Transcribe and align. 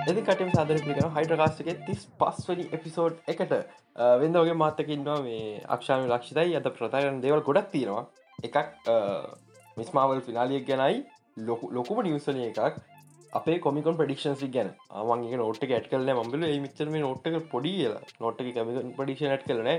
එදි 0.00 0.22
කටම 0.22 0.50
සාදර 0.52 0.78
පිිකන 0.78 1.08
හයිඩ්‍රකාස්ටගේ 1.14 1.74
තිස් 1.86 2.04
පස්වනි 2.20 2.64
එපිසෝඩ් 2.76 3.16
එකට 3.32 3.52
වෙන්දගේ 4.22 4.54
මාතකින්නවා 4.62 5.16
මේ 5.22 5.60
අක්ෂාම 5.68 6.06
ලක්ෂිතයි. 6.06 6.56
අත 6.56 6.68
ප්‍රතාරන 6.76 7.20
දේවල් 7.24 7.42
ගොඩක් 7.48 7.68
තියෙනවා. 7.72 8.04
එකක් 8.38 8.56
මිස්මාවල් 9.76 10.22
ෆිනාලියක් 10.28 10.64
ගැනයි 10.66 10.96
ලොකුම 11.76 12.02
නිවසනය 12.02 12.46
එකක්. 12.46 12.80
අපේ 13.32 13.58
කොමිකන් 13.58 13.98
ප්‍රඩික්ෂන්සි 14.00 14.48
ගැන. 14.48 14.72
අමන්ගේ 14.92 15.36
නොට 15.36 15.62
ඇට 15.68 15.90
කල 15.90 16.10
මබල 16.16 16.48
මිචරම 16.64 16.96
නොට්ක 16.98 17.38
පොඩි 17.52 17.74
නොට්ක 18.20 18.50
කමිකන් 18.56 18.92
පඩික්ෂන් 18.98 19.36
ඇට් 19.36 19.46
කලන 19.46 19.70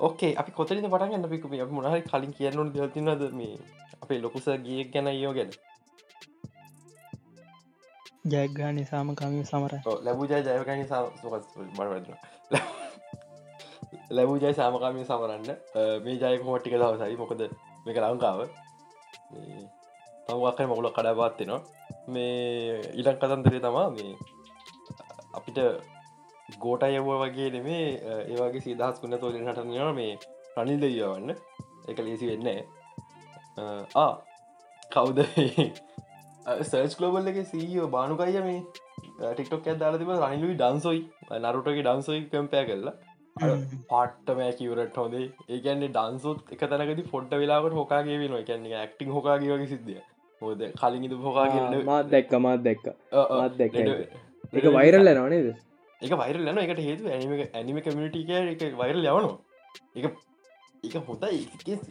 ඕකේ 0.00 0.34
අපි 0.36 0.52
කොතරිද 0.52 0.86
පටගන්න 0.86 1.30
පික 1.30 1.44
අප 1.62 1.76
මොනහරි 1.78 2.02
කලින් 2.04 2.32
කියන්නු 2.32 2.70
දතිනද 2.70 3.26
මේ 3.32 3.56
අපේ 4.02 4.20
ලොකුස 4.20 4.46
ගිය 4.64 4.84
ගැන 4.92 5.16
යෝ 5.16 5.34
ගැන. 5.34 5.50
ජයග්‍රාණි 8.24 8.84
සාම 8.84 9.14
කමිය 9.14 9.44
සමර 9.44 9.72
ලැබූ 10.02 10.26
ජය 10.26 10.42
ජයගනි 10.42 10.84
බරවදන 11.76 12.14
ලැබූ 14.10 14.38
ජය 14.38 14.52
සාමකාමී 14.54 15.04
සමරන්න. 15.04 15.48
මේ 16.04 16.16
ජයක 16.16 16.42
හොට්ටික 16.44 16.74
දවසයි. 16.74 17.16
මොකද 17.16 17.42
මේක 17.86 17.98
ලංකාව. 17.98 18.40
තවක්කය 20.28 20.66
මොකුල 20.66 20.90
කඩාපාත්තිනවා 20.90 21.60
මේ 22.08 22.80
ඉලක් 22.94 23.18
කතන්දරේ 23.18 23.60
තමා 23.60 23.86
මේ 23.90 24.12
අපිට 25.34 25.58
ගෝට 26.58 26.82
අයව 26.82 27.10
වගේ 27.22 27.50
නෙමේ. 27.50 27.86
ඒවාගේ 28.30 28.64
සිදහස් 28.66 29.02
වන්න 29.02 29.20
තෝලින් 29.20 29.48
හටනවා 29.48 29.92
මේ 29.92 30.12
රනිල් 30.56 30.80
දෙයවන්න 30.82 31.30
එක 31.88 31.98
ලේසි 32.00 32.30
වෙන්න 32.30 32.48
ආ 33.96 34.12
කවුද 34.92 35.18
සර්ච් 36.62 36.96
කලෝබල් 36.96 37.30
එක 37.32 37.38
සීෝ 37.46 37.88
බානුකයිය 37.96 38.42
මේ. 38.48 38.60
ටික්ටොක් 39.20 39.70
ඇදාල 39.72 39.98
තිබ 40.00 40.12
රනිලුයි 40.16 40.56
ඩන්සොයි 40.56 41.00
නරුටගේ 41.38 41.82
ඩන්සොයි 41.82 42.26
කම්පය 42.32 42.64
කරලා. 42.68 42.94
පාට්ටමෑ 43.90 44.52
කිවරට 44.58 44.96
හොදේ 44.96 45.26
ඒකන්නේ 45.48 45.90
ඩන්සුත් 45.90 46.54
එක 46.54 46.64
තැනකති 46.66 47.04
ෆොඩ්ඩ 47.12 47.40
වෙලාට 47.42 47.76
හොකාගේ 47.80 48.18
වෙන 48.22 48.36
එකන්නේ 48.40 48.78
ඇක්ටිං 48.80 49.12
හොකාගේ 49.16 49.52
වගේ 49.54 49.70
සිද්ධිය 49.72 50.00
හෝද 50.42 50.64
කලින් 50.80 51.06
ඉද 51.08 51.16
හොකාගේ 51.26 51.82
මාත් 51.84 52.10
දැක්ක 52.14 52.38
මාත් 52.46 52.64
දැක්ක. 52.66 52.86
මාත් 53.32 53.58
දැක්ක 53.58 53.76
එක 54.52 54.66
වෛරල්ල 54.76 55.12
නවනේද 55.12 55.50
එක 56.00 56.16
වෛරල් 56.16 56.42
ලන 56.44 56.58
එකට 56.58 56.80
හේතු 56.80 57.08
ඇනිම 57.10 57.32
ඇනිම 57.52 57.78
කමිටික 57.82 58.30
එක 58.32 58.76
වෛරල් 58.76 59.04
යවනවා. 59.04 59.38
එක 59.94 60.04
එක 60.84 60.94
හොඳයි. 61.08 61.40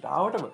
රාවටම 0.04 0.46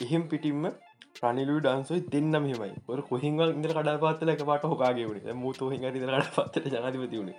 එහෙම 0.00 0.28
පිටිම්ම 0.30 0.68
ප්‍රනිලු 1.16 1.56
ඩන්සයි 1.60 2.00
දෙන්නම 2.08 2.44
හෙමයි 2.44 2.72
ඔර 2.88 2.98
කොහිංව 3.04 3.40
ඉදර 3.44 3.72
කඩා 3.72 3.96
පාත්තල 3.98 4.28
එක 4.28 4.44
පාට 4.44 4.64
හොකාගේ 4.64 5.06
වුණ. 5.06 5.20
මුතු 5.36 5.70
හිඟ 5.70 5.86
කඩ 5.86 6.04
පත්තට 6.30 6.66
ජනතිපති 6.74 7.16
වුණ. 7.18 7.32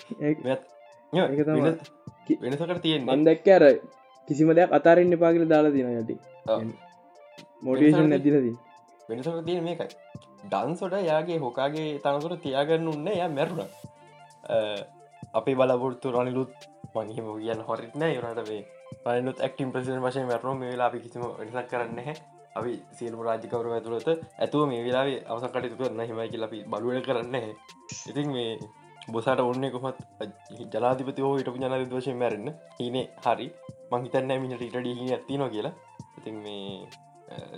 වෙනසකට 2.42 2.81
තියෙන් 2.81 3.06
මන් 3.06 3.23
දැක්ක 3.23 3.47
අර 3.50 3.64
කිසිම 4.28 4.50
දෙයක් 4.52 4.72
අතාරන්න 4.72 5.17
පාගල 5.17 5.44
දාලා 5.45 5.72
තින 5.72 5.92
යටි. 5.94 6.16
මොඩේෂන් 7.61 8.09
නැතිලදී 8.09 8.56
වෙනසට 9.09 9.44
තියෙන 9.45 9.64
මේකයි. 9.64 9.89
ඩන්සොට 10.45 10.95
යාගේ 11.02 11.39
හොකාගේ 11.39 11.89
තනතුර 12.00 12.34
තියාගන්න 12.39 12.88
උන්න 12.88 13.08
ය 13.09 13.19
මැරුණ. 13.30 13.69
අපේ 15.34 15.56
බලපුරත්තු 15.56 16.12
රනිලුත් 16.12 16.56
මංහිම 16.95 17.28
කියන්න 17.35 17.62
හොරිත්න 17.63 18.07
යනට 18.07 18.41
වේ 18.50 18.63
පනුත් 19.03 19.40
ඇක්ටම් 19.40 19.69
ප්‍රසින් 19.72 20.01
වශය 20.01 20.25
මැරුණ. 20.25 20.59
මේ 20.59 20.72
වෙලා 20.72 20.90
අපි 20.90 21.00
කිසිම 21.00 21.24
නිසක් 21.41 21.69
කරන්න 21.72 22.03
හැ 22.03 22.18
අපි 22.57 22.73
සියලු 22.97 23.23
රාජිකවරු 23.28 23.78
ඇතුළත 23.78 24.09
ඇතුව 24.41 24.68
මේ 24.72 24.81
වෙලාවේ 24.88 25.22
අවස 25.29 25.47
කටයුතු 25.47 25.79
කරන්න 25.79 26.09
හිමයි 26.09 26.44
ලපි 26.44 26.59
බලුව 26.72 27.00
කරන්න 27.07 27.35
ඉතින් 28.09 28.29
මේ 28.35 28.51
බොසට 29.07 29.40
ඔන්න 29.41 29.66
කොමත් 29.73 30.00
ජලාධිපති 30.73 31.22
හෝ 31.25 31.35
හිටපු 31.38 31.59
ජනද 31.62 31.91
වශය 31.91 32.13
මැරන්න 32.22 32.50
හිනේ 32.79 33.06
හරි. 33.25 33.47
මංහිතන්න 33.91 34.31
මිනිට 34.44 34.63
ඉටඩ 34.66 34.88
හි 35.00 35.06
ඇතිනවා 35.16 35.50
කියලා. 35.53 35.73
ඉතින් 36.18 36.35
මේ 36.45 36.88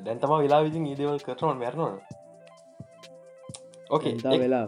දැන්තම 0.06 0.34
වෙලා 0.36 0.62
විසින් 0.66 0.86
ඒදවල් 0.92 1.20
කරනවන් 1.26 1.60
මැරනවන 1.64 1.98
ඕකේ 3.90 4.14
වෙලා. 4.44 4.66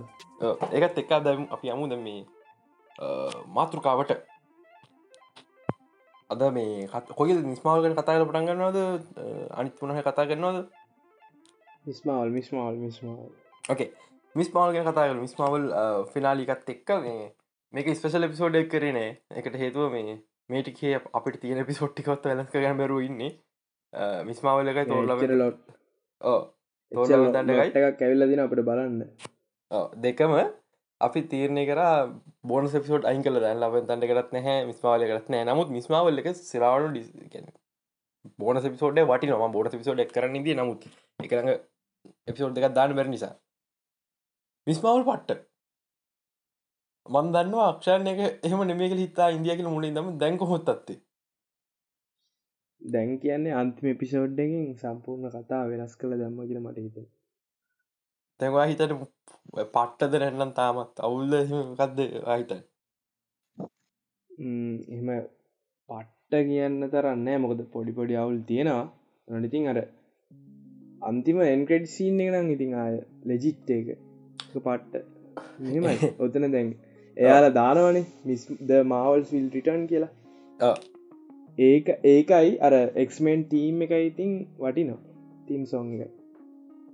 ඒකත් 0.71 0.97
එක්කා 1.03 1.21
දැම් 1.27 1.45
අපි 1.55 1.71
අමුද 1.75 1.93
මේ 2.07 2.19
මාතෘකාවට 3.57 4.11
අද 6.31 6.41
මේ 6.53 6.87
කොයි 7.17 7.35
නිස්මාවගෙන 7.43 7.97
කතාල 7.97 8.23
පටන්ගන්නවද 8.23 8.79
අනිත් 9.53 9.75
පුනහ 9.79 9.99
කතා 9.99 10.25
කරනවද? 10.25 10.63
මිස්මාවල් 11.85 12.33
මිස්මාවල් 12.37 12.79
මිස්මාවල් 12.79 13.29
ඕකේ 13.69 13.89
මිස්මාල්ගෙන 14.35 14.87
කතාගල 14.87 15.19
මිස්මාවල් 15.19 15.65
ෆිනාලිකත් 16.13 16.69
එක්ක 16.75 16.91
මේ 17.05 17.31
මේක 17.73 17.93
ස්පෙසල් 17.95 18.27
එපිසෝඩ් 18.27 18.55
එක් 18.55 18.69
කරනේ 18.69 19.09
එකට 19.35 19.57
හේතුව 19.63 19.91
මේ 19.91 20.17
මේටිකේ 20.49 20.95
අපිට 21.13 21.39
තියෙන 21.41 21.65
පිසොට්ටිකොත් 21.65 22.25
වැලස්ක 22.25 22.57
ගැන 22.57 22.77
බැරු 22.77 22.99
ඉන්නේ. 23.01 23.31
මිස්මාවල 24.25 24.71
එකයි 24.71 24.87
තෝරල 24.87 25.37
ලොට් 25.37 25.61
ඕ 26.21 26.39
එකක් 26.91 27.97
කැවිල්ල 27.99 28.27
දින 28.29 28.43
අපට 28.45 28.63
බලන්න. 28.69 28.99
දෙකම 29.97 30.35
අපි 31.01 31.21
තීරණය 31.27 31.63
කර 31.65 31.81
බෝන 32.43 32.69
සෙපිසෝඩ් 32.69 33.05
අයින් 33.05 33.23
කල 33.23 33.39
දැන් 33.39 33.59
ලබ 33.61 33.83
තන්ට 33.83 34.09
කරත් 34.11 34.31
නැහැ 34.31 34.63
මිස්මාවල 34.65 35.05
කරත් 35.05 35.27
නෑ 35.29 35.47
නමුත් 35.47 35.69
මිස්මාවල් 35.69 36.23
එක 36.23 36.31
සිරාවනු 36.41 36.89
ඩි 36.91 37.43
බෝන 38.39 38.61
සෙපිසෝඩ් 38.61 39.03
වටි 39.05 39.29
නොම 39.29 39.51
බෝන 39.51 39.71
පිසෝඩ් 39.75 39.99
එක් 39.99 40.11
කරන්න 40.11 40.43
දී 40.43 40.55
නමුත් 40.55 40.89
එකරඟ 41.19 41.53
එපිසෝඩ් 42.27 42.59
එකක් 42.59 42.73
දාන්න 42.73 42.95
බැර 42.95 43.07
නිසා. 43.07 43.33
මිස්මාවල් 44.67 45.07
පට්ට. 45.07 45.47
මන් 47.05 47.31
දන්නවා 47.33 47.69
අක්ෂණ 47.69 48.09
එක 48.09 48.19
එහම 48.43 48.61
නෙමේක 48.65 48.93
හිතා 48.95 49.29
ඉන්දියකල 49.31 49.69
මුලින් 49.69 49.95
දම 49.95 50.11
දැන්ක 50.17 50.43
හොත් 50.45 50.69
අත්තේ 50.69 50.99
දැන් 52.81 53.09
කියන්නේ 53.19 53.53
අන්තිම 53.53 53.97
පිසෝඩ්ඩකින් 53.97 54.69
සම්පූර්ණ 54.77 55.33
කතා 55.33 55.63
වෙනස් 55.67 55.95
කළ 55.95 56.13
දැම්ම 56.15 56.39
කියල 56.41 56.59
මට 56.59 56.77
හිත 56.79 56.97
තැවා 58.41 58.65
හිතට 58.65 58.93
පට්ටද 59.73 60.13
රැන්නම් 60.21 60.51
තාමත් 60.57 61.01
අවුල්ල 61.07 61.33
කක්ද 61.77 61.99
හිත 62.29 62.51
එහෙම 64.39 65.09
පට්ට 65.89 66.47
කියන්න 66.47 66.87
තරන්න 66.91 67.27
මොකද 67.43 67.61
පොඩි 67.73 67.91
පොඩි 67.91 68.15
අවුල් 68.15 68.39
තියෙනවා. 68.47 68.85
නොනිතින් 69.27 69.67
අර 69.67 69.79
අන්තිම 71.01 71.41
එන්ක්‍රඩ් 71.45 71.85
සීන් 71.87 72.21
එක 72.21 72.31
නම් 72.31 72.49
ඉතින් 72.55 72.73
ආය 72.75 72.95
ලෙජිට් 73.25 73.69
එක. 73.71 73.91
පට්ට. 74.55 75.03
මෙමයි 75.65 76.11
ඔතන 76.23 76.47
දැන් 76.55 76.73
එයාලා 77.17 77.53
දානවනේ 77.53 78.05
මිස් 78.25 78.47
ද 78.63 78.81
මවල් 78.83 79.23
ෆිල් 79.25 79.47
රිටන් 79.55 79.87
කියලා. 79.87 80.73
ඒක 81.61 81.95
ඒකයි 82.07 82.51
අර 82.67 82.75
එක්මෙන්් 83.03 83.45
ටීම් 83.45 83.87
එක 83.87 83.97
ඉතින් 84.01 84.35
වටිනවා. 84.59 85.01
තීම් 85.47 85.65
සෝන් 85.67 85.97
එක. 85.99 86.13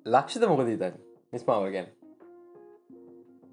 ලක්ෂද 0.06 0.50
මොකද 0.50 0.74
තන් 0.76 1.04
මිස්මාවල් 1.34 1.72
ගැන? 1.72 1.88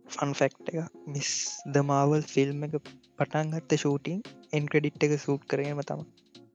ෆන් 0.09 0.35
ෆෙක්් 0.35 0.55
එක 0.73 0.99
මිස් 1.07 1.31
දමාවල් 1.75 2.23
ෆිල්ම් 2.33 2.67
එක 2.67 2.77
පටන්ගත්ත 3.19 3.75
ෂූටිං 3.77 4.21
එන්ක්‍රඩිට් 4.53 5.07
එක 5.07 5.15
සූට් 5.21 5.47
කරගම 5.51 5.81
තම 5.83 6.05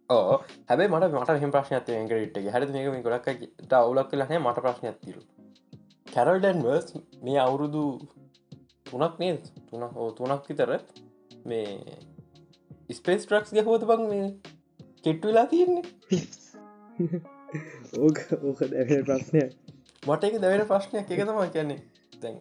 ඕ 0.10 0.38
හැබයි 0.70 0.88
මට 0.90 1.10
මට 1.14 1.36
හිම 1.42 1.52
ප්‍රශ්නයක් 1.56 1.90
එන්ක්‍රඩිට් 1.96 2.38
එක. 2.40 2.48
හැර 2.54 2.64
ගොඩක් 3.04 3.74
අවුලක් 3.74 4.12
කලනේ 4.12 4.40
මට 4.40 4.64
ප්‍රශ්නයක් 4.66 5.02
තිරු 5.02 5.22
කැරල්ඩන්වර්ස් 6.14 6.96
මේ 7.24 7.40
අවුරුදු 7.40 7.84
තුනක් 8.86 9.20
නේ 9.20 9.34
තුන 9.70 9.84
හෝ 9.96 10.08
තුනක් 10.12 10.48
විතර 10.50 10.72
මේ 11.46 11.68
ස්පේස් 12.94 13.26
ට්‍රක්ස් 13.26 13.52
ගැහෝත 13.58 13.84
බං 13.90 14.06
මේ 14.10 14.30
කෙට්ටු 15.04 15.28
වෙලා 15.28 15.48
තියෙන්නේ? 15.48 15.84
ඕක 18.06 18.18
ඕක 18.42 18.60
දැ 18.72 19.04
ප්‍රශ්නය 19.04 19.44
මට 20.04 20.24
එක 20.24 20.42
දැවෙන 20.42 20.66
ප්‍රශ්නයක්. 20.68 21.12
එක 21.12 21.20
තම 21.28 21.40
කියන්නේ. 21.54 21.80
දැන් 22.22 22.36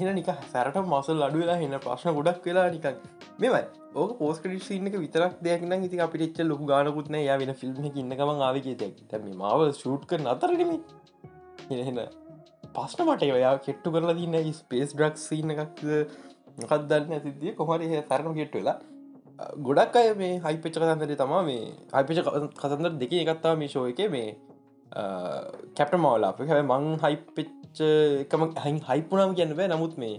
එන 0.00 0.14
නික 0.14 0.28
සැරට 0.52 0.76
මසල් 0.82 1.22
අඩුවෙලා 1.26 1.58
එන්න 1.66 1.78
ප්‍රශ්න 1.86 2.16
ගොඩක් 2.18 2.46
වෙලා 2.46 2.70
නිකන්. 2.70 2.96
මෙමයි 3.38 3.62
ඕක 3.94 4.12
පෝස් 4.18 4.40
ක්‍රඩිස්න්න 4.42 4.88
එක 4.88 4.96
විතරක් 5.04 5.36
දෙයක්න 5.42 5.72
ඉති 5.86 6.00
අපිට 6.06 6.40
ලොක 6.44 6.60
ගානකුත්න 6.70 7.16
යා 7.20 7.38
වෙන 7.42 7.52
ෆිල්ම් 7.60 7.86
ඉන්නකම 7.92 8.32
ආවගේ 8.48 8.76
තැ 9.10 9.20
මාව 9.42 9.64
ෂූට් 9.72 10.04
කර 10.10 10.20
අතරනම 10.34 10.72
එන 11.70 12.00
පස්න 12.74 13.02
මට 13.06 13.30
ඔයා 13.38 13.54
කෙට්ටු 13.66 13.94
කරලා 13.94 14.16
තින්න 14.20 14.52
ස්පේස් 14.60 14.94
ඩ්‍රක් 14.94 15.16
සින්න 15.24 15.54
එකක් 15.56 15.82
මොකක් 16.60 16.74
දන්න 16.90 17.16
ඇතිදිය 17.16 17.56
කොමරි 17.58 17.90
සැරන 18.10 18.34
කෙට්ට 18.38 18.56
වෙලා? 18.58 18.78
ගොඩක් 19.66 19.96
අය 19.96 20.08
මේ 20.20 20.38
හයිපච්ච 20.44 20.76
කතන්දර 20.76 21.16
තමා 21.16 21.42
මේ 21.48 21.64
හයිපච 21.94 22.18
කතන්දර 22.62 22.94
දෙක 23.02 23.12
එකත්තා 23.24 23.54
මේ 23.60 23.72
ශෝ 23.74 23.86
එක 23.92 24.00
මේ 24.14 24.28
කැප්ට 24.92 25.94
මවලා 25.98 26.30
අප 26.32 26.40
හැබ 26.50 26.72
මං 26.72 26.86
හයිපච්ච 27.04 27.80
එකම 28.24 28.42
හයි 28.64 28.74
හයිපුනාම 28.88 29.34
කියන්න 29.38 29.56
බෑ. 29.58 29.68
නමුත් 29.74 29.94
මේ 29.98 30.16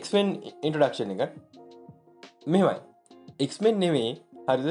එක්මෙන් 0.00 0.34
ඉන්ටඩක්ෂන් 0.66 1.14
එක 1.14 1.22
මෙමයි 2.46 2.76
එක්මෙන් 3.40 3.80
නෙවේ 3.84 4.10
හරිද? 4.48 4.68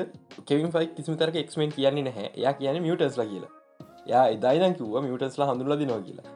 කෙවින් 0.48 0.72
ෆයි 0.76 0.88
කිසිම 0.96 1.18
තරක 1.18 1.36
එක්මෙන් 1.46 1.72
කියන්නේ 1.78 2.06
නැහැ. 2.08 2.30
යා 2.44 2.54
කියන 2.54 2.82
මියටස්ලා 2.86 3.28
කියලා. 3.32 3.52
යා 4.12 4.26
එදායිදන් 4.36 4.78
කිව්ව 4.80 4.96
මියටස්ලා 5.08 5.50
හඳුරලා 5.52 5.80
දිනවා 5.82 6.02
කියලා. 6.08 6.28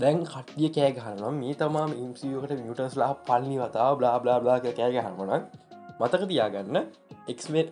දැන් 0.00 0.24
කටිය 0.32 0.70
කෑ 0.76 0.92
ගහනම් 0.96 1.34
මේ 1.42 1.54
තමා 1.60 1.86
ඉම්සියකට 2.02 2.52
මියටස්ලා 2.62 3.12
පල්ලි 3.28 3.56
වතා 3.62 3.90
බ්ලා 3.98 4.16
බ්ලා 4.22 4.38
බ්ලා 4.42 4.58
කෑ 4.64 4.90
ගහමනක් 4.96 5.42
මතක 6.00 6.22
තියාගන්න 6.30 6.78
එක්මේ 7.32 7.64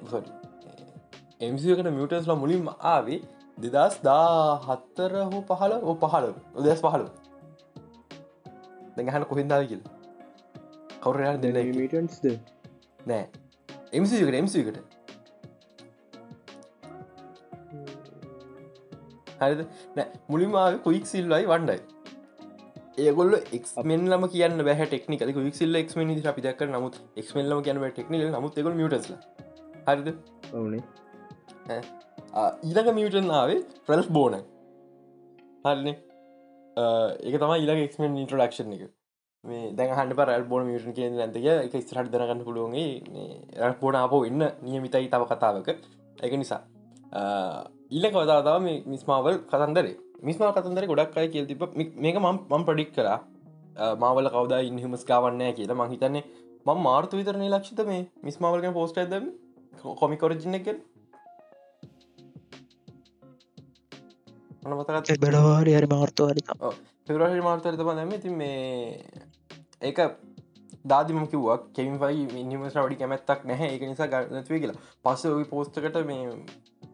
එම්සිකට 1.41 1.91
මියටස්ලා 1.99 2.39
මුලින්ම 2.43 2.69
ආවේ 2.93 3.21
දෙදස් 3.63 3.97
දා 4.03 4.59
හත්තර 4.67 5.15
හෝ 5.33 5.43
පහල 5.51 5.73
ඕ 5.81 5.95
පහල 6.03 6.29
උදස් 6.59 6.83
පහල 6.85 7.05
දැහන 8.99 9.25
කොහින්දාව 9.33 9.67
කියල. 9.71 9.83
කවුරයා 11.03 11.35
දෙන්න 11.43 11.59
මිටන්ස්ද 11.81 12.25
නෑ. 13.07 13.25
එම්සිකට 13.93 14.39
එම්සිකට 14.43 14.79
හරිද? 19.41 19.61
නෑ. 19.97 20.09
මුලින්මාව 20.29 20.83
කුයික් 20.87 21.07
සිල්ලයි 21.07 21.47
වන්ඩයි 21.53 21.81
ඒගොල්ල 22.99 23.35
එක්මෙන් 23.59 24.09
ලම 24.13 24.25
කියන්න 24.33 24.65
බැහ 24.69 24.81
ටෙක්නික 24.87 25.23
ක්සිල් 25.55 25.81
එක්ම 25.83 26.01
අපි 26.33 26.45
දක් 26.47 26.71
නමුත් 26.73 26.99
එක්මල්ලම 27.23 27.63
කියන්න 27.67 27.87
ටෙක්නික 27.91 28.29
නමුත් 28.35 28.59
එකො 28.59 28.75
මියටස්ල 28.81 29.15
හරිද? 29.89 30.09
ඕනේ 30.53 30.83
ඊලක 32.37 32.89
මියටන් 32.95 33.31
ආවේ 33.31 33.65
ප්‍රල්ස් 33.87 34.09
බෝන. 34.17 34.35
හරන? 35.65 35.89
ඒක 37.25 37.37
තම 37.41 37.53
ඊලක 37.57 37.83
එක්මෙන් 37.87 38.17
ඉන්ට්‍රඩක්ෂන් 38.23 38.73
එක. 38.77 38.83
මේ 39.45 39.71
දැන් 39.77 39.95
හන්ඩ 39.97 40.17
පරල් 40.19 40.45
බෝන 40.51 40.67
මියටන් 40.67 40.95
කිය 40.97 41.09
නැතික 41.11 41.47
එක 41.67 41.75
ස්රට 41.89 42.13
දරගන්න 42.13 42.45
පුළුවන්ගේ 42.49 43.63
රක් 43.71 43.81
බෝන 43.81 43.97
අපෝ 44.03 44.25
ඉන්න 44.29 44.45
නියමිතයි 44.63 45.09
තව 45.15 45.23
කතාවක. 45.33 45.69
එක 46.27 46.33
නිසා. 46.43 46.61
ඊල්ල 47.91 48.07
කවතාතාව 48.13 48.61
මිස්මාවල් 48.93 49.41
කතන්දරේ. 49.51 49.97
මිස්මා 50.29 50.53
කතන්දර 50.53 50.87
ගොඩක් 50.91 51.17
අය 51.17 51.29
කියල් 51.33 51.47
තිබ 51.47 51.63
මේක 52.05 52.17
මම් 52.19 52.39
මම් 52.51 52.63
ප්‍රඩික් 52.69 52.93
කරා 52.97 53.19
මාවල 54.03 54.29
කවද 54.35 54.55
ඉන්හමස් 54.71 55.05
කාවන්නෑ 55.11 55.57
කියලා. 55.59 55.81
මහිතන්නේ 55.81 56.25
මං 56.67 56.79
මාර්තු 56.87 57.17
විතරනේ 57.17 57.51
ලක්ෂිත 57.55 57.81
මේ 57.91 58.03
මිස්මාවලක 58.27 58.73
පෝස්ට 58.79 58.99
ඇදම 59.03 59.25
කොමිකොරජින 60.01 60.59
එක 60.61 60.69
මතකත් 64.63 65.19
බඩවාඩි 65.19 65.75
හරි 65.75 65.89
මාර්තවාරි 65.89 66.43
පෙරහි 67.09 67.41
මාර්තරත 67.41 67.85
නැම 67.91 68.11
ති 68.19 68.31
මේ 68.31 69.05
ඒක 69.83 70.01
දාදිම 70.85 71.23
කිවක් 71.27 71.69
කෙමින්යි 71.73 72.43
ඉනිමස් 72.43 72.75
රවඩි 72.75 72.99
කැමැත්තක් 72.99 73.45
නැහැ 73.45 73.71
එක 73.75 73.85
නිසා 73.85 74.09
ගන්නත්වේ 74.09 74.61
කියලා 74.61 74.83
පස්ස 75.05 75.31
ඔයි 75.31 75.47
පෝස්ටකට 75.47 76.03
මේ 76.05 76.35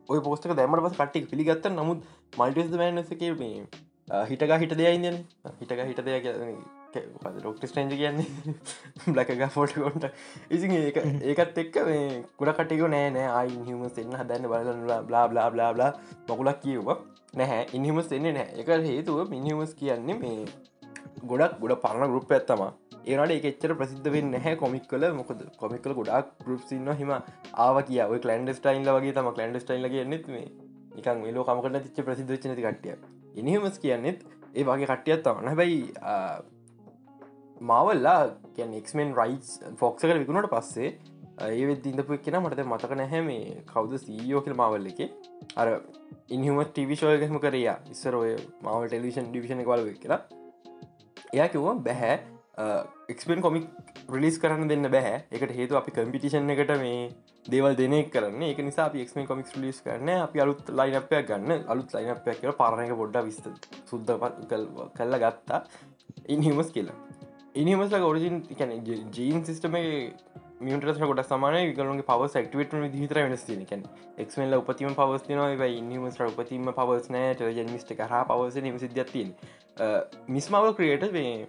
ඔය 0.08 0.20
පෝස්ටක 0.20 0.54
දැමට 0.54 0.84
පස 0.84 0.96
කට්ටි 0.96 1.26
පිළිගත්ත 1.26 1.68
නමුත් 1.70 2.06
මල්ටස් 2.38 2.78
මෑනසක 2.82 3.26
මේ 3.40 3.66
හිටක 4.30 4.56
හිට 4.58 4.76
දෙයයින්න 4.76 5.20
හිටක 5.60 5.80
හිට 5.82 6.04
දෙයක් 6.04 6.26
ලොක්ට 7.44 7.66
ස්ටේජ 7.66 7.88
කියන්නේ 7.92 8.54
බ්ලක 9.08 9.50
ෆෝට 9.50 9.74
කොන්ට 9.76 10.06
ඉසි 10.50 10.68
ඒක 10.80 11.00
ඒකත් 11.24 11.58
එක්ක 11.58 11.80
මේ 11.86 12.22
කුඩ 12.38 12.52
කටයක 12.52 12.84
නෑ 12.88 13.10
නෑ 13.10 13.28
අයි 13.40 13.58
හිමස් 13.66 13.98
එන්න 13.98 14.14
හදන්න 14.14 14.48
බලලා 14.48 15.02
බ්ලා 15.02 15.26
බ්ලා 15.28 15.50
බ්ලා 15.50 15.72
බ්ලා 15.72 15.92
මකුලක් 16.28 16.60
කියවා 16.62 16.98
නැහැ 17.34 17.66
ඉනිහමස් 17.72 18.12
එන්නේ 18.12 18.32
නෑ 18.32 18.62
එක 18.62 18.72
හේතුව 18.86 19.20
මිනිහමස් 19.30 19.74
කියන්නේ 19.74 20.18
මේ 20.18 20.46
ගොඩක් 21.24 21.60
ගොඩ 21.60 21.76
පරණ 21.82 22.12
ගරුප් 22.12 22.32
ඇත්තම 22.32 22.62
ඒනට 23.06 23.34
එකච්චර 23.36 23.74
ප්‍රසිද්ධ 23.78 24.08
වෙන්න 24.14 24.36
හැ 24.38 24.54
කොමික් 24.56 24.86
කල 24.88 25.06
මොකද 25.14 25.42
කොමිකල 25.58 25.94
ගොඩක් 25.94 26.30
ගරුප්සින්න 26.44 26.92
හිම 26.94 27.10
ආව 27.14 27.80
කියාව 27.88 28.14
කලන්ඩ 28.18 28.54
ස්ටයින්ල 28.54 28.90
වගේ 28.90 29.12
තම 29.12 29.28
කලන්ඩ 29.32 29.60
ස්ටයින්ල 29.60 29.88
කියන්නෙත් 29.88 30.28
මේ. 30.28 30.48
නිකන් 30.96 31.24
ලෝ 31.36 31.44
කමකට 31.44 31.84
තිච්ච 31.86 32.06
ප්‍රසිද්ධ 32.06 32.34
චනති 32.36 32.64
කටිය 32.64 32.96
එනිහමස් 33.36 33.78
කියන්නෙත් 33.78 34.20
ඒ 34.54 34.64
වගේ 34.64 34.86
කට්ටියත් 34.86 35.24
තමන්න 35.24 35.50
හැබැයි 35.50 35.80
මාවල්ලා 37.62 38.20
කියන් 38.54 38.74
එක්මෙන් 38.74 39.10
රයිස් 39.14 39.50
ෆොක්සකට 39.76 40.14
විකුණට 40.14 40.50
පස්සේ 40.50 40.90
ඒවෙත් 41.48 41.86
ඉඳපු 41.90 42.18
කියෙන 42.24 42.38
මට 42.42 42.66
මතක 42.66 42.96
නැහැ 43.00 43.22
මේ 43.28 43.62
කවුද 43.72 43.96
සීයෝ 44.04 44.42
කියල 44.44 44.56
මවල්ල 44.60 44.86
එක. 44.92 45.00
අර 45.60 45.68
ඉනිහම 46.36 46.62
ටිවිශෝයකම 46.70 47.36
කරයා 47.44 47.76
ඉස්සරෝය 47.94 48.32
මව 48.62 48.80
ටෙලිවිෂන් 48.86 49.28
ඩිවිෂණ 49.30 49.64
වල 49.70 49.90
කියලා 50.04 50.20
එයා 51.34 51.48
කිව්වා 51.54 51.74
බැහැ 51.88 52.16
එක්ස්පෙන් 53.12 53.40
කොමික් 53.46 53.64
රිලිස් 54.14 54.36
කරන්න 54.42 54.68
දෙන්න 54.72 54.88
බැහැ. 54.96 55.24
එකට 55.34 55.54
හේතු 55.58 55.78
අපි 55.80 55.94
කම්පිටිෂන් 55.96 56.50
එකට 56.54 56.70
මේ 56.82 57.10
දේවල් 57.50 57.74
දෙනෙ 57.80 57.98
කරන්න. 58.14 58.42
එක 58.52 58.60
නිසා 58.68 58.88
එක්ම 59.04 59.26
කොමික් 59.30 59.50
ලිස් 59.64 59.80
කරන 59.86 60.08
අපි 60.16 60.40
අලුත් 60.44 60.70
ලයිනපයක් 60.78 61.26
ගන්න. 61.30 61.66
අලුත් 61.72 61.90
ලයිනපයක් 61.96 62.40
කියල 62.40 62.54
පරණක 62.60 62.96
පොඩ්ඩ 63.00 63.26
විස්ත 63.26 63.50
සුද්ද 63.90 64.14
කල්ල 64.98 65.18
ගත්තා. 65.24 65.60
ඉන්හිමස් 66.34 66.70
කියලා. 66.76 66.96
ඉනිමස්ල 67.60 67.98
ගොරජින් 68.06 68.36
කැන 68.58 68.72
ජීන් 69.16 69.44
සිිස්ටම 69.48 69.74
මියටස් 70.60 70.98
කොට 71.00 71.26
සමාන 71.26 71.58
විකලගේ 71.60 72.06
පව 72.10 72.30
ක්ටවට 72.36 72.80
විදිතර 72.84 73.22
වෙනස් 73.22 73.44
තිනකැන 73.44 73.82
එක්මල්ල 74.18 74.58
උපතිම 74.60 74.94
පවස්තින 74.94 75.42
ඉනිමස් 75.66 76.20
උපතිම 76.20 76.72
පවස් 76.78 77.10
නෑ 77.10 77.52
ජනිස්ට 77.58 77.92
කහ 77.92 78.24
පවස 78.30 78.62
නිම 78.62 78.78
සිද්ධත්තින් 78.78 79.34
මිස්මාව 80.28 80.72
ක්‍රියට 80.76 81.12
මේ 81.12 81.46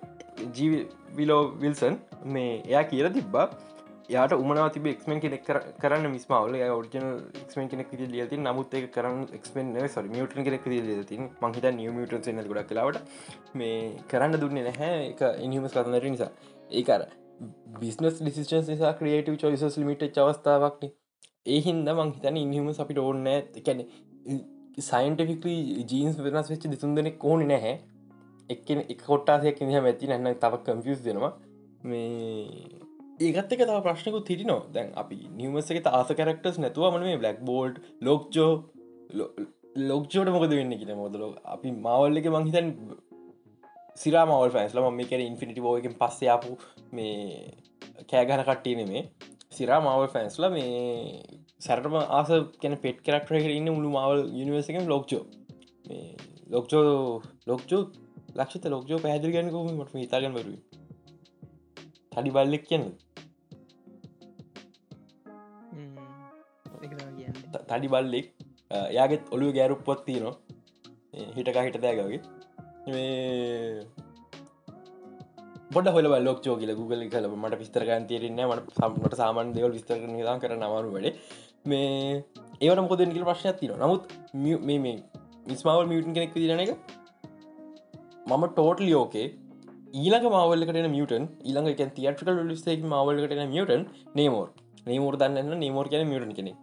ජීවිලෝ 0.54 1.42
විල්සන් 1.62 1.98
මේ 2.26 2.52
එයා 2.64 2.84
කියල 2.84 3.10
තිබ්බා. 3.10 3.48
යාට 4.10 4.34
උමනා 4.34 4.70
තිබ 4.70 4.88
එක්මෙන් 4.88 5.20
කෙනෙක් 5.20 5.48
කරන්න 5.82 6.12
මිස්මාවල 6.16 6.56
ෝජන 6.68 7.06
එක්මෙන් 7.44 7.70
කෙනෙක් 7.70 7.94
ලියති 8.12 8.38
නමුත් 8.38 8.74
ඒ 8.74 8.88
කරන්න 8.88 9.24
එක්මෙන් 9.38 9.72
සො 9.90 10.04
මියටන් 10.04 10.46
කෙනෙක් 10.48 10.66
ලියති 10.68 11.18
මහිත 11.44 11.68
නියමට 11.80 12.28
න 12.34 12.42
ගොඩක් 12.50 12.70
කලාවට 12.70 13.00
මේ 13.56 13.78
කරන්න 14.12 14.42
දුන්නේ 14.42 14.66
නැහැ. 14.70 14.92
එක 15.12 15.22
ඉනිහමස් 15.42 15.74
කරන්නට 15.74 16.10
නිසා. 16.16 16.32
ඒකර 16.72 17.08
බිස්නස් 17.80 18.20
ඩිසිෂන් 18.20 18.68
නිසා 18.68 18.94
ක්‍රියටව 19.00 19.38
චොයිසස් 19.38 19.78
ලිමිට 19.78 20.20
අවස්ථාවක්න 20.20 20.94
ඒහින්ද 21.46 21.92
මං 21.92 22.14
හිතන 22.16 22.38
ඉනිහම 22.38 22.70
අපිට 22.78 23.02
ඕන්න 23.02 23.28
එකැන 23.32 23.84
සයින්ටිෆිකලි 24.84 25.58
ජීන්ස් 25.86 26.24
වෙනස් 26.28 26.50
වෙච්ච 26.50 26.72
දිසුන් 26.72 26.96
දෙනෙක් 26.96 27.24
ඕන 27.24 27.46
නැහැ. 27.48 27.76
එක් 28.50 28.72
එක 28.86 29.04
කොට්ටාසයක් 29.04 29.62
නිහ 29.64 29.78
ඇති 29.82 30.08
නැන්න 30.08 30.38
තවක් 30.38 30.64
කම්පියස් 30.68 31.04
දෙනවා 31.04 31.32
මේ 31.84 32.84
ඒකත් 33.20 33.54
එක 33.54 33.62
තව 33.62 33.78
ප්‍රශ්නකු 33.82 34.22
තිරිනවා 34.22 34.62
දැන් 34.74 34.92
අපි 34.96 35.18
නිවමස 35.34 35.72
එක 35.72 35.90
ආස 35.92 36.10
කරක්ටස් 36.14 36.60
නැතුව 36.60 36.88
මන 36.90 37.06
මේ 37.08 37.18
බ්ලක් 37.18 37.40
බෝල්ඩ් 37.42 37.82
ලෝක්ජෝ 38.02 38.52
ලෝක්ජෝට 39.84 40.32
මොකද 40.32 40.54
වෙන්න 40.54 40.76
කියෙන 40.76 40.98
මොදල 40.98 41.24
අපි 41.48 41.72
මවල්ල 41.78 42.22
එක 42.22 42.30
මංහිතන් 42.30 42.70
සිරා 44.02 44.26
මවල් 44.30 44.52
ෆෑන්ස්ල 44.56 44.80
ම 44.82 44.98
මේක 45.00 45.12
ඉන්ෆිනිටි 45.16 45.66
බෝයකින් 45.66 45.96
පස්සයාපු 46.02 46.52
මේ 46.98 47.16
කෑගන 48.12 48.44
කට්ටියන 48.48 48.82
මේ 48.92 49.04
සිරා 49.58 49.80
මවල් 49.84 50.10
ෆෑන්ස්ල 50.16 50.48
මේ 50.56 50.72
සැරටම 51.66 51.96
ආස 52.18 52.32
කැන 52.62 52.76
පෙට් 52.84 53.00
කරක්ටර 53.06 53.54
ඉන්න 53.60 53.70
මුළු 53.76 53.90
මවල් 53.96 54.22
යනිවර්සකම් 54.42 54.88
ලෝක්ජෝ. 54.94 55.24
ලෝක්ජෝ 56.54 56.84
ලෝක්ජෝ 57.50 57.82
ලක්ෂත 58.38 58.66
ලෝක්ජෝ 58.74 59.00
පැදිල් 59.06 59.36
ගැනකම 59.36 59.72
මට 59.80 60.02
හිතාගෙන 60.04 60.36
වරු 60.38 60.56
තඩි 62.12 62.36
බල්ලෙක් 62.36 62.64
කියන්න. 62.70 62.86
තඩි 67.70 67.88
බල්ලෙක් 67.94 68.28
යාගෙත් 68.98 69.24
ඔලු 69.36 69.54
ගෑරුප්පොත් 69.58 70.02
තියනවා. 70.08 70.36
හිටකා 71.38 71.64
හිට 71.68 71.84
දෑගගේ 71.84 72.35
බොඩ 75.76 75.88
හොල 75.96 76.08
ලෝක් 76.26 76.40
ෝගල 76.52 76.72
ගුගල 76.80 77.02
කල 77.14 77.26
මට 77.34 77.60
පිස්තරගන් 77.62 78.04
තේරන්න 78.10 78.42
මට 78.50 78.76
සම්මට 78.80 79.16
සාමන් 79.22 79.54
දෙවල් 79.56 79.72
විස්තර 79.78 79.98
නිදා 80.18 80.36
කර 80.44 80.52
නවරු 80.58 80.90
වැඩ. 80.96 81.08
මේ 81.70 82.24
ඒවට 82.66 82.84
මොකද 82.86 83.02
නිකල 83.08 83.26
ප්‍රශ්නයක් 83.30 83.58
තින 83.62 83.74
නමුත් 83.84 84.04
මේ 84.68 84.94
මිස්මාවල් 85.50 85.90
මියටන් 85.92 86.14
කෙනෙක් 86.18 86.32
දිරන 86.36 86.62
එක 86.66 86.72
මම 88.30 88.44
ටෝටලි 88.52 88.94
ෝකේ 89.02 89.26
ඊළඟ 90.04 90.28
මවල්ලකට 90.36 90.90
මියටන් 90.96 91.26
ඊළඟ 91.48 91.68
එක 91.74 91.82
තියටකල් 91.98 92.40
ලිස්ේ 92.52 92.78
මවල්ලකට 92.94 93.44
මියටන් 93.56 93.84
නේමෝර් 94.20 94.48
නේමෝර 94.88 95.16
දන්න 95.22 95.60
නේමෝර 95.64 95.88
කියන 95.92 96.08
මියටන් 96.12 96.34
කෙනෙ 96.40 96.54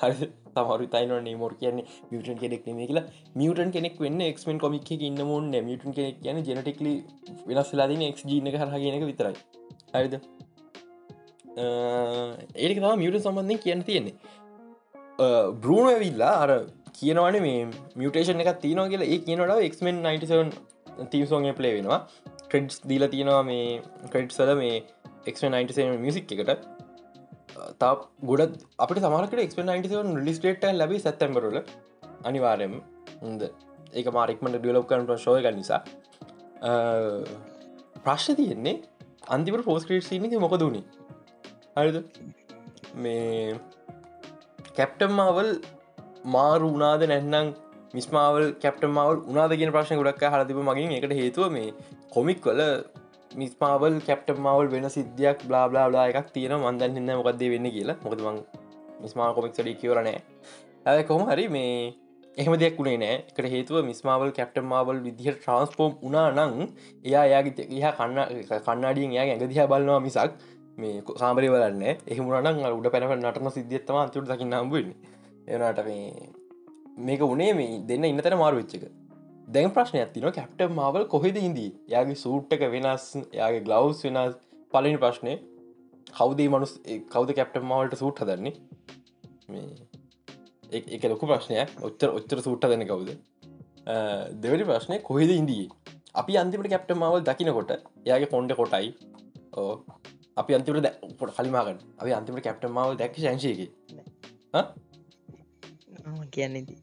හරි. 0.00 0.28
තමරු 0.58 0.88
තයින 0.94 1.14
නේමෝර 1.28 1.54
කියන්නේ 1.62 1.86
මියටන් 2.12 2.40
කෙනෙක් 2.42 2.66
නේ 2.70 2.88
කියලා. 2.90 3.06
මියටන් 3.40 3.72
කෙනෙක් 3.76 4.00
වන්න 4.04 4.26
එක්මෙන් 4.30 4.58
කොමික් 4.64 4.90
ඉන්න 4.98 5.22
මුන්න 5.30 5.54
මියටන් 5.68 5.96
කෙනෙක් 5.98 6.20
කියන 6.24 6.42
ජනටික්ලි 6.48 6.94
වෙනස්ලාදින 7.48 8.04
එක් 8.10 8.20
ජීන 8.32 8.52
හරගෙනක 8.56 9.06
විතරයි. 9.12 9.36
හරිද? 9.94 10.14
ඒක 12.64 12.78
තම 12.82 12.98
මියට 13.02 13.20
සම්බන්ධය 13.22 13.58
කියන්න 13.64 13.86
තියෙන්නේ. 13.88 14.14
බෘුණ 15.62 15.88
ඇවිල්ලා 15.92 16.34
අර 16.44 16.50
කියනවන 16.98 17.38
මේ 17.46 17.60
මියටේෂන් 18.00 18.42
එක 18.44 18.60
තියන 18.64 18.82
කියලා. 18.92 19.12
ඒ 19.14 19.18
කියනට 19.26 19.62
එක්මෙන් 19.68 20.02
97 20.06 20.52
තීසෝගේ 21.12 21.54
පලේ 21.58 21.74
වෙනවා. 21.78 22.00
ක්‍රෙඩ්ස් 22.50 22.76
දීල 22.90 23.04
තියෙනවා 23.14 23.42
මේ 23.50 23.80
ක්‍රෙඩ් 24.12 24.30
සල 24.36 24.54
මේ 24.62 24.76
එක් 25.26 25.36
මියසික් 26.04 26.32
එකට. 26.32 26.77
තා 27.80 27.94
ගොඩ 28.30 28.54
අපට 28.84 29.00
සමරකට 29.02 29.42
එක් 29.44 29.52
ලිස්ටේට 30.28 30.64
ලැබි 30.80 30.98
සැත්තැම්බරල 31.06 31.58
අනිවාරයම 32.28 32.74
හොද 33.22 33.42
ඒක 33.98 34.08
මාරෙක්මට 34.18 34.58
ඩියලොප් 34.58 34.88
කරට 34.90 35.24
ශෝය 35.26 35.40
නිසා. 35.58 35.80
ප්‍රශ්න 38.06 38.38
තියෙන්නේ 38.40 38.76
අන්තිමට 39.34 39.64
පෝස්ක්‍රේට් 39.70 40.08
සිනක 40.10 40.34
මොකද 40.44 40.62
වුණේ 40.66 40.84
හරිද? 41.76 41.96
මේ 42.94 43.54
කැප්ටම්මාවල් 44.76 45.50
මාරු 46.34 46.68
උනාද 46.76 47.02
නැන්නම් 47.12 47.54
මිස්මාවල් 47.96 48.46
කැප්ටමාවල් 48.64 49.18
උනාදගෙන 49.32 49.74
ප්‍රශ්න 49.76 50.00
ගොඩක් 50.00 50.24
හරතිබ 50.34 50.58
මගින්. 50.68 50.96
එකට 50.98 51.14
හේතුව 51.20 51.52
මේ 51.56 51.74
කොමික් 52.14 52.40
වල 52.48 52.62
මිස්මාවල් 53.40 54.00
කැප්ටමාවල් 54.06 54.72
වෙන 54.74 54.88
සිද්ධයක් 54.90 55.46
බලා 55.48 55.66
බලා 55.68 56.08
එකක් 56.12 56.32
තියෙන 56.32 56.56
මන්දන් 56.58 56.98
හින්න 56.98 57.14
මොකක්දේ 57.18 57.52
වෙන්න 57.54 57.70
කියලා. 57.76 57.98
මොකදමං 58.04 58.42
මිස්මා 59.00 59.32
කොමික්සඩි 59.34 59.74
කියවරනෑ 59.80 60.18
ඇ 60.86 61.02
කොහොම 61.04 61.24
හරි 61.28 61.46
මේ 61.48 61.72
එහම 62.36 62.54
දෙයක් 62.62 62.76
වුණේ 62.78 62.98
නෑ 63.02 63.16
එකට 63.20 63.48
හේතුව 63.54 63.78
මිස්මාවල් 63.84 64.30
කැප්ටමාවල් 64.32 65.00
විදිහ 65.06 65.34
ට්‍රන්ස්පෝම් 65.34 65.92
උනා 66.02 66.28
නං 66.32 66.68
එයා 67.04 67.24
යාගේ 67.32 67.66
එහ 67.78 67.92
කන්න 67.98 68.18
කන්නාඩියෙන් 68.66 69.14
යා 69.16 69.26
ඇඟදිහ 69.26 69.66
බලනවා 69.66 70.00
මිසක් 70.00 70.32
මේ 70.78 71.02
කාමරි 71.10 71.48
වලන්න 71.54 71.84
එහමුණන 72.12 72.62
උඩ 72.70 72.90
පැනව 72.94 73.14
නටන 73.16 73.54
සිද්ධත්තම 73.56 73.98
අන්තුට 74.02 74.30
දකින්න 74.30 74.54
හම්බුවෙන් 74.54 74.94
එනට 75.48 75.82
මේ 75.88 76.06
මේක 77.00 77.22
උනේ 77.26 77.52
මේ 77.54 77.82
දෙන්න 77.88 78.04
ඉන්නතර 78.04 78.36
මාරු 78.36 78.62
වෙච්චක 78.62 78.84
දැන් 79.54 79.70
ප්‍රශ්නය 79.76 80.00
ඇතින 80.00 80.26
කැප්ට 80.38 80.62
මවල් 80.68 81.04
කොහෙද 81.14 81.36
ඉදී 81.40 81.70
යාගේ 81.92 82.18
සූට්ටක 82.22 82.64
වෙනස් 82.74 83.04
යාගේ 83.40 83.62
ගලවස් 83.68 84.00
වෙනස්. 84.06 84.34
පලනි 84.72 84.98
ප්‍රශ්නය 85.04 85.34
කවදේ 86.18 86.48
මනුස් 86.54 86.72
කවද 87.12 87.36
කැප්ට 87.38 87.56
මවල්ට 87.62 87.94
සූට් 88.02 88.20
හදන්නේ? 88.22 88.54
මේ 89.50 90.82
එක 90.96 91.04
ලොකු 91.12 91.30
ප්‍රශ්නය 91.30 91.56
ඔච්චර 91.88 92.08
ඔච්චර 92.18 92.42
සූට්ට 92.46 92.68
දෙන 92.72 92.84
කවුද? 92.90 93.10
දෙවැනි 94.42 94.66
ප්‍රශ්නය 94.70 94.98
කොහෙද 95.08 95.32
ඉන්දී 95.36 95.64
අපි 96.22 96.36
අන්තිමට 96.42 96.70
කැප්ට 96.74 96.92
මවල් 96.96 97.24
දකිනකොට 97.28 97.72
එයාගේ 97.76 98.32
කොන්ඩ 98.34 98.52
කොටයි. 98.60 98.92
ඕ 99.58 99.72
අපි 100.40 100.58
අන්තිමට 100.58 100.88
පොට 101.20 101.32
කලිමාගන්න 101.38 101.80
අපි 102.00 102.12
අන්තිමට 102.18 102.44
කැප්ට 102.48 102.68
මවල් 102.68 103.00
දැක් 103.00 103.16
ශංශයක 103.24 103.60
කියන්නේදී 106.36 106.78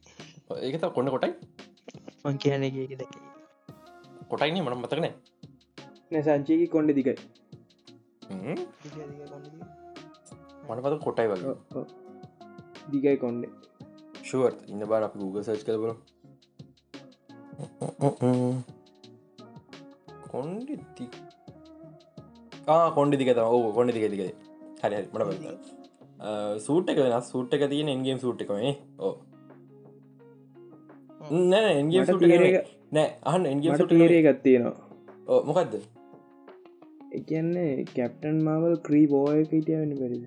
ඒක 0.65 0.81
කොන්න 0.97 1.13
කොටයි 1.13 1.31
මං 2.25 2.37
කියන 2.43 2.63
එක 2.67 2.75
දැක 3.01 3.13
කොටයින 4.29 4.57
මන 4.63 4.75
මතකනෑ 4.83 6.23
සංචයකි 6.27 6.65
කොන්ඩ 6.75 6.89
දිකයි 6.97 7.15
මනපත 10.67 10.95
කොටයි 11.05 11.27
වගේ. 11.31 11.53
දිගයි 12.93 13.17
කොන්ඩේ 13.23 13.51
ශුවර් 14.29 14.53
ඉන්න 14.71 14.83
බාර 14.91 15.01
අප 15.07 15.13
Google 15.21 15.43
සර්ච් 15.47 15.63
කලබල 15.67 15.91
කොන්ඩි 20.31 20.73
කොන්ඩි 22.97 23.15
දික 23.21 23.29
ඕ 23.43 23.61
කොන්ඩි 23.77 23.93
දික 23.97 24.05
දික 24.13 24.23
හරි 24.81 24.95
මට 25.13 25.23
සූට් 26.65 26.87
එක 26.91 26.97
වෙනස්. 27.03 27.25
සූට් 27.33 27.51
එක 27.55 27.63
තියෙන 27.71 27.89
එන්ගේම් 27.95 28.19
සූට් 28.25 28.39
එකනේ 28.45 28.73
ඕ 29.05 29.13
නෑ 31.31 31.75
එන්ගේම් 31.75 32.05
සූට් 32.05 32.25
නෑ 32.91 33.09
අහන් 33.25 33.45
එන්ගේම් 33.45 33.77
සුට 33.77 33.91
ටේරේ 33.91 34.23
ගත්තියෙනවා 34.23 35.43
මොකක්ද 35.43 35.77
එකන්නේ 37.11 37.85
කැප්ටන් 37.91 38.41
මවල් 38.41 38.81
ක්‍රී 38.83 39.05
බෝය 39.07 39.45
හිටිය 39.45 39.79
වෙන 39.81 39.95
පරිද 39.97 40.25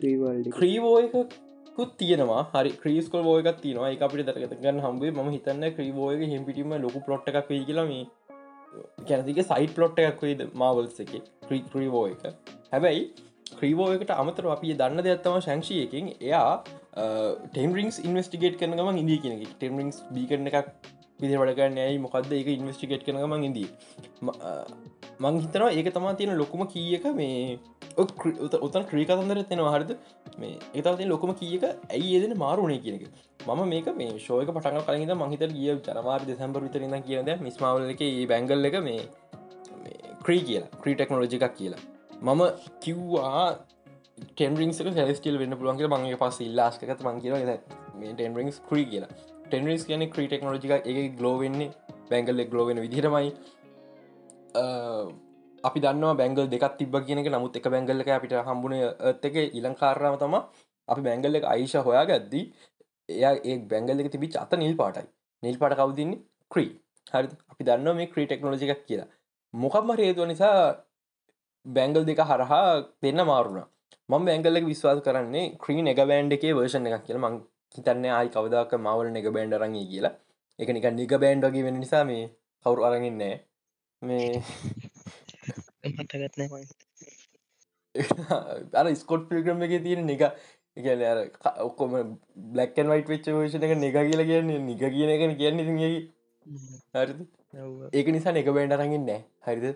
ක්‍රීවෝයකුත් 0.00 1.92
තියෙනවා. 1.98 2.42
හරි 2.54 2.70
ක්‍රීස්කොල් 2.82 3.22
බෝයකත් 3.22 3.60
තියනවා. 3.62 3.90
එක 3.90 4.02
අපිට 4.02 4.26
තරගත 4.28 4.54
ගන්න 4.62 4.80
හම්බේ 4.80 5.12
ම 5.12 5.30
හිතන්න 5.30 5.66
ක්‍රීවෝයක 5.76 6.22
හිම්පිටීම 6.32 6.74
ලොකු 6.82 7.00
පොට් 7.06 7.28
එකක් 7.30 7.50
වේ 7.50 7.64
කියලම 7.64 7.90
කැනතික 9.08 9.40
සයිට් 9.42 9.74
පලොට් 9.74 9.98
එකක් 9.98 10.22
වේද 10.22 10.44
මාවල්ස 10.54 11.00
එක? 11.00 11.12
ක්‍රී 11.48 11.62
ක්‍රීවෝ 11.72 12.04
එක. 12.08 12.22
හැබැයි 12.72 13.02
ක්‍රීවෝයකට 13.52 14.12
අමතර 14.16 14.50
අපි 14.56 14.74
දන්න 14.74 15.04
දෙයක්ත්තම 15.06 15.40
ශංක්ෂයකින් 15.40 16.12
එයා 16.20 16.52
ටෙම්රිංස් 16.92 17.98
ඉන්වස්ටිගේට් 18.06 18.56
කරනගම 18.60 19.02
ඉදී 19.02 19.20
කියන 19.24 19.44
ටෙම්රිංස් 19.52 20.00
බී 20.14 20.26
කරන 20.30 20.48
එකක් 20.50 20.70
විදි 21.20 21.36
වඩගන්න 21.40 21.78
ඇයි? 21.86 21.98
මොකක්ද 22.04 22.32
එක 22.36 22.48
ඉන්වස්ටිගේට් 22.54 23.04
කරනගම 23.06 23.34
ඉදී 23.50 23.68
මං 25.20 25.40
හිතනවා 25.44 25.70
ඒක 25.78 25.92
තමා 25.96 26.14
තියෙන 26.18 26.38
ලොකුම 26.42 26.64
කියක 26.74 27.04
මේ 27.20 27.58
උතන් 28.66 28.84
ක්‍රීකතන්දර 28.90 29.42
තියෙනවා 29.50 29.74
හරිද? 29.74 29.92
මේ 30.40 30.56
ඒතති 30.74 31.08
ලොකම 31.12 31.32
කියක 31.40 31.64
ඇයි 31.68 32.10
ඒදෙන 32.16 32.34
මාරුණය 32.44 32.78
කියනක 32.86 33.04
මම 33.46 33.60
මේක 33.72 33.88
මේ 34.00 34.18
ශෝයක 34.26 34.50
පටන 34.56 34.84
කලින්ද 34.88 35.14
මහිත 35.22 35.44
ගිය 35.56 35.72
ජනවාර 35.88 36.20
දෙසැම්බර 36.30 36.62
විතරන්න 36.66 37.06
කියනද 37.08 37.30
මිස්මාවල 37.46 37.90
එක 37.94 38.02
ඒ 38.08 38.26
බැංගල් 38.32 38.70
එක 38.70 38.78
මේ 38.88 39.00
ක්‍රී 40.24 40.42
කියලා. 40.48 40.70
ක්‍රී 40.82 40.94
ටෙක්නෝලජි 40.96 41.36
එකක් 41.38 41.54
කියලා. 41.58 41.82
මම 42.28 42.42
කිව්වා 42.84 43.44
ටෙන්රිංසක 44.28 44.88
සැස්ටල් 44.98 45.38
වන්න 45.40 45.58
පුළුවන්ගේ 45.60 45.90
මගේ 45.92 46.20
පස් 46.22 46.38
ඉල්ලාස්කත 46.48 47.04
මං 47.06 47.20
කියව 47.22 47.34
මේ 48.00 48.12
ටෙන්රිංස් 48.14 48.58
ක්‍රී 48.68 48.86
කියලා. 48.92 49.12
ටෙන්රිස් 49.46 49.82
කියන 49.88 50.04
ක්‍රී 50.14 50.28
ටෙක්නෝජික 50.30 50.72
එක 50.90 50.98
ගලෝවෙන්නේ 51.18 51.70
බැංගල්ල 52.10 52.42
ගලෝවෙන 52.52 52.80
විදිරමයි 52.84 53.30
අපි 55.68 55.78
දන්න 55.84 56.16
බැංගල් 56.20 56.50
දෙකක් 56.54 56.76
තිබ 56.80 56.96
කියනක 57.06 57.30
නමුත් 57.34 57.56
එක 57.60 57.70
බැංගල්ලක 57.74 58.10
අපිට 58.18 58.34
හම්බුණ 58.48 58.76
ඇත් 58.80 59.24
එක. 59.28 59.36
ඉලංකාරාම 59.58 60.18
තම 60.22 60.36
අපි 60.88 61.00
බැංගල්ල 61.08 61.40
එක 61.40 61.48
අයිශ 61.54 61.76
හොයා 61.88 62.04
ගද්දී 62.10 62.44
එයා 63.08 63.34
ඒ 63.50 63.58
බැංගල්ල 63.72 64.04
එක 64.04 64.12
තිබි 64.14 64.30
අත 64.44 64.52
නිල් 64.62 64.76
පාටයි. 64.82 65.08
නිල් 65.42 65.58
පාට 65.62 65.78
කවදන්නේ 65.80 66.20
ක්‍රී 66.52 66.70
හරි 67.12 67.26
අපි 67.52 67.62
දන්න 67.68 67.96
මේ 67.98 68.12
ක්‍රී 68.12 68.26
ටෙක්නෝජි 68.26 68.70
එකක් 68.74 68.86
කියලා. 68.88 69.10
මොකක්ම 69.54 69.90
හේතුව 69.98 70.26
නිසා 70.32 70.56
බැංගල් 71.66 72.04
දෙක 72.08 72.20
හරහා 72.30 72.64
දෙන්න 73.02 73.22
මාරුණ 73.30 73.62
මම 74.10 74.22
බැංගල්ලක 74.24 74.66
විශ්වාස 74.66 75.00
කරන්නේ 75.00 75.46
ක්‍රී 75.58 75.82
එක 75.92 76.00
බෑන්් 76.02 76.32
එකේ 76.32 76.52
වර්ෂණ 76.52 76.88
එකක් 76.88 77.04
කියල. 77.06 77.18
මං 77.18 77.34
හිතන්න 77.74 78.04
ආයි 78.08 78.28
කවදක් 78.28 78.72
මවල 78.78 79.16
එක 79.20 79.26
බෑන්ඩ 79.36 79.54
රගේ 79.56 79.86
කියලා. 79.90 80.14
එක 80.58 80.68
නික 80.70 80.86
නික 80.92 81.12
බෑන්්ඩගේ 81.16 81.64
වෙන 81.66 81.76
නිසා 81.80 82.04
මේ 82.04 82.24
කවුරු 82.66 82.80
අරගන්නෑ 82.84 83.34
මේ 84.02 84.30
අර 88.78 88.86
ස්කොට් 88.94 89.28
පිල්ග්‍රම් 89.28 89.62
එක 89.62 89.72
තියෙන 89.84 90.02
නික 90.06 90.22
එකන 90.76 91.02
අර 91.04 91.18
ඔක්කොම 91.60 91.94
බ්ලක්කන් 92.52 92.92
වයිට 92.92 93.08
වෙච්ච 93.08 93.28
වේෂණ 93.32 93.66
එක 93.66 93.74
නික 93.78 93.96
කියලා 94.00 94.28
කියන්නේ 94.30 94.58
නික 94.60 94.82
කියන 94.88 95.10
එක 95.10 95.22
කියන්න 95.36 95.62
ඉතිගේ 95.62 95.90
හරි 96.94 97.14
ඒක 97.92 98.08
නිසා 98.08 98.34
එක 98.34 98.50
බෑන්ඩ 98.50 98.76
රඟින් 98.76 99.06
නෑ 99.06 99.22
හරිද? 99.46 99.66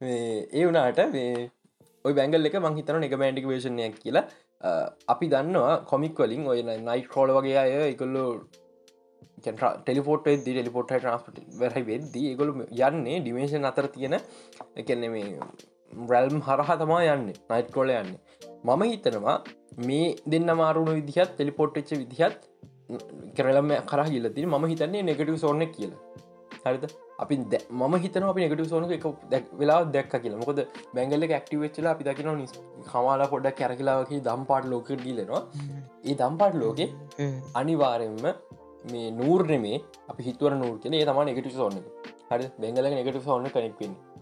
ඒ 0.00 0.64
වනාට 0.66 1.00
මේ 1.12 1.50
ඔය 2.08 2.12
බැංගල් 2.18 2.48
එක 2.48 2.56
මංහිතන 2.64 3.04
එක 3.06 3.14
බෑන්ඩික 3.20 3.46
වේශණයක් 3.50 3.94
කියලා. 4.02 4.24
අපි 5.12 5.26
දන්නවා 5.32 5.76
කොමික් 5.90 6.18
වලින් 6.22 6.42
ඔය 6.52 6.60
නයිට 6.68 7.08
කෝල 7.14 7.30
වගේ 7.36 7.56
අය 7.62 7.72
එකල්ලෝ 7.92 8.28
ටෙලිපෝට 9.46 10.26
ෙලිපොට 10.32 10.90
ට්‍රන්ස්පට 10.90 11.38
වැරහි 11.60 11.82
වෙද්දී 11.90 12.34
ගොලු 12.40 12.52
යන්නේ 12.88 13.16
ඩිමේෂන් 13.24 13.68
අතර 13.70 13.88
තියෙන 13.94 14.16
එකන්නේ 14.82 15.10
මේ 15.14 15.26
රැල්ම් 16.12 16.38
හරහා 16.48 16.76
තමා 16.82 17.02
යන්න 17.14 17.26
නයිට් 17.52 17.70
කොල 17.76 17.94
යන්න. 18.00 18.12
මම 18.68 18.82
හිතනවා 18.92 19.36
මේ 19.88 20.06
දෙන්න 20.34 20.50
මාරුණු 20.62 20.98
විදිහත් 20.98 21.32
ටෙලිපොට්ච්ච 21.38 21.90
විදිහත් 22.02 22.40
කරලම 23.38 23.72
කර 23.90 24.04
හිලති 24.12 24.46
ම 24.52 24.68
හිතන්නේ 24.72 25.06
නෙගටව 25.10 25.36
සෝන 25.44 25.66
කියලා. 25.76 26.02
හරිත 26.64 26.84
අපි 27.18 27.36
ම 27.80 27.94
හිතන 28.04 28.26
අපි 28.30 28.40
නෙගටව 28.44 28.68
සෝන 28.68 28.84
එක 28.92 29.44
වෙලා 29.60 29.80
දැක් 29.96 30.14
කියල. 30.14 30.36
මොකද 30.42 30.60
බැංගල 30.94 31.26
ක්ටිවෙච්චලා 31.32 31.94
අපි 31.96 32.04
දකින 32.04 32.30
නිස් 32.38 32.54
කමාලා 32.92 33.30
පොඩ්ඩක් 33.34 33.58
කැරකිලාවකි 33.60 34.22
දම් 34.28 34.42
පාට 34.50 34.66
ලෝක 34.72 34.88
ගිලෙනවා 35.06 35.42
ඒ 36.04 36.14
දම්පාට 36.14 36.56
ලෝකෙ 36.62 36.86
අනිවාරෙන්ම 37.60 38.24
මේ 38.92 39.06
නූර්නෙමේ 39.20 39.78
අපි 40.10 40.22
හිතුවර 40.28 40.52
නූර් 40.62 40.74
කියෙන 40.82 40.98
ඒ 41.00 41.04
තම 41.10 41.22
නෙගටව 41.30 41.54
සෝන්න 41.60 41.78
හරි 42.30 42.50
බැංගල 42.62 42.90
නෙගටව 42.90 43.22
සෝන්න 43.28 43.52
කනෙක්වෙන්නේ 43.56 44.12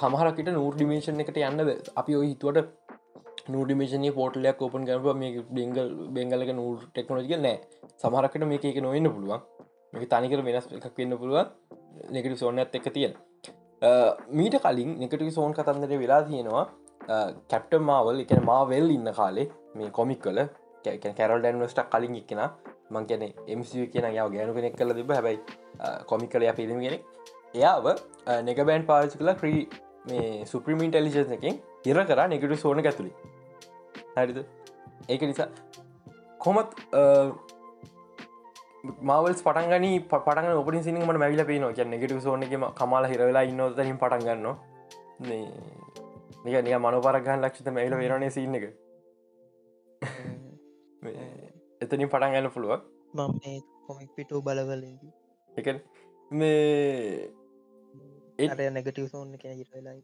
සමහරකට 0.00 0.48
නූර් 0.58 0.72
ඩිමේෂන් 0.74 1.22
එකට 1.24 1.38
යන්න 1.50 1.70
අපි 2.00 2.18
ඔය 2.20 2.26
හිතුවට 2.32 2.68
නඩිමේෂනය 3.52 4.10
පෝටලයක් 4.18 4.62
ඕපන් 4.64 4.86
කරප 4.88 5.06
මේ 5.22 5.42
බෙංගල් 5.56 5.88
බෙංගලක 6.16 6.52
නූර් 6.60 6.76
ටෙක්නෝජික 6.86 7.34
නෑ. 7.38 7.56
සමහරකට 8.02 8.46
මේක 8.52 8.64
එක 8.64 8.78
නොවෙන්න 8.80 9.08
පුළුවන්. 9.14 9.42
මේක 9.92 10.08
තනිකර 10.12 10.40
වෙනස් 10.46 10.66
එකක් 10.78 10.96
වෙන්න 10.98 11.16
පුළුවන් 11.20 11.50
නෙකට 12.16 12.38
සෝන 12.42 12.58
ඇත් 12.58 12.74
එක 12.80 12.88
තියෙන 12.96 13.14
මීට 14.40 14.58
කලින් 14.64 14.98
නිකට 15.02 15.24
සෝන් 15.38 15.56
කතන්දර 15.58 15.98
වෙලා 16.04 16.22
තියෙනවා 16.28 16.66
කැප්ට 17.50 17.74
මාවල් 17.90 18.20
එකන 18.24 18.44
මාවෙල් 18.50 18.90
ඉන්න 18.98 19.12
කාලේ 19.20 19.48
මේ 19.80 19.90
කොමික් 19.98 20.22
කල 20.26 20.40
කැරල් 20.84 21.40
ඩැන්වස්ටක් 21.40 21.90
කලින් 21.94 22.16
එක්කෙන 22.20 22.42
මං 22.90 23.06
කියන 23.10 23.22
එමසි 23.54 23.86
කියන 23.92 24.06
යාව 24.18 24.32
ගෑනු 24.34 24.54
කෙනෙක් 24.56 24.76
කල 24.80 24.92
තිබ 24.98 25.12
හැබයි 25.16 25.38
කොමික් 26.10 26.30
කලය 26.32 26.52
පිළිම 26.58 26.80
කෙනෙක්. 26.86 27.02
එයාව 27.54 27.86
නෙගබෑන්් 28.48 28.86
පාචි 28.90 29.18
කලා 29.20 29.36
ක්‍රී 29.40 29.60
මේ 30.10 30.44
සුප්‍රීම 30.52 30.84
ඉන්ටලිජස් 30.86 31.32
එකින් 31.38 31.60
ඉර 31.92 32.04
කරා 32.10 32.26
නෙගටු 32.32 32.56
සෝන 32.64 32.82
ඇතුළි 32.84 33.12
හරිද? 34.16 34.38
ඒක 35.08 35.22
නිසා 35.30 35.48
කොමත් 36.38 36.70
මවල්ස් 38.84 39.42
පටන්ගනි 39.42 39.90
පටන් 40.04 40.48
ඔපින් 40.54 40.82
සිනිමට 40.82 41.18
මැවිල 41.18 41.44
පේන 41.44 41.66
කිය 41.72 41.86
නෙගට 41.86 42.16
සෝනකම 42.20 42.64
කමල 42.74 43.06
හිරවෙලා 43.06 43.44
ඉන්නවතනින් 43.44 43.98
පටන් 43.98 44.24
ගන්න 44.24 44.46
නික 46.44 46.56
නික 46.62 46.74
මනපරගන් 46.78 47.40
ලක්ෂත 47.40 47.70
මැවිල 47.70 47.96
වෙරනේ 47.96 48.30
සින්න 48.30 48.54
එක. 48.54 48.66
එතනින් 51.82 52.08
පටන් 52.08 52.34
ගන්න 52.34 52.50
පුළුවන්. 52.50 52.84
මම 53.14 53.62
කොමික් 53.86 54.10
පිටු 54.16 54.42
බලවලදී 54.42 55.12
එක 55.52 55.66
මේ 56.30 57.28
අර 58.46 58.60
නැගටව 58.70 59.06
සෝන්න 59.08 59.36
කියෙන 59.38 59.56
හිරවෙලා 59.56 59.94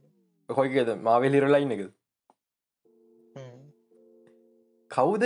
හොයිකද 0.48 0.90
මාවෙල් 1.02 1.36
හිරලයින්න 1.36 1.74
එක 1.76 1.82
කවුද 4.90 5.22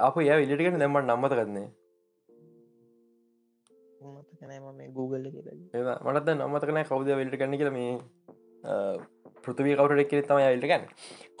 අප 0.00 0.16
ය 0.22 0.28
ඉලිටිකට 0.42 0.78
දැමට 0.78 1.06
නම්මත 1.06 1.34
කරන්නේ 1.34 1.70
මතකනෑ 4.44 4.92
Google 4.98 5.30
මනත් 6.06 6.28
නම්මතකන 6.36 6.82
කවුද 6.90 7.08
වෙල්ට 7.20 7.38
කන්න 7.40 7.58
කියල. 7.60 7.70
මේ 7.78 7.92
පෘතිවී 9.44 9.76
කවුට 9.78 10.04
එක්කෙ 10.04 10.22
තම 10.28 10.40
යිල්ට 10.44 10.68
ගන්න. 10.70 10.84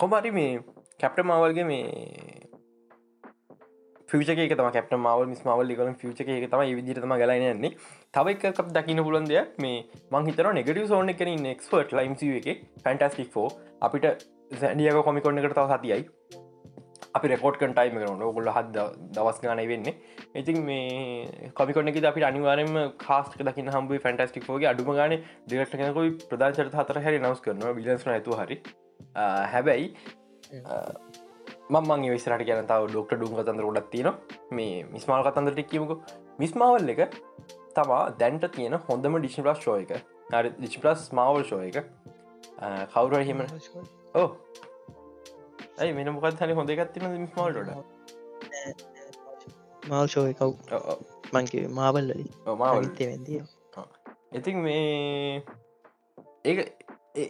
කොමරි 0.00 0.30
මේ 0.38 0.62
කැප්ට 1.00 1.24
මවල්ගේ 1.24 1.66
මේ 1.70 1.84
ියක 4.14 4.52
තම 4.58 4.70
කැප්ට 4.76 4.94
මවල් 4.96 5.26
මිස් 5.32 5.40
මවල් 5.46 5.66
ලිකල 5.70 5.88
ියච 5.90 6.20
එක 6.20 6.50
තම 6.50 6.62
විදිරතම 6.78 7.14
ගලනන්නේ 7.22 7.72
තව 8.14 8.26
එකක් 8.34 8.60
දකින්න 8.76 9.04
පුලන් 9.06 9.28
දෙයක්. 9.30 9.58
මේ 9.58 9.84
මංහිතර 10.14 10.52
නෙගටව 10.60 10.86
සෝන 10.92 11.12
එකන 11.14 11.34
නෙක්ස්පර්ට් 11.48 11.96
ලයිම් 11.98 12.14
එක 12.40 12.48
ෆැන්ටස්ටික් 12.84 13.36
ෝ 13.36 13.48
අපිට 13.80 14.26
සැඩියක 14.60 15.02
කොමිකොන්න 15.08 15.38
එකට 15.40 15.56
තව 15.58 15.66
සතියයි. 15.72 16.04
අපි 17.16 17.28
රෙකෝඩ් 17.32 17.56
කටයිම 17.60 17.98
කරන 18.02 18.22
ගොල්ල 18.36 18.50
හද 18.56 18.76
දවස් 19.16 19.38
ගන 19.42 19.60
වෙන්නේ. 19.72 19.94
ඉතින් 20.40 20.58
මේ 20.68 21.50
කොමිකොන්න 21.58 21.90
එක 21.90 21.98
අපි 22.10 22.24
අනිවාරම 22.30 22.72
කාස්ක 23.06 23.36
දකින්න 23.48 23.70
හම්බ 23.74 23.92
ෆැන්ටස්ටික් 24.06 24.48
ෝගේ. 24.50 24.70
අඩුම 24.72 24.90
ගන 24.98 25.14
දෙරට 25.50 25.76
කෙනකොයි 25.82 26.16
ප්‍රධාචරත 26.30 26.74
හතර 26.80 27.02
හැරි 27.04 27.20
නවස් 27.22 27.44
කරනවා. 27.44 27.74
බිලස්න 27.78 28.14
ඇතු 28.16 28.38
හරි. 28.40 28.56
හැබැයි 29.52 29.86
මං 31.74 32.02
විස්රට 32.14 32.44
කියන 32.48 32.66
තාව 32.72 32.88
ඩොක්ට 32.90 33.14
ඩුම් 33.20 33.38
කතන්දර 33.38 33.64
ගොඩක් 33.68 33.88
තියෙන 33.94 34.10
මේ 34.58 34.82
මිස්මාල් 34.94 35.22
කතන්දරට 35.28 35.70
කිවක 35.70 35.92
මිස්මාවල් 36.42 36.92
එක 36.94 37.14
තමා 37.78 38.02
දැන්ට 38.20 38.44
තියෙන 38.56 38.74
හොඳම 38.88 39.16
ඩිෂි 39.20 39.46
ප්ලස් 39.46 39.62
ෂෝ 39.62 39.78
එක. 39.84 39.92
හරි 40.34 40.50
ඩිචි 40.58 40.82
ප්ලස් 40.82 41.08
මවල් 41.14 41.44
ෂෝ 41.46 41.62
එක. 41.70 41.76
කවුර 42.92 43.22
හිම 43.28 43.40
ඕ 44.20 44.28
ඇයි 45.78 45.94
මෙන 45.94 46.10
මොකත් 46.16 46.42
හනි 46.42 46.56
හොඳ 46.58 46.72
එකත් 46.74 46.92
තින 46.94 47.06
මිස්මාල්ට 47.14 47.70
මල් 49.84 50.06
ෂෝ 50.06 50.26
එකව් 50.28 50.52
මංගේ 51.34 51.64
මාවල්ලලි 51.78 52.26
මාවල් 52.56 52.88
වෙන්දිය 53.00 53.40
ඉතින් 54.32 54.60
මේ 54.60 55.42
ඒ 56.44 56.54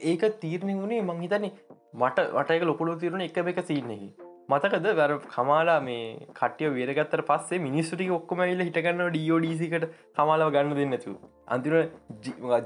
ඒක 0.04 0.22
තීරණය 0.40 0.76
වුණේ 0.76 1.00
මං 1.02 1.24
හිතන්නේ 1.24 1.52
මට 1.94 2.28
වටක 2.32 2.70
ලොකුළු 2.70 3.00
තිරුණ 3.00 3.26
එක 3.26 3.42
එක 3.44 3.60
සිීනෙහි 3.64 4.08
මතකද 4.48 4.86
වැර 4.94 5.12
කමාලා 5.28 5.80
මේ 5.80 6.04
කටිය 6.34 6.70
වේරගත්තර 6.70 7.24
පස්සේ 7.28 7.60
මිනිස්සුටි 7.60 8.10
ඔක්කොම 8.16 8.44
ඉල්ල 8.46 8.64
හිටගන්න 8.68 9.04
ඩියෝඩීසිකට 9.08 9.90
කමාලාව 10.16 10.54
ගන්න 10.56 10.80
දෙන්නතු 10.80 11.14
අන්තිර 11.48 11.76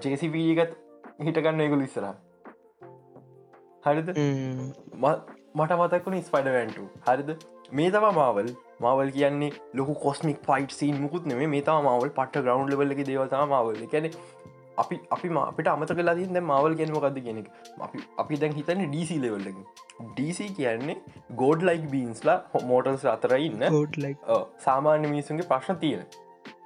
ජේසිපීගත් 0.04 0.78
හිටගන්න 1.26 1.66
එකකු 1.66 1.82
ලිස්සර 1.82 2.08
හරිද 3.84 4.08
මට 5.58 5.78
මතක්ුණ 5.78 6.20
ස්පයිඩවැන්ට 6.22 6.76
හරිද? 7.06 7.30
මේ 7.72 7.90
තම 7.90 8.06
මාවල් 8.16 8.50
මවල් 8.80 9.10
කියන්නේ 9.16 9.52
ලොක 9.74 9.90
කොස්මික් 10.02 10.38
ෆයිට් 10.46 10.74
සීන් 10.74 11.00
මුකුත් 11.02 11.26
නෙේ 11.30 11.48
මේ 11.54 11.62
තම 11.62 11.88
මවල් 11.88 12.12
පට 12.18 12.44
ග්‍රවන්් 12.44 12.70
ලවල්ලක 12.72 13.02
දේවතා 13.08 13.42
මවල් 13.46 13.88
කැනෙ 13.94 14.10
අපි 14.78 15.00
අපි 15.10 15.28
අපිට 15.42 15.70
අමත 15.72 15.92
කලා 15.92 16.14
ද 16.14 16.42
මවල් 16.42 16.78
ගෙන්මකක්ද 16.80 17.18
කියෙනෙ 17.18 17.42
අපි 17.80 18.04
අපි 18.18 18.40
දැන් 18.44 18.56
හිතන්න 18.58 18.84
ඩීසි 18.86 19.18
ලෙවල්ලකින් 19.24 19.66
ඩීසි 20.06 20.48
කියන්නේ 20.60 20.96
ගෝඩ් 21.42 21.66
ලයික් 21.70 21.90
බීන්ස්ලා 21.94 22.38
මෝටල්ස් 22.70 23.10
අතරඉන්න 23.16 23.68
ගෝඩ් 23.76 24.00
ලයි 24.04 24.14
සාමාන්‍ය 24.66 25.12
මිනිසුන්ගේ 25.14 25.50
ප්‍රශ්න 25.52 25.82
තියෙන. 25.84 26.08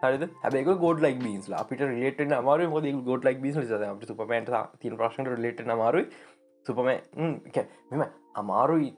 හරද? 0.03 0.23
හැබක 0.43 0.71
ගෝඩ 0.85 1.03
ලයික් 1.05 1.19
බීන්ස්ලා 1.25 1.63
අපිට 1.65 1.83
රලට 1.87 2.37
අමාරු 2.39 2.69
ොද 2.79 2.87
ගෝඩ 3.09 3.27
ලයික් 3.29 3.41
බිස් 3.45 3.57
අප 3.57 4.07
සුපමට 4.11 4.55
තින 4.83 4.97
ප්‍රශ්න 5.01 5.33
ලට 5.37 5.69
අමාරුයි 5.77 6.07
සුපම 6.67 6.91
මෙම 7.91 8.03
අමාරුයි 8.35 8.91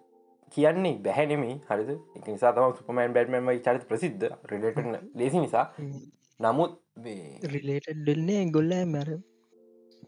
කියන්නේ 0.52 0.96
බැහැනෙමේ 1.04 1.54
හරිද? 1.68 1.90
එක 2.16 2.26
නිසා 2.28 2.52
තම 2.52 2.74
සුපමන් 2.78 3.14
බැට්මම 3.16 3.52
චරිත 3.66 3.86
ප්‍රසිද්ධ. 3.90 4.26
රලට 4.48 4.78
ලෙසි 5.14 5.38
නිසා. 5.38 5.66
නමුත් 6.40 6.72
රිලේට 7.52 7.88
ඩෙල්න්නේ 7.98 8.42
ගොල්ල 8.50 8.74
මැර 8.86 9.08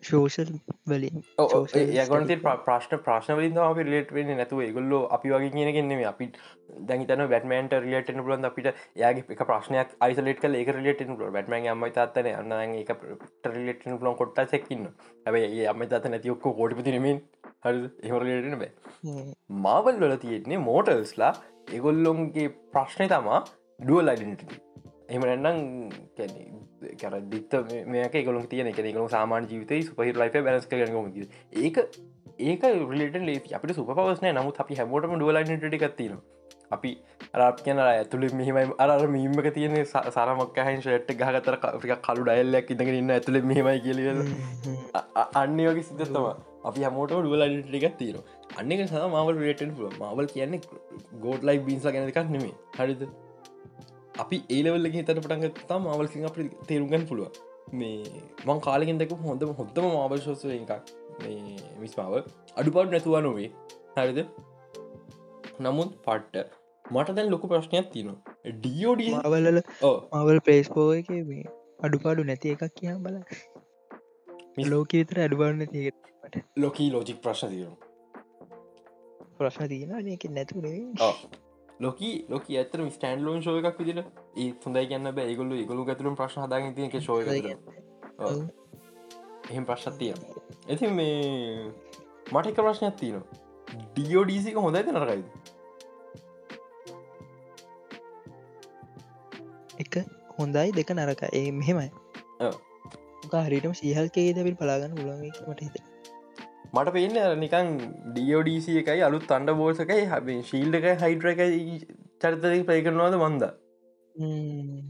ශෝෂල් 0.02 0.50
වලින් 0.90 1.22
යගොනති 2.02 2.36
ප්‍රශ්න 2.42 3.00
ප්‍රශ්නවලින් 3.06 3.58
අපි 3.64 3.84
ලේට 3.90 4.12
වෙන්න. 4.16 4.32
නැතුව 4.40 4.62
ගොල්ල 4.76 4.94
අපි 5.16 5.32
වගේ 5.34 5.50
කියනගෙන්නෙම 5.54 6.02
අපි 6.12 6.28
දැහිතන 6.90 7.24
බැටමන්ට 7.32 7.76
රිලටන 7.86 8.22
පුලන් 8.26 8.48
අපිට? 8.50 8.68
යාගේ 9.02 9.24
එක 9.36 9.42
ප්‍රශ්නයක් 9.50 9.96
අයිසලට 10.06 10.42
කල 10.44 10.58
එක 10.62 10.72
රිලට 10.78 11.02
පුල 11.12 11.32
බැටමන් 11.38 11.68
අම්මයි 11.74 11.92
තත්තන 11.98 12.52
අන්න 12.54 12.76
එක 12.82 12.92
රිලටන 13.56 13.98
පුලන් 14.02 14.18
කොට්ට 14.20 14.42
සැක්කින්න 14.54 14.86
හැබයි 15.26 15.66
අම්ම 15.74 15.86
තත 15.94 16.12
නැතිඔක්ක 16.14 16.46
කෝටිපතිනමින් 16.60 17.22
හරි 17.64 17.90
එහරලටන 18.10 18.58
බෑ. 18.62 18.72
මාවල් 19.66 20.02
වල 20.04 20.16
තියෙන්නේ 20.26 20.62
මෝටල්ස්ලා 20.68 21.32
එගොල්ලොන්ගේ 21.78 22.48
ප්‍රශ්නය 22.74 23.08
තමා 23.14 23.42
ඩුවල් 23.80 24.12
අයිඩටිී 24.12 24.65
එමනන්නම් 25.08 25.58
කැර 27.00 27.14
දිත්ත 27.26 27.56
මේක 27.86 28.16
ගොලු 28.24 28.44
තියන 28.46 28.66
එක 28.66 28.80
ගලු 28.88 29.08
සාමාන 29.08 29.48
ජීවිතයි 29.48 29.82
සුපහි 29.82 30.14
ලයිෆ 30.14 30.38
බැස් 30.42 30.66
කරගම 30.66 31.10
ඒක 31.58 31.78
ඒක 32.40 32.64
රලට 32.70 33.20
ලේ 33.22 33.42
අපට 33.52 33.74
සුපවස්නය 33.74 34.32
නමුත් 34.32 34.58
අපි 34.58 34.74
හැමෝටම 34.74 35.14
ඩුවලයිනට 35.14 35.76
එකත්තින 35.80 36.16
අපි 36.70 36.90
අරත් 37.34 37.62
කියන 37.62 37.80
ඇතුළ 37.80 38.26
මෙහමයි. 38.32 38.64
අර 38.78 39.06
මීමක 39.08 39.48
තියෙන 39.54 39.76
සරමක් 39.84 40.58
හන් 40.58 40.80
ෂට 40.80 41.14
ගහතර 41.14 41.56
ික 41.84 42.02
කලු 42.02 42.24
ඩයිල්ලක් 42.24 42.70
ඉඳගෙන 42.70 42.94
ඉන්න 42.94 43.10
ඇතුළ 43.10 43.40
මෙහමයි 43.42 43.78
කියල 43.80 44.00
අන්න 45.42 45.60
වගේ 45.60 45.84
සිදත්තම 45.84 46.26
අපි 46.64 46.86
හමෝට 46.88 47.14
ඩුවලයිනට 47.14 47.76
එකක් 47.80 47.96
තියෙන 47.98 48.18
අන්න 48.56 48.72
එක 48.72 48.82
සහ 48.86 49.06
මවල් 49.06 49.38
රේටන් 49.40 49.76
මවල් 49.92 50.32
කියන්නේ 50.32 50.60
ගෝඩ් 51.20 51.48
ලයි 51.50 51.62
බින්සා 51.68 51.94
ගැන 51.96 52.10
එකක් 52.10 52.34
නෙමේ 52.34 52.54
හරිද 52.78 53.06
අපි 54.22 54.36
ඒලවල්ල 54.50 54.88
හිතට 54.94 55.12
පටන් 55.16 55.68
තා 55.70 55.78
මවල්සිං 55.80 56.26
අප 56.28 56.36
තේරුගන් 56.68 57.06
පුළුව 57.10 57.40
මේ 57.72 58.22
මං 58.46 58.60
කාලෙකින් 58.66 59.00
දෙක 59.02 59.14
හොඳම 59.24 59.52
හොත්තම 59.60 59.88
මාවල් 59.94 60.22
ශෝසය 60.26 60.52
එකක් 60.52 60.92
මේ 61.22 61.56
මිස්මාව 61.80 62.14
අඩුපාට 62.56 62.92
නැතුවා 62.92 63.22
නොවේ. 63.26 63.50
හරිද? 63.96 64.20
නමුත් 65.60 65.92
පට්ට 66.06 66.46
මට 66.92 67.16
දැන් 67.16 67.30
ලොකු 67.34 67.52
ප්‍රශ්නයක් 67.52 67.92
තියනවා. 67.94 68.36
ඩියෝඩ 68.56 69.04
අවල්ල 69.22 69.62
අවල් 70.20 70.40
පේස්කෝ 70.48 70.88
එක 71.00 71.12
මේ 71.30 71.44
අඩුපාඩු 71.86 72.28
නැති 72.30 72.54
එකක් 72.54 72.66
කියම් 72.76 73.00
බල 73.06 73.16
ලෝක 74.70 74.92
විතර 75.00 75.24
අඩුපාඩු 75.26 75.56
නැතිට 75.62 76.42
ලොකී 76.56 76.90
ලෝජික් 76.92 77.18
ප්‍රශ්න 77.24 77.50
තියනවා. 77.54 77.78
ප්‍රශ්න 79.38 79.68
තියෙන 79.68 80.14
එක 80.14 80.30
නැතුනේ 80.30 80.78
ලොක 81.80 81.98
ලොක 82.32 82.44
ඇතර 82.50 82.80
ස්ටන්ඩ 82.88 83.24
ලෝන් 83.26 83.40
ශෝය 83.46 83.60
එකක් 83.62 83.78
විදිට 83.80 84.00
ඒ 84.36 84.48
හොඳයි 84.64 84.86
කියන්න 84.90 85.10
බෑ. 85.18 85.34
ගොල්ල 85.40 85.52
ගොලු 85.70 85.82
ඇතුරුම් 85.88 86.14
ප්‍රශ්න 86.20 86.40
හදාග 86.44 86.62
තියක 86.76 86.94
ශෝය 87.08 87.22
එහෙම 89.50 89.64
ප්‍රශ්ත් 89.64 89.98
තිය 89.98 90.12
ඇති 90.68 90.86
මේ 90.98 91.16
මට 92.32 92.46
එක 92.52 92.58
ප්‍රශ්නයක් 92.62 92.96
තියෙනවා. 93.00 93.26
ඩියෝඩීසික 93.92 94.56
හොඳයිද 94.66 94.88
නරකයිද 94.94 95.26
එක 99.84 99.94
හොඳයි 100.38 100.68
දෙක 100.78 100.90
නරක 100.96 101.22
ඒ 101.32 101.50
මෙහෙමයි. 101.60 101.90
හරිටම 103.46 103.72
සීහල්කේ 103.80 104.28
දැවිල් 104.36 104.56
පලාගන්න 104.58 104.96
පුලන්මට 104.96 105.60
හිත 105.64 105.95
මට 106.66 106.92
පේන්න 106.92 107.16
නිකන් 107.38 107.68
ඩියෝඩීසි 108.08 108.72
එකයි 108.80 109.02
අලුත් 109.02 109.30
අන්ඩ 109.30 109.52
බෝසකයි 109.58 110.02
හබේ 110.06 110.40
ශීල්ඩ 110.42 110.78
එක 110.80 110.86
හයිඩ්‍ර 111.02 111.28
එක 111.32 111.40
චරිතක 112.20 112.66
ප්‍රය 112.66 112.80
කරනවාද 112.82 113.16
මන්ද 113.20 113.44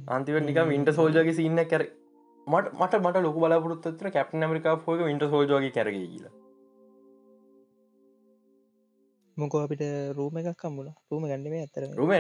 අන්තිව 0.09 0.41
නික 0.41 0.59
වින්ට 0.67 0.91
සෝජගේ 0.93 1.35
සින්න 1.35 1.61
කැර 1.67 1.85
මට 2.47 2.73
මට 2.75 3.03
මට 3.03 3.23
ලොක 3.23 3.39
බලාපොරත්තර 3.39 4.11
කැප්න 4.11 4.47
මරිකා 4.47 4.75
ෝක 4.75 5.01
වින්ට 5.03 5.25
සෝජෝගේ 5.27 5.73
කැරග 5.73 5.97
කියලා 5.97 6.35
මොකෝ 9.37 9.62
අපිට 9.62 9.85
රූම 10.17 10.37
එකක් 10.39 10.53
කම්බුල 10.57 10.91
රූම 11.11 11.25
ගන්නම 11.27 11.57
ඇතර 11.57 11.89
රුම 11.95 12.12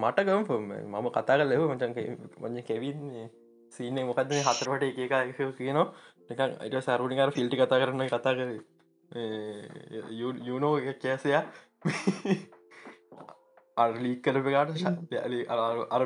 මට 0.00 0.26
ගම්ෆම් 0.26 0.68
මම 0.84 1.08
කතා 1.10 1.26
කල 1.30 1.48
ලෙව 1.50 1.64
මචන්ක 1.68 1.98
මං 2.42 2.62
කෙවින්නේ 2.64 3.26
සීන 3.72 3.98
මොකක්ද 4.02 4.32
හතරට 4.40 4.84
එක 4.84 4.98
එක 5.02 5.38
කියනවා 5.58 5.86
අයිට 6.30 6.82
සැරුණිකර 6.82 7.32
ෆිල්ටි 7.32 7.56
කතා 7.56 7.80
කරන්න 7.80 8.08
කතා 8.08 8.34
කර. 8.34 8.50
යුනෝ 10.44 10.74
එක 10.82 10.98
කෑසයා 11.00 11.42
අර්ලීක් 13.76 14.22
කරපකාට 14.22 14.70
අර. 15.90 16.02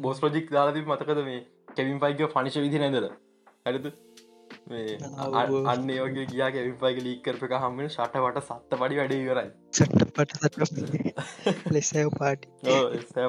බෝස් 0.00 0.20
ප්‍රජික් 0.20 0.50
දාලති 0.50 0.84
මතකද 0.84 1.24
මේ 1.24 1.40
කෙවින් 1.76 2.00
පයික 2.00 2.34
පනිශ 2.34 2.58
විදි 2.58 2.78
නැදල 2.78 3.08
ඇරද 3.66 3.86
ඔව්. 3.86 5.54
අන්න 5.66 5.90
ඒගේ 5.90 6.26
කියා 6.26 6.50
කෙවින් 6.50 6.76
පයික 6.76 7.02
ලීක් 7.06 7.20
කරපක 7.24 7.54
හමෙන් 7.64 7.88
ශටවට 7.88 8.44
සත්ත 8.44 8.80
පඩි 8.80 9.00
වැඩ 9.00 9.14
කරයි 9.28 9.50
සට්ට 9.72 10.10
පට 10.16 10.32
සට 10.62 11.72
ලෙසෑ 11.72 12.06
පාටි 12.16 12.48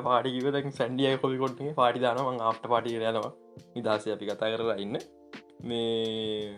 පාටිකිව 0.03 0.47
දැ 0.51 0.71
සැන්ඩිය 0.71 1.17
කොි 1.17 1.41
කොට්ගේ 1.43 1.73
පාටි 1.73 2.05
දානම 2.05 2.41
අපට 2.43 2.65
පාටි 2.67 2.95
යනවා. 3.01 3.33
නිදශය 3.75 4.15
අපි 4.15 4.25
කතා 4.27 4.53
කරලා 4.53 4.77
ඉන්න 4.77 4.97
මේ 5.63 6.57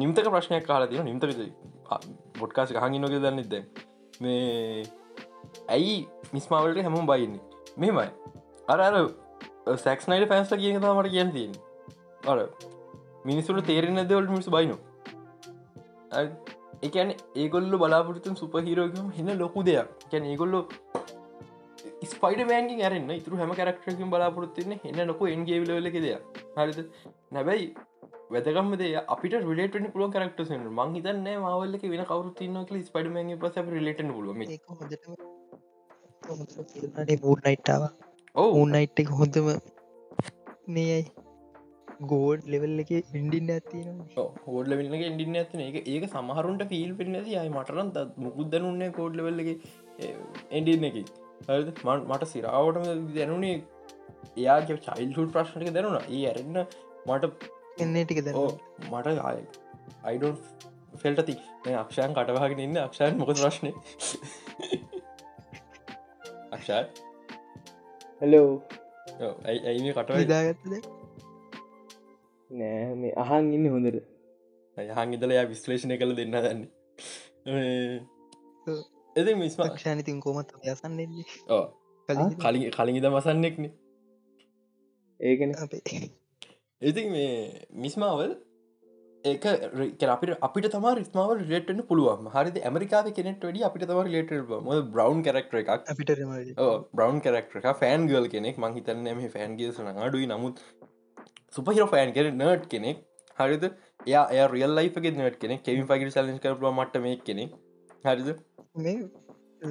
නිම්තක 0.00 0.26
ප්‍රශ්නයක් 0.34 0.66
කාලා 0.66 0.90
තින 0.90 1.04
නිම්තක 1.04 1.30
බොඩ්කාස 2.40 2.72
හඟි 2.82 2.98
නොක 3.04 3.14
දන්න 3.14 3.48
දැ 3.52 3.62
මේ 4.20 4.84
ඇයි 5.68 5.96
මිස්මාවලට 6.34 6.82
හැම 6.86 7.06
බයින්නේ? 7.06 7.42
මෙමයි 7.78 8.08
අර 8.68 8.80
අර 8.80 8.94
සැක්නයිට 9.84 10.28
පැන්ස්ල 10.32 10.60
කියන 10.62 10.80
තමට 10.82 11.12
කියන්න 11.14 11.32
තියෙන් 11.36 11.52
අර 12.26 12.38
මිනිසුට 13.24 13.66
තේරෙන 13.66 14.02
දෙවලට 14.10 14.32
මිනිස් 14.34 14.48
බයිනු? 14.56 14.76
එකන 16.88 17.10
ඒගොල්ල 17.36 17.74
බලාපොරතුන් 17.82 18.36
සුපහිරෝගම 18.36 19.10
හෙන 19.16 19.38
ලොකු 19.38 19.62
දෙයක්. 19.62 19.88
කැන 20.10 20.24
ඒගොල්ලො 20.32 20.60
ස්පයිඩ 22.06 22.42
මෑන්ගින් 22.50 22.82
ඇරන්න. 22.86 23.12
ඉතුර 23.20 23.38
හැම 23.42 23.54
කරක්ටකින් 23.58 24.10
බලාපොරත්තින්න 24.14 24.80
හෙන්න 24.84 25.06
නොක 25.06 25.22
එන්ගේ 25.36 25.60
ලලක 25.60 25.96
දෙයක්. 26.06 26.42
හරිද? 26.58 26.80
නැබැයි 27.32 27.66
වැදකම්ද 28.34 28.82
අපිට 29.14 29.34
රිලට 29.44 29.76
පුල 29.94 30.04
කරක්ට 30.14 30.40
මං 30.56 30.92
හිතන්න 30.96 31.28
මවල්ලක 31.36 31.84
වෙන 31.94 32.02
කවරුත්තින්න 32.10 32.58
කල 32.68 32.82
ස්පඩම 32.88 33.32
පස 33.44 33.56
රිලට 33.76 34.02
පුලුව 34.10 34.42
ඒක 34.46 34.68
හොඳටම 34.72 35.14
මූඩ් 37.24 37.48
නයිට්ටාව 37.48 37.86
ඕ 38.34 38.50
උන්නයිට් 38.60 39.02
එක 39.04 39.10
හොඳම 39.20 39.48
මේයි 40.76 41.00
ගෝඩ් 42.12 42.46
ලෙවල් 42.54 42.76
එක 42.84 42.92
ඉන්ඩින්න 43.20 43.50
ඇතිනවා 43.56 44.28
හෝඩල 44.44 44.76
වෙන්න 44.80 44.94
ඉඩින්න 45.08 45.40
ඇතින 45.40 45.64
එක 45.64 45.80
ඒක 45.86 46.06
සමහරුන්ට 46.12 46.62
ෆිල් 46.74 46.92
පෙන්න්න 47.00 47.18
යි 47.32 47.48
මටරන් 47.48 47.90
මුකුද්දනුන්නේ 48.26 48.92
කෝඩ් 49.00 49.18
ලෙවල්ල 49.20 49.42
එක 49.44 49.50
එඩින්න 50.50 50.88
එක. 50.90 50.96
හරිද 51.00 51.29
මන් 51.48 52.04
මට 52.06 52.26
සිරාවටම 52.26 53.14
දැනුනේ 53.14 53.62
එයාගේ 54.36 54.76
චයිල්හුල් 54.86 55.28
ප්‍රශ්නක 55.34 55.72
දැනුන 55.76 55.96
ඒ 55.98 56.26
ඇරන්න 56.26 56.66
මට 57.06 57.24
එන්නේ 57.78 58.04
ටික 58.04 58.24
මට 58.90 59.06
ආය 59.22 59.44
අයිඩෝන් 60.04 60.36
ෆෙල්ටති 60.96 61.38
අක්ෂයන් 61.76 62.14
කටවාගෙන 62.14 62.60
ඉන්න. 62.60 62.76
අක්ෂයන් 62.78 63.18
මොක 63.18 63.34
ප්‍රශ්නය 63.34 63.72
අක්ෂා 66.54 66.84
හලෝ 68.22 68.62
ඇයි 69.44 69.60
ඇයි 69.66 69.82
මේ 69.82 69.94
කටව 69.94 70.18
හිදාගත්තද 70.18 70.72
නෑ 72.50 72.94
මේ 72.96 73.14
අහන් 73.16 73.52
ඉන්න 73.56 73.70
හොඳට. 73.70 74.04
යහන් 74.76 75.12
ඉදලයා 75.14 75.48
විශ්ලේෂණය 75.48 75.98
කළ 75.98 76.16
දෙන්න 76.16 76.32
දන්න 76.36 76.60
එද 79.16 79.28
මිස්ම 79.36 79.62
ක්ෂානිතින් 79.68 80.20
කොමත් 80.20 80.52
යසන්නෙන්නේ 80.64 81.24
කලින් 82.08 82.70
කලින් 82.70 82.96
ඉද 82.96 83.08
මසන්නෙක්න 83.08 83.70
ඒකන. 85.20 85.54
අපේ. 85.56 86.10
ඉතින් 86.82 87.10
මේ 87.12 87.66
මිස්මාවල් 87.76 88.36
ඒක 89.24 89.44
අපිට 90.08 90.36
අපිට 90.40 90.68
තම 90.68 90.86
රිස්මාව 90.92 91.32
රේටන 91.42 91.82
පුළුවන් 91.82 92.30
හරි 92.30 92.62
ඇමරිකාව 92.62 93.10
කෙනෙට 93.12 93.42
වැඩි 93.42 93.64
අපිට 93.64 93.86
තම 93.86 94.00
ලේට 94.08 94.32
ම 94.58 94.70
බ්‍රවන්් 94.92 95.22
කරක්ටර 95.22 95.60
එකක්. 95.62 95.70
අපිට 95.86 96.14
බ්‍රවන්් 96.94 97.20
කරක්ටර 97.20 97.60
එක 97.62 97.68
ෆෑන් 97.76 98.08
ගල් 98.08 98.28
කෙනෙක්. 98.28 98.58
මං 98.58 98.78
හිතන්න 98.78 99.10
මේ 99.12 99.28
ෆෑන් 99.28 99.58
ගේසන 99.58 99.90
අඩුයි. 99.98 100.26
නමුත් 100.26 100.62
සුපහිර 101.52 101.88
ෆෑන් 101.88 102.14
කෙන 102.14 102.30
නර්ට් 102.34 102.68
කෙනෙක්. 102.68 103.02
හරිද? 103.38 103.66
එයා 104.06 104.24
එය 104.30 104.46
රියල් 104.48 104.78
ලයිගේ 104.78 105.12
නට 105.12 105.42
කෙනෙක්. 105.44 105.64
කෙවින් 105.64 105.86
පගි 105.86 106.10
සලෙන් 106.10 106.38
කරපුල 106.38 106.72
මට 106.72 107.02
මේ 107.02 107.20
කෙනෙක්. 107.22 107.58
හරිද 108.04 108.28
මේ 108.74 108.98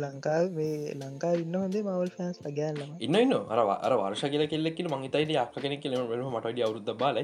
ලංකා 0.01 0.39
මේ 0.55 0.93
ලංකා 0.93 1.33
ඉන්න 1.43 1.55
හොදේ 1.55 1.83
මවල් 1.83 2.11
ෆෑන්ස් 2.15 2.39
ලගෑල්ලම 2.45 2.89
ඉන්න 3.05 3.15
ඉන්න 3.15 3.33
අර 3.53 3.59
අර 3.59 3.93
වර්ෂ 3.99 4.31
කියල 4.33 4.43
කෙල්ලෙක් 4.53 4.81
මහිතයිට 4.93 5.31
අක් 5.43 5.53
කෙනෙක් 5.63 5.81
කියල 5.83 5.95
මටඩ 5.99 6.59
අවුද්ධ 6.67 6.91
බාලයි. 7.03 7.23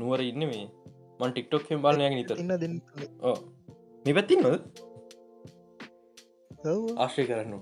නුවර 0.00 0.20
ඉන්න 0.22 0.42
මේ. 0.50 0.66
මන් 1.20 1.30
ටික්ටොක් 1.32 1.70
හෙම් 1.70 1.80
බාලනයක් 1.84 2.14
නිතර 2.18 2.36
ඉන්න 2.42 2.56
දෙන්න 2.62 2.76
මේ 4.04 4.14
පැත්තින්නද 4.18 4.46
ඔව්. 6.64 6.82
ආශ්‍රය 6.98 7.24
කරන්න 7.30 7.54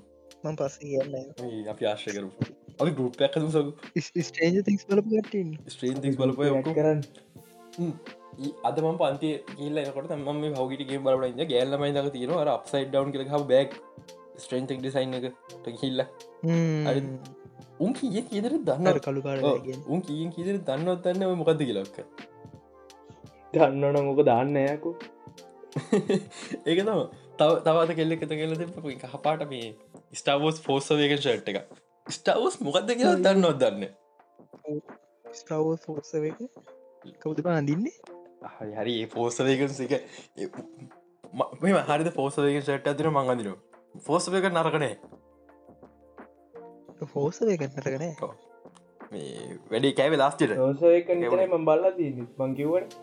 මං 0.45 0.55
පස්සේ 0.61 0.89
කියන්න 0.91 1.71
අපි 1.75 1.91
ආශ්‍රය 1.93 2.17
කරු 2.17 2.31
අපි 2.81 2.91
ගරුප් 2.97 3.21
ඇකතු 3.21 3.49
සකු. 3.51 3.71
ස්ටේජ 4.29 4.59
තික්ස් 4.71 4.89
බලපටන් 4.89 5.55
ස්ට්‍රීන් 5.75 6.03
තිස් 6.07 6.17
බලපය 6.17 6.51
කරන්න 6.81 7.01
අද 8.63 8.81
ම 8.83 8.97
පන්ති 8.97 9.31
කියල 9.51 9.79
කොට 9.91 10.15
ම 10.17 10.43
හවගට 10.55 11.05
බලන්න 11.05 11.45
ගෑල්ලමයි 11.45 11.93
දක 11.93 12.13
තියෙන 12.13 12.35
අර 12.37 12.51
අප්සයිඩ් 12.53 12.91
ඩවන් 12.91 13.13
කල 13.13 13.25
හ 13.27 13.47
බැක් 13.47 13.79
ස්ට්‍රේන්තෙක් 14.37 14.81
ඩිසයින් 14.81 15.15
එක 15.15 15.27
හිල්ල 15.81 16.05
උන් 17.81 17.95
කිය 17.95 18.23
කියදර 18.25 18.59
දන්න 18.63 19.01
කළු 19.01 19.23
පාට 19.23 19.89
උන් 19.89 20.03
කියෙන් 20.03 20.31
කිදර 20.31 20.61
දන්නවත් 20.61 21.09
දන්න 21.09 21.37
මොකද 21.37 21.63
කියලක්ක 21.63 21.99
දන්නන 23.55 24.01
මොක 24.05 24.23
දාන්නයකු 24.25 24.95
ඒක 26.67 26.79
තම 26.81 27.01
තව 27.39 27.51
තවත 27.63 27.97
කෙල්ලෙ 27.97 28.19
එත 28.19 28.33
කෙල 28.33 28.57
හපාට 29.11 29.47
මේ 29.49 29.69
ස්ටාවෝස් 30.15 30.61
ෆෝස්ස 30.61 30.91
වේක 30.95 31.15
ෂට් 31.17 31.49
එක. 31.51 31.63
ස්ටාවෝස් 32.07 32.59
මොකක්ද 32.61 32.91
කියලා 32.93 33.21
දන්නවත් 33.21 33.63
දන්න? 33.63 33.85
ස්ටාව 35.33 35.69
ෆෝර්සව 35.81 36.25
එක 36.25 36.41
කවුද 37.21 37.41
අඳින්නේ 37.49 38.21
හරි 38.75 38.95
ඒ 38.97 39.09
පෝස්සවේකන් 39.09 39.75
එක 40.39 40.61
මෙම 41.61 41.83
හරි 41.87 42.13
පෝසවේක 42.13 42.57
ෂට් 42.59 42.87
ඇතින 42.87 43.11
මං 43.11 43.31
අඳින 43.31 43.53
ෆෝස්සවක 44.03 44.49
නරකනේ 44.51 44.95
ෆෝසව 47.07 47.49
එකන්නටකන 47.49 48.05
මේ 49.13 49.57
වැඩි 49.71 49.93
කෑව 49.93 50.15
ලාස්ටිට 50.17 50.53
ම 51.49 51.65
බල්ලා 51.65 51.93
දී 51.93 52.27
මංකිවට 52.39 52.97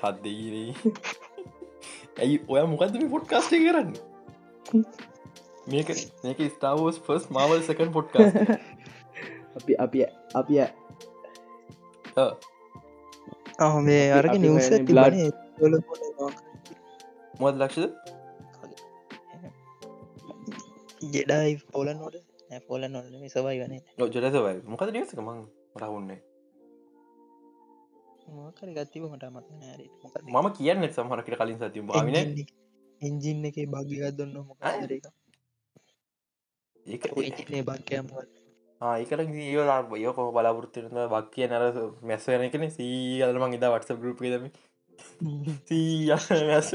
හදදීරී 0.00 0.70
ඇයි 2.18 2.40
ඔය 2.48 2.62
මොකද 2.66 2.96
මේ 2.96 3.10
පොට්කාස්ටේ 3.10 3.60
කරන්න? 3.62 3.90
මේක 5.66 5.92
මේක 6.22 6.40
ස්ටාවෝස් 6.48 7.00
ෆස් 7.00 7.28
මවල් 7.30 7.62
සකන් 7.62 7.92
පොට්කා 7.92 8.28
අපි 9.56 9.78
අපි 9.78 10.06
අපි 10.34 10.60
අහ 13.62 13.74
මේ 13.80 14.04
අරග 14.12 14.34
නිවස 14.38 14.68
මොද 17.40 17.54
ලක්ෂද 17.56 17.92
ජෙඩයි 21.12 21.54
පෝලන් 21.68 21.96
නොට 21.96 22.16
පෝල 22.66 22.82
නොල 22.88 23.06
සබයි 23.28 23.56
වන 23.60 23.74
ජොලසවයි 24.10 24.58
මොකද 24.66 24.92
නිසක 24.92 25.18
මං 25.20 25.40
රහුන්නේ 25.76 26.20
මොකර 28.28 28.68
ගත්තිව 28.70 29.04
මට 29.06 29.24
මත 29.30 29.46
මම 30.24 30.46
කියන්න 30.52 30.88
සමහරකට 30.90 31.36
කලින් 31.36 31.58
සතිය 31.58 31.82
භාවින 31.84 32.16
එන්ජින්න 33.00 33.44
එක 33.44 33.58
භාගිකත් 33.68 34.14
දන්න 34.16 34.36
එක 34.92 35.04
ඒක 36.86 37.02
ඒනේ 37.18 37.62
බක්කයම 37.64 38.06
ඒකට 38.82 39.20
ඒ 39.20 40.02
යකො 40.02 40.28
බලාපොරත්තුන 40.32 40.88
බක් 41.06 41.24
කිය 41.32 41.48
නර 41.48 41.64
මැස්වන 42.02 42.46
එකන 42.48 42.68
සීල්මං 42.70 43.56
ඉදා 43.58 43.72
වටස 43.74 44.00
ගරුප් 44.00 44.22
දම 44.26 44.48
සී 45.66 46.08
මැස 46.48 46.72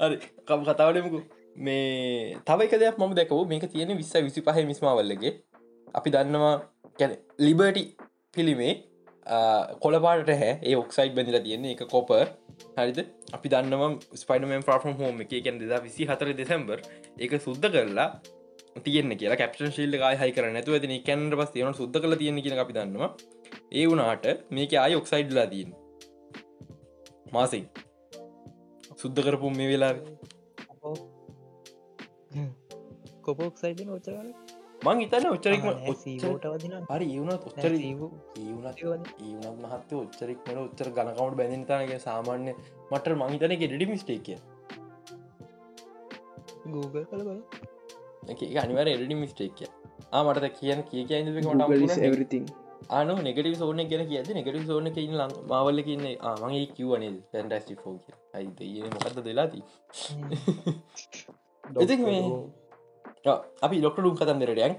හරි 0.00 0.16
කම 0.46 0.66
කතාවටමකු 0.66 1.22
මේ 1.58 2.36
තව 2.44 2.68
එක 2.68 2.76
දෙයක් 2.76 3.00
මම 3.00 3.14
දැකව 3.14 3.40
මේක 3.46 3.66
තියෙන 3.68 3.96
විස්ස 3.96 4.14
විසි 4.20 4.42
පහ 4.42 4.62
මිස්මාවල්ලගේ 4.66 5.34
අපි 5.94 6.08
දන්නවා 6.10 6.54
කැන 6.98 7.16
ලිබර්ටි 7.38 7.84
පිළිමේ 8.34 8.74
කොළපාට 9.80 10.30
හැ. 10.32 10.52
ඒ 10.62 10.76
ඔක්සයිඩ් 10.76 11.14
බැඳල 11.14 11.38
තියෙන්නේ. 11.38 11.72
එක 11.72 11.88
කොප 11.88 12.10
හරිද? 12.76 12.98
අපි 13.32 13.48
දන්නම 13.48 13.98
ස්පයිනම 14.14 14.62
ප්‍රම් 14.62 14.94
හෝම 14.94 15.20
එක. 15.20 15.32
කැන් 15.44 15.58
දෙදා 15.58 15.80
විසි 15.80 16.06
හතර 16.06 16.32
දෙසැම්බර්. 16.34 16.78
ඒක 17.18 17.40
සුද්ද 17.40 17.64
කරලා 17.66 18.08
තියන්න 18.86 19.18
කියලා 19.20 19.40
කැප්ෂන් 19.42 19.76
ශිල්ල 19.76 19.98
හයි 20.22 20.32
කර 20.36 20.48
නැතුව 20.56 20.78
ඇතින 20.78 20.96
කැන්ට 21.08 21.38
පස් 21.40 21.52
තියන 21.54 21.78
සුද්ද 21.80 22.00
කල 22.02 22.18
තියෙන 22.22 22.42
කියෙන 22.44 22.64
අපි 22.64 22.76
දන්නවා. 22.78 23.10
ඒ 23.72 23.84
වුනාට 23.86 24.26
මේක 24.50 24.72
අය 24.86 24.94
ඔක්සයිඩ්ලා 25.00 25.46
දීන් 25.52 25.70
මාසින්. 27.32 27.64
සුද්ද 29.00 29.18
කරපු 29.26 29.50
මේ 29.58 29.68
වෙලා 29.70 29.92
කොපෝක් 33.24 33.54
සයිඩ 33.60 33.80
ඔච්චර 33.96 34.14
මං 34.82 35.00
ඉතන්න 35.04 35.26
වදින 36.54 36.74
හරි 36.90 37.06
ඒවුණත් 37.06 37.46
ඔච්චර 37.48 37.72
ඒවුණත් 37.76 39.58
මහත්ත 39.64 39.90
ඔච්චරෙක්මට 39.98 40.60
ඔච්චර 40.62 40.88
ගනකවට 40.96 41.36
බැඳින් 41.40 41.66
තනගේ 41.70 41.98
සාමාන්‍ය 42.06 42.54
මට 42.90 43.16
මහිතනක 43.22 43.64
ඩඩි 43.64 43.90
මිස්ටේක 43.92 44.30
Google 46.66 47.04
කළ 47.10 47.22
බල 47.28 47.40
එක 48.32 48.42
අනිවර 48.64 48.88
එඩි 48.94 49.16
මිස්ටේක්ය 49.22 49.66
මට 50.20 50.50
කියන්න 50.58 50.82
කිය 50.90 51.04
කිය 51.08 51.22
Google 51.40 51.84
is 51.86 51.98
everything. 52.08 52.46
අනු 52.90 53.16
නෙගටව 53.26 53.56
සෝන 53.58 53.82
ගැන 53.90 54.04
කියද 54.10 54.30
නෙගටව 54.38 54.64
සෝන 54.70 54.86
ඉන්න 54.86 55.18
ලං 55.18 55.34
මවල්ල 55.42 55.82
කියන්නේ 55.88 56.14
ආමගේ 56.30 56.64
කිව්වනේ 56.76 57.12
පැන්ටස්ටි 57.32 57.76
ෝ 57.84 57.96
කිය 57.98 58.16
අයිද 58.36 58.62
ඒ 58.68 58.94
මොකක්ද 58.94 59.20
දෙලාති 59.26 59.60
ඉතින් 61.84 62.00
මේ 62.06 62.22
අපි 63.66 63.82
ලොකටුම් 63.84 64.16
කතන්දරටයන් 64.20 64.74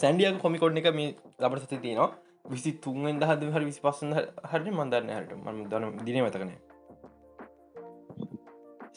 සැන්ඩියක 0.00 0.38
කොමිකොඩ් 0.44 0.80
එක 0.82 0.88
මේ 1.00 1.10
ලබට 1.40 1.66
සති 1.66 1.82
තියනවා. 1.84 2.10
විසි 2.50 2.70
තුන්ෙන් 2.84 3.16
දහද 3.20 3.50
හර 3.54 3.62
විසි 3.68 3.80
පස්සන 3.82 4.12
හරි 4.50 4.70
මන්දරන්න 4.70 5.12
හට 5.14 5.32
ම 5.44 5.60
දන 5.70 5.84
දින 6.06 6.18
මතකන 6.22 6.52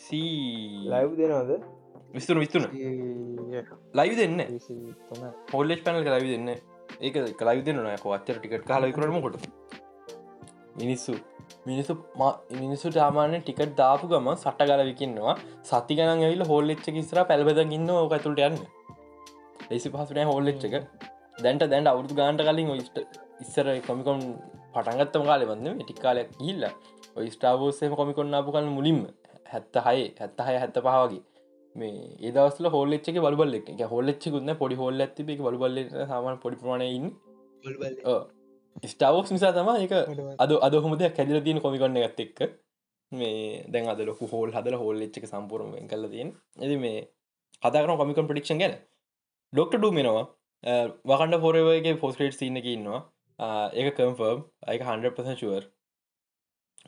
සී 0.04 0.90
ලයිව් 0.92 1.16
දෙනවද 1.20 1.52
විස්තුන 2.14 2.40
විස්තුන 2.40 2.64
ලයිව් 3.94 4.14
දෙන්න. 4.20 4.40
හොල්ලෙස් 5.54 5.82
පැනල් 5.86 6.08
ලයිව් 6.08 6.30
දෙන්න. 6.34 6.50
ඒක 7.02 7.18
කලයි 7.42 7.62
දෙන්න 7.62 7.84
නය 7.84 7.96
අච්චර 7.96 8.38
ටිකට 8.38 8.66
කාල 8.66 8.90
කරම 8.92 9.20
කොට 9.22 9.38
මිනිස්සු. 10.76 11.14
මිනිස්සු 11.66 11.94
මිනිස්සු 12.56 12.88
ටාමාන 12.90 13.38
ටිකට 13.40 13.76
දාපු 13.76 14.08
ගම 14.08 14.30
සට 14.36 14.70
ගල 14.70 14.84
විකින්නවා. 14.90 15.38
සති 15.64 15.94
ගන 15.96 16.26
ඇවිල් 16.26 16.46
හොල්ලෙච්ච 16.52 16.90
ස්ර 17.04 17.24
පැල්බද 17.26 17.64
ඉන්න 17.70 17.90
ඕක 17.96 18.18
ඇතුළට 18.18 18.46
යන්න. 18.50 18.60
ලෙසි 19.70 19.88
පහසුනෑ 19.90 20.30
හොල්ලෙච්ච 20.34 20.68
එක. 20.70 20.86
දැන්ට 21.38 21.66
දැන්ට 21.72 21.88
අවුදු 21.88 22.14
ගාන්ට 22.16 22.42
කලින් 22.44 22.70
ඔයිස්ට 22.70 22.98
ඉස්සර 23.44 23.68
කොමිකොන් 23.88 24.22
පටන්ගත්තම 24.74 25.24
කාලෙ 25.30 25.46
වන්න 25.50 25.82
ටික්කාලයක් 25.82 26.30
ඉල්ල 26.42 26.64
ඔයි 27.18 27.30
ස්ටාවෝසේම 27.36 27.94
කොමිකොන්නාපු 27.96 28.56
කල 28.56 28.68
මුලින්ම 28.78 29.00
හැත්ත 29.52 29.76
හය 29.86 30.00
හැත්ත 30.20 30.42
හය 30.48 30.56
හැත්ත 30.62 30.80
පහවගේ 30.80 31.22
මේ 31.76 32.16
ඒදවස්ල 32.28 32.70
හොල්ලෙච්චක 32.76 33.18
බලබල 33.26 33.54
එක 33.60 33.84
හොල්ලෙච්චකුන්න 33.94 34.54
පොඩි 34.62 34.80
හොල්ල 34.82 35.06
ඇති 35.06 35.26
එක 35.36 35.42
බලබල 35.48 35.78
සාමන 36.12 36.40
පොඩි 36.44 36.60
ප්‍රමාණයඉන්න 36.62 37.08
ස්ටාවෝක්ස් 38.86 39.32
නිසා 39.32 39.54
තම 39.58 39.70
එක. 39.86 39.94
අද 40.44 40.52
අද 40.66 40.74
හොමද 40.86 41.04
කැදිල 41.18 41.40
තියන 41.46 41.62
කොමිකොන්න 41.66 41.98
එකත් 42.00 42.20
එක්ක. 42.26 42.40
මේ 43.12 43.64
දැන් 43.74 43.88
අද 43.94 44.02
ලොකු 44.10 44.28
හෝල් 44.32 44.52
හදල 44.56 44.76
හෝල් 44.82 45.06
එච්චක 45.06 45.26
සම්පූර්ම 45.32 45.72
කල්ල 45.92 46.10
තියෙන් 46.14 46.30
ඇති 46.62 46.78
මේ 46.86 47.00
කතාකන 47.64 47.98
කොමිකන් 48.02 48.30
ප්‍රඩික්ෂන් 48.30 48.62
ගැන. 48.62 48.76
ඩොක්ට 49.54 49.80
ඩුමෙනවා 49.80 50.26
වකන්ඩ 51.10 51.42
පොරවගේ 51.46 51.98
පෝස්කේට් 52.04 52.38
සින්න 52.38 52.60
එක 52.62 52.68
ඉන්නවා. 52.76 53.02
ඒක 53.80 53.96
කම්ෆර්ම් 53.98 54.40
අයික 54.70 54.82
100% 54.84 55.42
ශුවර් 55.42 55.64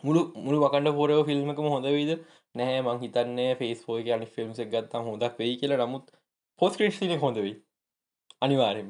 මුළු 0.04 0.22
මුළු 0.46 0.58
වකන්ඩ 0.64 0.96
පොරව 1.00 1.26
ෆිල්ම්කම 1.30 1.68
හොඳ 1.74 1.88
වීද 2.56 2.62
නෑ 2.62 2.82
මං 2.82 3.02
හිතන්නේ 3.02 3.52
ෆේස් 3.56 3.84
ෝය 3.88 4.08
යන 4.10 4.26
ෆිල්ම්ස් 4.28 4.60
ගත්තම් 4.68 5.06
හොදක් 5.06 5.38
වෙයි 5.40 5.58
කියලා. 5.58 5.86
නමුත් 5.86 6.12
පෝස්කේට් 6.60 6.94
සින 6.94 7.20
හොඳවී 7.20 7.56
අනිවාරෙන් 8.42 8.90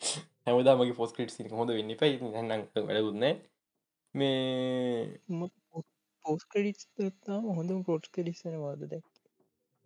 හැමදා 0.46 0.76
මගේ 0.76 0.94
පෝස්කේට් 0.94 1.30
සින 1.30 1.50
හොඳ 1.52 1.70
වෙන්න 1.70 1.94
පයි 1.96 2.18
න්න 2.18 2.52
වැඩගුන්න 2.76 3.24
මේ 4.14 5.20
පෝස් 6.24 6.44
ක්‍රඩිස් 6.46 6.86
තාම 7.24 7.48
හොඳ 7.52 7.74
පෝට් 7.86 8.06
කඩිස්සන 8.12 8.56
වාද 8.58 8.86
දැක් 8.86 9.06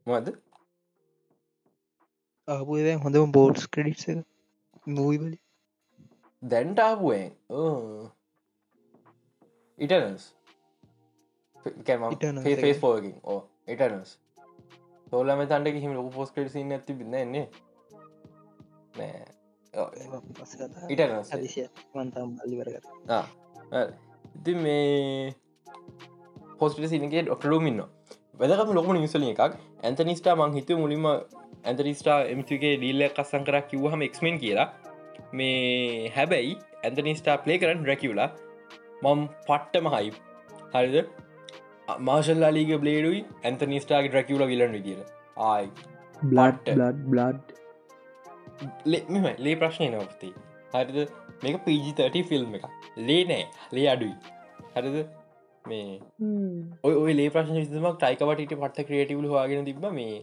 මද 0.06 0.36
ආපුද 2.48 2.88
හොඳම 3.02 3.32
බෝඩ්ස් 3.32 3.66
ක්‍රඩිට්ස 3.68 4.06
මූවිබලි 4.90 5.38
දැන්ටාපුුවෙන් 6.42 7.30
ඉටනස් 9.78 10.26
ෆේස් 12.62 12.82
ෝකින් 12.82 13.14
ඕ 13.24 13.40
ඉටනස් 13.68 14.16
සෝලම 15.10 15.44
තන්ට 15.44 15.84
හිම 15.84 15.94
ලොක 15.98 16.10
පෝස් 16.16 16.34
කට 16.34 16.52
සින්න 16.56 16.72
ඇති 16.72 16.98
බින්නන්නේ 17.00 17.46
නෑ 18.98 19.24
ඉටනස් 20.88 21.32
වන්තම් 21.94 22.36
අලිවරගත 22.44 22.86
ඉති 24.34 24.54
මේ 24.56 25.34
පොස්ට 26.58 26.86
සිනගේ 26.92 27.22
ඩොක්ටරුමින්න 27.22 27.80
වැදකම 28.40 28.70
ලොකම 28.76 28.92
නිසලිය 28.96 29.30
එකක්. 29.32 29.54
ඇන්තනිස්ටා 29.82 30.34
මං 30.36 30.54
හිත 30.56 30.70
මුලින්ම 30.82 31.06
ඇන්තනිස්ටා 31.08 32.18
එමතිගේ 32.32 32.74
ඩීල්ලක් 32.78 33.18
අස්සං 33.22 33.44
කර 33.48 33.58
කිව්හම 33.70 34.02
එක්මෙන් 34.08 34.38
කියලා. 34.42 34.68
මේ 35.32 36.10
හැබැයි 36.16 36.54
ඇන්තනිස්ටා 36.84 37.36
ප්ලේ 37.44 37.58
කරන්න 37.60 37.86
රැකිවලා 37.90 38.28
මම් 39.04 39.22
පට්ටම 39.48 39.88
හයි 39.94 40.10
හරිද 40.74 40.96
මාශල්ලාලීග 42.08 42.70
බ්ලේඩුයි 42.84 43.20
ඇන්තනිස්ටාගේ 43.48 44.10
ඩ්‍රැකිවල 44.10 44.44
විලන් 44.52 44.72
විදිර 44.76 45.00
ආයි. 45.48 45.66
බ්ලඩ් 46.30 46.70
බ්ලඩ් 46.76 46.98
බ්ලඩ් 47.10 47.42
මෙම 49.14 49.26
ලේ 49.46 49.56
ප්‍රශ්නය 49.62 49.88
නවති 49.90 50.30
හරිද? 50.74 50.98
මේක 51.42 51.56
පීජි30 51.66 52.24
ෆිල්ම් 52.30 52.54
එක 52.58 52.64
ලේ 53.08 53.24
නෑ. 53.30 53.44
ලේ 53.74 53.88
අඩුයි. 53.94 54.14
හරිද? 54.76 54.96
මේ 55.64 56.00
ඔය 56.86 56.94
ඔය 57.02 57.12
ලේ 57.18 57.34
ප්‍රශ්න 57.34 57.60
විතමක් 57.60 58.00
ටයිකවටට 58.00 58.56
පට 58.62 58.86
ක්‍රේටවල 58.88 59.28
හවාගෙන 59.32 59.68
තිබ 59.68 59.84
මේ 59.98 60.16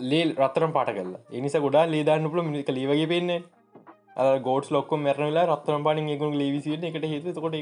ලේ 0.00 0.24
රත්තරම් 0.32 0.74
පාට 0.76 0.92
කල්ලා 0.96 1.22
එනිස 1.38 1.56
ගොඩා 1.66 1.86
ලේදාන්න 1.94 2.30
පුල 2.32 2.44
මිනික 2.48 2.74
ලේවගේ 2.78 3.08
පෙන්නේ. 3.14 3.40
ගෝඩ් 4.46 4.70
ලොක්ක 4.74 4.92
මැරනලා 5.06 5.48
රත්තරම් 5.48 5.82
පාඩින් 5.86 6.14
එකු 6.14 6.30
ලේවිසිට 6.42 6.86
එකට 6.88 7.10
හේතු 7.12 7.40
කොට 7.44 7.58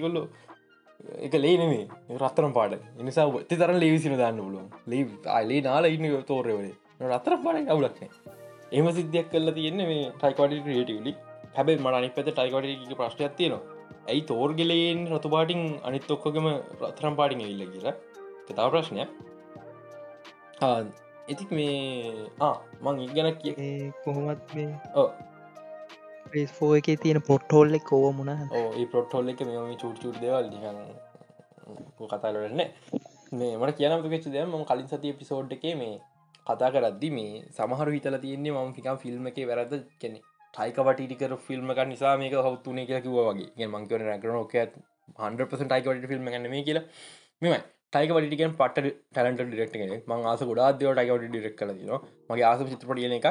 එක 1.27 1.35
ලේනෙමේ 1.45 1.85
රත්තරම් 2.23 2.53
පාට 2.59 2.75
එනිසා 3.03 3.29
ති 3.49 3.61
තර 3.63 3.73
ලේවිසින 3.83 4.19
දාන්න 4.23 4.43
පුලුවන් 4.47 4.69
ලේ 4.87 5.05
අයිලේ 5.37 5.63
නාල 5.69 5.93
ඉන්න 5.93 6.09
තෝරවලේ 6.33 6.75
රත්තර 7.13 7.37
පාට 7.45 7.73
අවුලක්න 7.75 8.11
එම 8.73 8.87
සිද්ධයක් 8.93 9.33
කල්ල 9.33 9.51
තියෙන්නේ 9.53 9.87
මේ 9.87 10.05
ටයිකොට 10.13 10.55
ක්‍රේටවලි 10.67 11.15
හැබයි 11.57 11.79
මට 11.79 11.97
අනි 11.99 12.09
පැත 12.17 12.29
ටයිකොට 12.29 12.97
ප්‍රශ්ටයක් 12.99 13.35
තියෙනවා. 13.37 13.63
ඇයි 14.11 14.23
තෝර්ගෙලයෙන් 14.31 15.01
රතුපාටිං 15.13 15.63
අනිත් 15.87 16.11
ඔක්කොගම 16.11 16.47
රත්තරම් 16.81 17.15
පාටිං 17.21 17.41
ඉල්ල 17.45 17.63
කියලා? 17.73 17.95
තතාව 18.47 18.69
ප්‍රශ්නයක්. 18.73 19.11
ඉතික් 21.33 21.51
මේ 21.59 21.77
මං 22.85 23.01
ඉගැන 23.07 23.31
කිය 23.41 23.55
කොහොමත් 24.05 24.55
මේ 24.57 24.69
ඕ 24.95 25.09
පේස්ෆෝ 26.29 26.71
එක 26.79 26.89
තියෙන 27.03 27.21
පොට්ටෝල්ලෙ 27.23 27.79
කෝව 27.83 28.07
මුණ 28.15 28.33
ඒ 28.33 28.87
පොට්ටොල්ල 28.89 29.33
එක 29.33 29.43
මෙම 29.45 29.73
චුට 29.77 29.99
චුට 30.03 30.21
දෙවල් 30.21 30.51
දිහන් 30.53 30.79
කතාලරන්න 32.13 32.63
මේ 33.33 33.57
මට 33.59 33.77
කියනතු 33.79 34.09
වෙච්ච 34.09 34.29
දෙම 34.31 34.55
ම 34.55 34.65
කලින් 34.65 34.89
සතිය 34.89 35.15
පිසෝඩ් 35.15 35.53
එක 35.53 35.67
මේ 35.77 35.95
කතා 36.47 36.71
කරද්දි 36.71 37.11
මේ 37.11 37.45
සමහර 37.53 37.89
හිතල 37.91 38.19
තියන්නේ 38.19 38.53
මම 38.55 38.75
ිකම් 38.81 38.99
ෆිල්ම් 38.99 39.31
එක 39.31 39.39
වැරද 39.51 39.73
කෙනෙ 39.99 40.19
ටයිකවටිකර 40.55 41.33
ෆිල්ම් 41.41 41.73
එක 41.73 41.81
නිසා 41.87 42.17
මේක 42.17 42.37
හවත්තුනේ 42.41 42.87
කියලා 42.89 43.07
කිව 43.07 43.17
වගේ. 43.21 43.67
මංකවන 43.69 44.05
රැකරන 44.09 44.37
ෝක 44.37 44.55
100% 44.55 45.73
ටයිකට 45.73 46.07
ෆිල්ම් 46.13 46.29
ගන්න 46.29 46.51
මේ 46.51 46.63
කියලා. 46.63 46.85
මෙමයි 47.43 47.59
ටයික 47.89 48.13
වටිකෙන් 48.15 48.55
පට 48.61 48.87
ටලට 49.13 49.43
ඩිරෙක්ට 49.43 49.75
කෙන 49.75 49.93
මං 50.07 50.25
ආස 50.27 50.43
ගොඩා 50.43 50.71
දව 50.75 50.95
ටයිකට 50.95 51.27
ඩිරෙක් 51.27 51.57
කල 51.59 51.73
න 51.75 51.93
මගේ 52.31 52.47
ආස 52.49 52.65
චිත්‍රපටියන 52.65 53.17
එක 53.19 53.29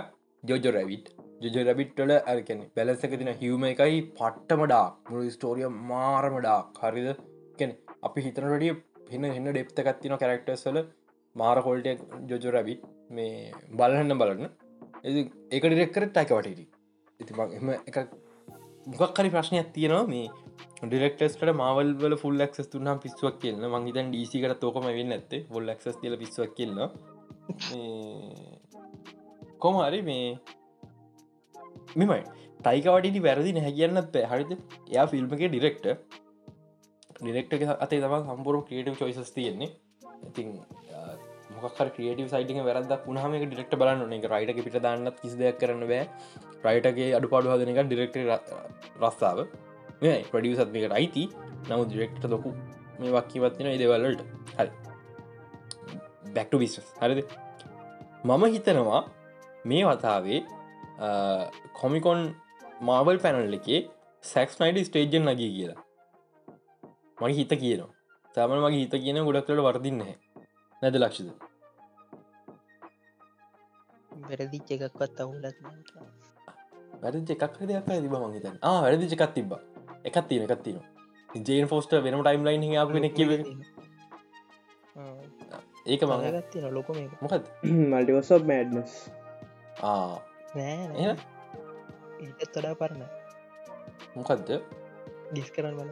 ජෝජෝ 0.50 0.74
රැවිට් 0.76 1.08
ජජ 1.44 1.64
රැබිට්ටල 1.68 2.12
ඇකන 2.16 2.60
බැලසක 2.76 3.16
තින 3.22 3.32
හිවම 3.40 3.64
එකයි 3.70 3.98
පට්ටමඩා 4.18 4.86
මුළු 5.10 5.32
ස්ටෝරිය 5.36 5.70
මාරමඩා 5.90 6.60
හරිද? 6.82 7.10
කෙන 7.60 7.72
අපි 8.04 8.26
හිතනටිය 8.26 8.76
පින 9.08 9.26
එන්න 9.30 9.50
ඩෙප්තකත්තින 9.50 10.16
කැරක්ටර්ස්වල 10.22 10.80
මාර 11.36 11.58
කොල්ට 11.62 11.90
ජොජෝ 12.32 12.54
රැබිට් 12.56 12.86
මේ 13.12 13.52
බලහන්න 13.74 14.20
බලන්න. 14.22 14.50
ඒක 15.06 15.66
ඩිරෙක්කර 15.66 16.08
ටයික 16.08 16.32
වටට 16.32 16.62
ඉති 17.20 17.34
එම 17.60 17.70
එක 17.90 17.98
මොකක්කරි 18.94 19.30
ප්‍රශ්නයක් 19.30 19.70
තියෙනවා 19.76 20.08
මේ 20.08 20.28
ඩිරෙක්ටස්ට 20.84 21.46
මවල් 21.52 21.92
වල 22.02 22.16
ෆුල් 22.24 22.44
ක්ස් 22.48 22.70
තුන්නම් 22.74 23.02
පිස්සුවක් 23.04 23.40
කියන්න 23.44 23.66
මංහිතන් 23.74 24.12
ඩීසිකට 24.12 24.60
තෝකම 24.64 24.88
වෙන්න 24.92 25.16
ඇත්තේ 25.18 25.46
ොල් 25.52 25.74
ක්ස් 25.76 25.98
තිල 26.02 26.18
පිස්සුවක් 26.24 26.54
කියන්න 26.58 26.78
කොමහරි 29.60 30.02
මේ 30.10 30.28
මෙමයි 31.96 32.22
ටයිකවටට 32.60 33.18
වැරදි 33.26 33.52
නැහැ 33.58 33.74
කියන්නත් 33.78 34.12
බෑ 34.14 34.30
හරිද? 34.32 34.52
එයා 34.92 35.06
ෆිල්ම් 35.12 35.28
එක 35.36 35.44
ඩිරෙක්ට 35.52 35.86
ඩිරෙක්ට 37.20 37.54
අතේ 37.86 38.02
තම 38.04 38.16
සම්පුරු 38.30 38.60
ක්‍රියටව 38.70 38.98
චොයිසස් 39.02 39.32
තියෙන්නේ. 39.38 39.70
ඉතින් 40.30 40.50
මොකර 41.56 41.90
ක්‍රියටව 41.96 42.28
සයිටි 42.34 42.66
වැරද 42.70 42.94
පුහම 43.06 43.36
ඩිරෙක්ට 43.44 43.76
බලන්න 43.82 44.16
එක 44.18 44.28
රයිට 44.34 44.64
පිට 44.68 44.80
දන්නත් 44.86 45.22
කිසි 45.22 45.38
දෙයක් 45.42 45.60
කරන්න 45.62 45.86
බෑ. 45.92 46.04
රයිටගේ 46.66 47.10
අඩු 47.20 47.32
පාඩු 47.34 47.54
හදන 47.54 47.72
එක 47.74 47.88
ඩිරෙක්ට 47.88 48.18
රස්සාාව. 49.04 49.40
මේ 50.02 50.18
ප්‍රඩියසත් 50.32 50.74
මේක 50.76 50.98
අයිති. 51.00 51.26
නමු 51.70 51.84
ඩිරෙක්ට 51.86 52.26
ලොකු 52.34 52.56
මේ 53.00 53.14
වක්කිවත්තින 53.18 53.72
ඉදවල්ලට 53.76 54.22
හරි. 54.58 54.72
බැක්ට 56.36 56.58
විස් 56.64 56.80
හරිද? 57.02 57.22
මම 58.26 58.44
හිතනවා 58.56 59.02
මේ 59.66 59.84
වතාවේ 59.90 60.40
කොමිකොන් 61.80 62.22
මාවල් 62.84 63.18
පැනල් 63.24 63.60
එකේ 63.60 63.82
සැක්ස් 64.24 64.56
නයිඩ 64.62 64.86
ස්ටේජන් 64.88 65.26
නගී 65.26 65.52
කියලා. 65.58 65.82
මගේ 67.18 67.38
හිත 67.40 67.54
කියනවා. 67.62 67.92
තමන 68.36 68.62
මගේ 68.62 68.80
හිත 68.80 68.96
කියන 69.04 69.18
ගොඩක්ලට 69.26 69.62
වර්දින්න 69.66 70.02
නැද 70.82 70.96
ලක්ෂද 70.98 71.30
වැරදිච්ච 74.24 74.70
එකක්වත් 74.76 75.22
අවුලත් 75.24 75.46
වැරදි 77.04 77.36
එකක් 77.36 77.56
දෙයක් 77.62 77.88
තිබ 77.88 78.16
මහිතන් 78.16 78.58
වැරදි 78.64 79.08
එකක් 79.18 79.34
තිබ 79.36 79.56
එකත් 80.04 80.28
තියෙන 80.30 80.44
එකත් 80.48 80.64
තියෙන 80.66 80.84
ජේන් 81.50 81.70
ෆෝස්ට 81.72 81.96
වෙනම 82.06 82.24
ටයිම් 82.24 82.44
ලයින් 82.48 82.66
කෙනෙක් 82.92 83.16
කිව 83.20 83.32
ඒක 85.86 86.02
මඟ 86.04 86.28
මගත්තින 86.30 86.68
ලොකොම 86.72 86.98
මොකද 87.22 87.44
මල්ටිවස 87.64 88.30
මෑඩ්නස් 88.50 88.94
ආ 89.84 90.20
නෑ 90.56 91.16
ඊටත් 92.22 92.52
තොඩා 92.54 92.76
පරණ 92.76 93.04
මොකක්ද 94.16 94.50
ගිස් 95.34 95.52
කරන්න 95.52 95.78
වල 95.80 95.92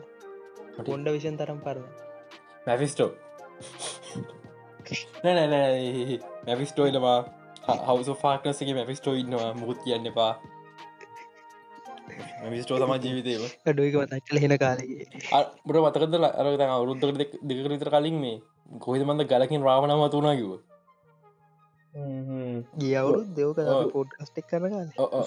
ගොන්ඩ 0.84 1.08
විෂන් 1.10 1.38
තරම් 1.38 1.60
පරණ 1.60 1.88
මැෆිස්ටෝ 2.67 3.10
නැනැ 5.24 6.19
මැෆිස්ටෝයිලවා 6.48 7.19
හවස 7.67 8.10
ෆාක්නසගේ 8.22 8.74
මැෆිස්ටෝ 8.74 9.13
ඉන්නවා 9.13 9.54
මුකුත් 9.54 9.80
කියන්න 9.84 10.06
එපා. 10.06 10.34
මැවිස්ටෝ 12.41 12.80
තම 12.80 12.93
ජීවිතේව 13.04 13.43
ඩුවක 13.67 13.96
මතක්කල 14.04 14.39
හෙන 14.43 14.56
කාලගේ 14.58 15.06
බට 15.65 15.78
මතකද 15.78 16.15
අරත 16.41 16.63
අවුරුද්ධක 16.67 17.17
දෙක 17.43 17.60
විතර 17.67 17.89
කලින් 17.89 18.17
මේ 18.19 18.38
කොයිද 18.82 19.04
මන්ද 19.06 19.26
ගලකින් 19.26 19.62
රාවණ 19.62 19.96
මතුනා 20.02 20.36
කිව 20.36 20.52
ගියවුරු 22.81 23.21
දෙවක 23.37 23.61
ඔව්. 23.67 23.85
පෝට්කස්ටෙක් 23.93 24.49
කරන 24.49 24.75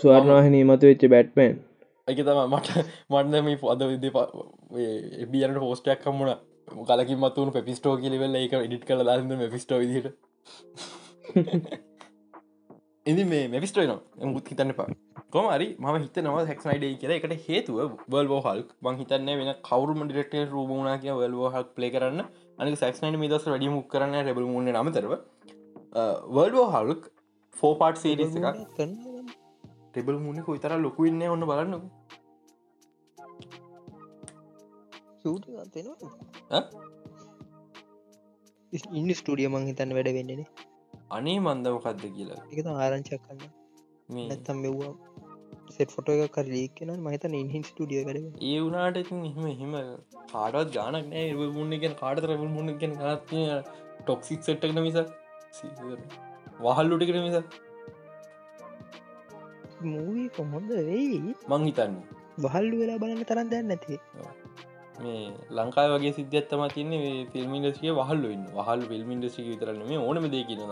ස්වර්ණවාහිනී 0.03 0.65
මතු 0.71 0.91
වෙච්ච 0.91 1.09
බැට්මන්. 1.15 1.57
එක 2.09 2.21
තම 2.21 2.41
මට 2.49 2.69
මන්න 3.13 3.45
මේ 3.47 3.63
පොද 3.65 3.81
විද 3.93 4.07
එබියනට 5.25 5.63
පෝස්ටයක් 5.65 6.05
කම්මුණ 6.05 6.37
කලකින් 6.85 7.21
මතුවන 7.25 7.53
පෙපිස්ටෝ 7.53 7.97
කිලිවෙල්ල 8.05 8.39
එක 8.45 8.57
ඉඩිට් 8.61 8.87
කළ 8.89 9.05
දාන්න 9.05 9.51
පිස්ටෝ 9.51 9.83
විදිට 9.83 10.09
එදි 13.07 13.25
මේ 13.25 13.45
මෙවිස්ටෝයි 13.49 13.89
න 13.89 14.31
මුත් 14.31 14.49
හිතන්න 14.51 14.73
පා 14.79 14.87
කොමරි 15.35 15.67
ම 15.79 15.87
හිතනවා 15.97 16.45
හැක්නයිඩේ 16.49 16.95
කියල. 17.01 17.13
එකට 17.13 17.35
හේතුව 17.47 17.93
බල්ෝ 18.13 18.41
හල්ක් 18.47 18.69
බං 18.83 18.99
හිතන්න 19.01 19.31
වෙන 19.41 19.51
කවරුම 19.69 20.01
ඩිරෙක්ට 20.05 20.35
රූමුණ 20.55 21.01
කිය 21.03 21.15
වල්ෝ 21.21 21.51
හක් 21.55 21.67
පලේ 21.77 21.91
කරන්න. 21.91 22.25
අනි 22.59 22.77
සක්නයිට 22.77 23.21
මිදස් 23.25 23.47
වැඩි 23.47 23.73
මුක් 23.75 23.87
කරන්න 23.93 24.27
රැබල 24.29 24.49
මුණ 24.55 24.73
නමතරව 24.73 25.13
වල්ෝ 26.37 26.67
හල්ක් 26.75 27.03
ෆෝ 27.59 27.73
පාට් 27.81 27.97
සේරිස් 28.05 28.37
එකක්. 28.39 28.57
ටෙබල් 29.91 30.17
මුණ 30.25 30.39
කොයිතර 30.49 30.73
ලොකුවෙන්න 30.87 31.23
ඔන්න 31.35 31.45
බලන්නක. 31.51 31.85
ඉන්න 38.99 39.11
ස්ටඩිය 39.19 39.49
මං 39.53 39.69
හිතන්න 39.71 39.95
වැඩ 39.99 40.11
වෙන්නන 40.17 40.43
අනේ 41.17 41.39
මන්දමකක්ද 41.45 42.05
කියලා. 42.17 42.43
එක 42.53 42.69
ආරංචක් 42.75 43.13
කන්න 43.25 43.41
නැත්තම් 44.27 44.59
මෙව්වා 44.65 44.93
සෙට 45.77 45.91
ෆොට 45.95 46.09
එක 46.15 46.35
කර 46.37 46.47
ලීක්කන 46.57 46.93
මහිතන 47.07 47.39
ඉන්හින් 47.41 47.65
ස්ටඩිය 47.71 48.03
වැඩ 48.09 48.21
ඒ 48.51 48.59
වුනාට 48.65 49.01
එහෙම 49.03 49.49
එහෙම 49.55 49.75
කාඩත් 50.35 50.71
ගානක් 50.77 51.09
නෑ. 51.11 51.25
මුන්නගෙන් 51.59 51.99
කාඩ 52.03 52.23
රැබල් 52.31 52.53
මුන්නගෙන් 52.59 52.95
ගත්ය 53.03 53.43
ටොක්සික් 54.05 54.41
සෙට්ටක්න 54.49 54.81
මිස 54.87 54.99
වහල්ලුටිකට 56.61 57.19
මිස? 57.19 57.37
මූවී 59.85 60.29
කොහොඳ 60.31 60.71
වෙයි? 60.81 61.35
මං 61.49 61.67
හිතන්න. 61.69 61.97
වහල්ලු 62.39 62.77
වෙලා 62.83 62.99
බලන්න 62.99 63.25
තරන් 63.25 63.51
දැන්න 63.51 63.69
නැති. 63.69 63.99
මේ 64.99 65.25
ලංකායි 65.57 65.91
වගේ 65.95 66.13
සිද්ධත්තම 66.19 66.63
තින්නේ 66.75 67.13
ෆිල්ම් 67.33 67.53
ඉන්ඩස්ිය 67.59 67.93
වහල්ලු 67.99 68.29
ඉන්න 68.37 68.47
වහල් 68.57 68.83
ෆිල්ම් 68.91 69.11
ඉන්ඩස්ි 69.17 69.47
විතරන්න 69.49 69.83
මේ 69.91 70.01
ඕනම 70.01 70.27
දේ 70.35 70.45
කියන 70.49 70.63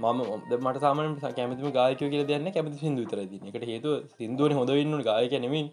මම 0.00 0.20
මට 0.58 0.80
සාමන 0.80 1.16
කැමතිම 1.36 1.68
ගායකය 1.72 2.10
කියල 2.12 2.24
දන්න 2.30 2.52
කැමති 2.52 2.80
සිදු 2.82 3.04
තර 3.06 3.20
එකට 3.24 3.66
හේතු 3.70 3.92
සිින්දුවන 4.16 4.56
හොඳ 4.58 4.72
ඉන්න 4.76 4.96
ගායක 5.02 5.36
නෙමින් 5.38 5.68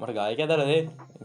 මට 0.00 0.16
ගායක 0.18 0.42
තරදේ 0.44 0.80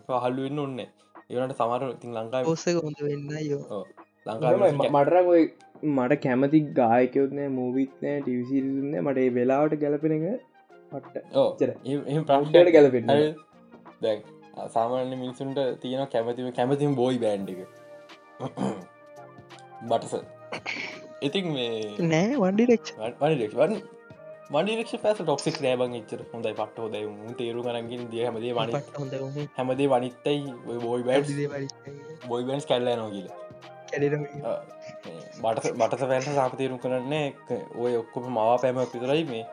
පහල්ලු 0.07 0.47
ඉන්න 0.49 0.63
ඔන්න 0.65 0.79
ඒනට 0.81 1.57
සමර 1.57 1.83
තින් 2.01 2.17
ලංකායි 2.17 2.47
පොස්සක 2.47 2.79
හොඳ 2.79 3.03
වෙන්න 3.07 3.29
යෝ 3.43 3.83
ලංකායි 4.25 4.73
මටරකොයි 4.89 5.45
මට 5.83 6.19
කැමති 6.23 6.59
ගායකයොත්නෑ 6.73 7.49
මූවිත්නෑ 7.49 8.21
ටිවිසිරන්න 8.21 8.97
මට 9.01 9.17
ඒ 9.17 9.33
වෙලාවට 9.33 9.79
ගැලපෙන 9.79 10.15
එක 10.17 10.25
පට්ට. 10.91 11.25
ප්‍රශ්නයට 12.27 12.71
ගැලපෙන්න. 12.73 13.11
දැන් 14.01 14.21
සාමාන්‍ය 14.69 15.15
මිනිසුන්ට 15.15 15.59
තියෙන 15.81 16.07
කැමතිම 16.07 16.51
කැමතිම 16.53 16.95
බෝයි 16.95 17.19
බෑන්් 17.19 17.49
එක. 17.49 17.61
බටස 19.89 20.13
ඉතින් 21.21 21.49
මේ 21.53 21.97
නෑ 22.05 22.37
වන්ඩිරෙක්් 22.37 22.93
වනිරක්වන් 23.19 23.75
මඩිරක්ෂ 24.51 24.95
පැස 25.03 25.19
ටොක්සික් 25.19 25.59
නෑබං 25.63 25.93
ච්චර 25.97 26.23
හොඳයි 26.31 26.53
පට්ට 26.53 26.79
හොද 26.79 27.35
තේරු 27.37 27.61
කරගින් 27.63 28.09
දිය 28.11 28.25
හැමදේ 28.25 28.53
වනි 28.53 28.81
හැමදේ 29.57 29.87
වනිත්තයි 29.87 30.39
බෝයි 30.79 31.03
බෑඩ් 31.03 31.29
බෝයි 32.27 32.45
බන්ස් 32.45 32.65
කැල්ල 32.65 32.91
නෝ 32.95 33.09
කියල. 33.09 33.29
කැඩ 33.29 33.40
බට 33.91 35.73
බටස 35.79 36.03
පැල්ස 36.11 36.29
සාපතේරු 36.37 36.77
කරන්නේ 36.83 37.25
ඔය 37.83 37.93
ඔක්කොම 38.01 38.29
මවා 38.37 38.57
පැමක් 38.63 38.93
විතරයි 38.95 39.23
මේ 39.31 39.43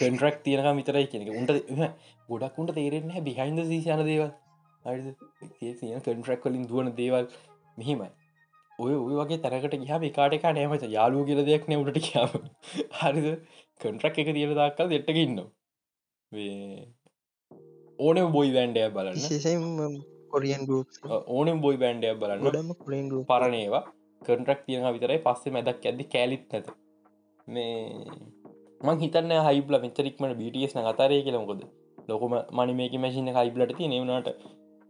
කන්ට්‍රක් 0.00 0.36
තියෙනක 0.44 0.68
විතරයි 0.80 1.06
කියෙනෙ 1.12 1.36
උන්ට 1.40 1.50
ගොඩක්කුන්ට 2.28 2.72
තේරෙන්න 2.78 3.24
බිහින්ද 3.28 3.60
සීශන 3.72 4.02
දේවල්. 4.10 4.30
කන්ට්‍රක් 6.06 6.40
කලින් 6.42 6.64
දුවන 6.70 6.88
දේවල් 7.00 7.24
මෙහිමයි. 7.78 8.10
ඔය 8.78 8.92
ඔය 8.96 9.14
වගේ 9.20 9.40
තැනකට 9.44 9.78
ගහම 9.84 10.04
කාට 10.18 10.36
එක 10.36 10.44
නෑමච 10.58 10.84
යාලූ 10.96 11.22
කියල 11.30 11.40
දෙයක් 11.48 11.64
නෑමට 11.70 11.98
කියාව 12.06 12.30
හරිද? 13.00 13.26
කන්ට්‍රක් 13.80 14.16
එක 14.22 14.30
තියෙන 14.36 14.54
දක්කල් 14.60 14.88
දෙට්ටක 14.92 15.18
ඉන්න 15.24 15.38
ඕන 17.98 18.18
බොයි 18.36 18.50
වැන්ඩය 18.56 18.86
බලන්න. 18.94 19.16
විශේෂයෙන් 19.18 19.62
කොරියන් 20.34 20.62
ගරුප් 20.68 20.88
ඕනම් 21.36 21.58
බොයි 21.64 21.78
බෑන්ඩය 21.82 22.12
බලන්න. 22.22 22.44
ගොඩම 22.46 22.70
කොලින් 22.84 23.06
ගරුප් 23.10 23.26
පරණේවා 23.32 23.84
කන්ට්‍රක් 24.22 24.60
තියෙන 24.66 24.86
විතරයි 24.96 25.20
පස්සේ 25.26 25.54
මැදක් 25.56 25.84
ඇද 25.90 26.00
කෑලිත් 26.14 26.44
නැත. 26.52 26.66
මේ 27.54 27.74
මං 28.86 28.96
හිතන්න 29.02 29.32
හයිබල 29.48 29.74
මෙචරික්මට 29.84 30.38
බිටස් 30.40 30.74
අතරය 30.92 31.20
කියලමකොද 31.26 31.62
ලොකම 32.10 32.34
මනි 32.58 32.74
මේක 32.80 32.94
මැසින 33.04 33.30
හයිබලට 33.38 33.76
තිය 33.78 33.88
නවුණට 33.92 34.28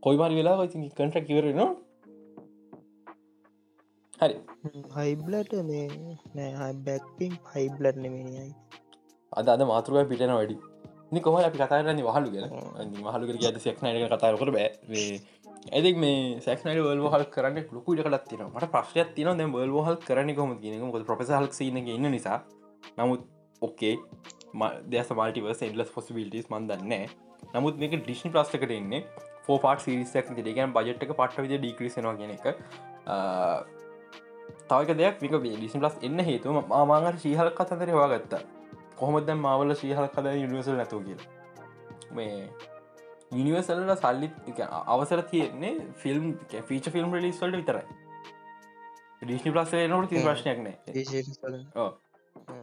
කොයිමරි 0.02 0.34
වෙලා 0.38 0.66
ති 0.72 0.78
කටක් 0.98 1.24
කිවරන 1.28 1.60
හරි. 4.20 4.36
හයිබ්ලට 4.96 5.52
මේ 5.68 5.86
නෑ 6.36 6.72
බැක්පින් 6.86 7.34
හයිබ්ලට් 7.52 7.98
නෙමෙනයි 8.04 8.48
අද 9.32 9.48
අද 9.54 9.62
මාතෘක 9.70 10.08
පිටන 10.12 10.32
වැඩි 10.36 10.56
කොම 11.16 11.36
අපි 11.40 11.58
කතාරන්න 11.58 12.00
වහලු 12.04 12.30
ගෙන 12.34 12.46
මහලු 13.04 13.24
කර 13.28 13.36
ඇද 13.48 13.58
සෙක්නයට 13.66 14.08
කතාරකට 14.12 14.50
බෑ. 14.56 14.68
ඇදක් 15.76 15.96
මේ 16.02 16.40
සැක්නට 16.46 16.80
වල් 16.86 17.00
හල් 17.14 17.24
කරන්න? 17.34 17.58
ලොකුට 17.76 18.02
කලත් 18.06 18.26
තින 18.30 18.42
මට 18.44 18.68
ප්‍රශ්යක් 18.74 19.14
තින 19.16 19.30
ද 19.40 19.46
වල් 19.54 19.72
හල් 19.86 19.96
කරන 20.08 20.34
කොම 20.40 20.52
න 20.52 20.82
ො 20.84 20.90
ප්‍රස 21.10 21.32
හල් 21.38 21.48
න 21.72 21.88
ඉන්න 21.96 22.10
නිසා. 22.16 22.38
නමුත් 22.98 23.24
ඔක්කේ 23.62 23.96
දෙස 24.92 25.08
මල්ටිවර්ස් 25.20 25.64
එන්ලස් 25.68 25.90
පොසිබිලිටස් 25.96 26.52
මන්දන්න 26.52 27.08
නමුත් 27.54 27.80
මේක 27.80 27.96
ඩිශ්න 28.04 28.34
ප්‍රස්ටකට 28.36 28.76
එන්නේ 28.78 29.02
ෝ. 29.48 29.58
පාට 29.64 29.80
සිරිසක් 29.86 30.30
දෙකන් 30.48 30.76
බජට්ක 30.76 31.16
පට 31.22 31.46
විද 31.46 31.56
ඩික්‍රසනවා 31.56 32.14
කියන 32.20 32.36
එක. 32.36 32.46
තවක 34.70 34.90
දෙයක්. 35.00 35.16
වික 35.24 35.34
ඩිසින් 35.40 35.80
ලස් 35.82 35.98
එන්න 36.02 36.20
හේතුම 36.30 36.62
මාමාගර 36.68 37.16
ශීහල් 37.24 37.52
කතදර 37.58 37.96
වා 37.96 38.12
ගත්තා 38.14 38.57
කොහොමද 38.98 39.30
මාවල 39.38 39.74
ශීහල් 39.76 40.10
කද 40.14 40.34
යනිවසල් 40.38 40.76
නැතු 40.76 41.00
කියල? 41.02 41.22
මේ 42.12 42.36
යනිවසල්ල 43.32 43.94
සල්ලි 43.96 44.28
අවසර 44.88 45.22
තියෙන්නේ 45.30 45.72
ෆිල්ම් 45.96 46.28
ෆීච 46.64 46.90
ෆිල්ම් 46.90 47.16
ලිස් 47.16 47.42
වලට 47.42 47.56
විතරයි. 47.56 47.86
ඩිස්නි 49.22 49.52
ප්ලස් 49.52 49.74
නට 49.80 50.10
ති 50.10 50.22
ප්‍රශ්නයක් 50.22 50.62
නෑ. 50.62 50.76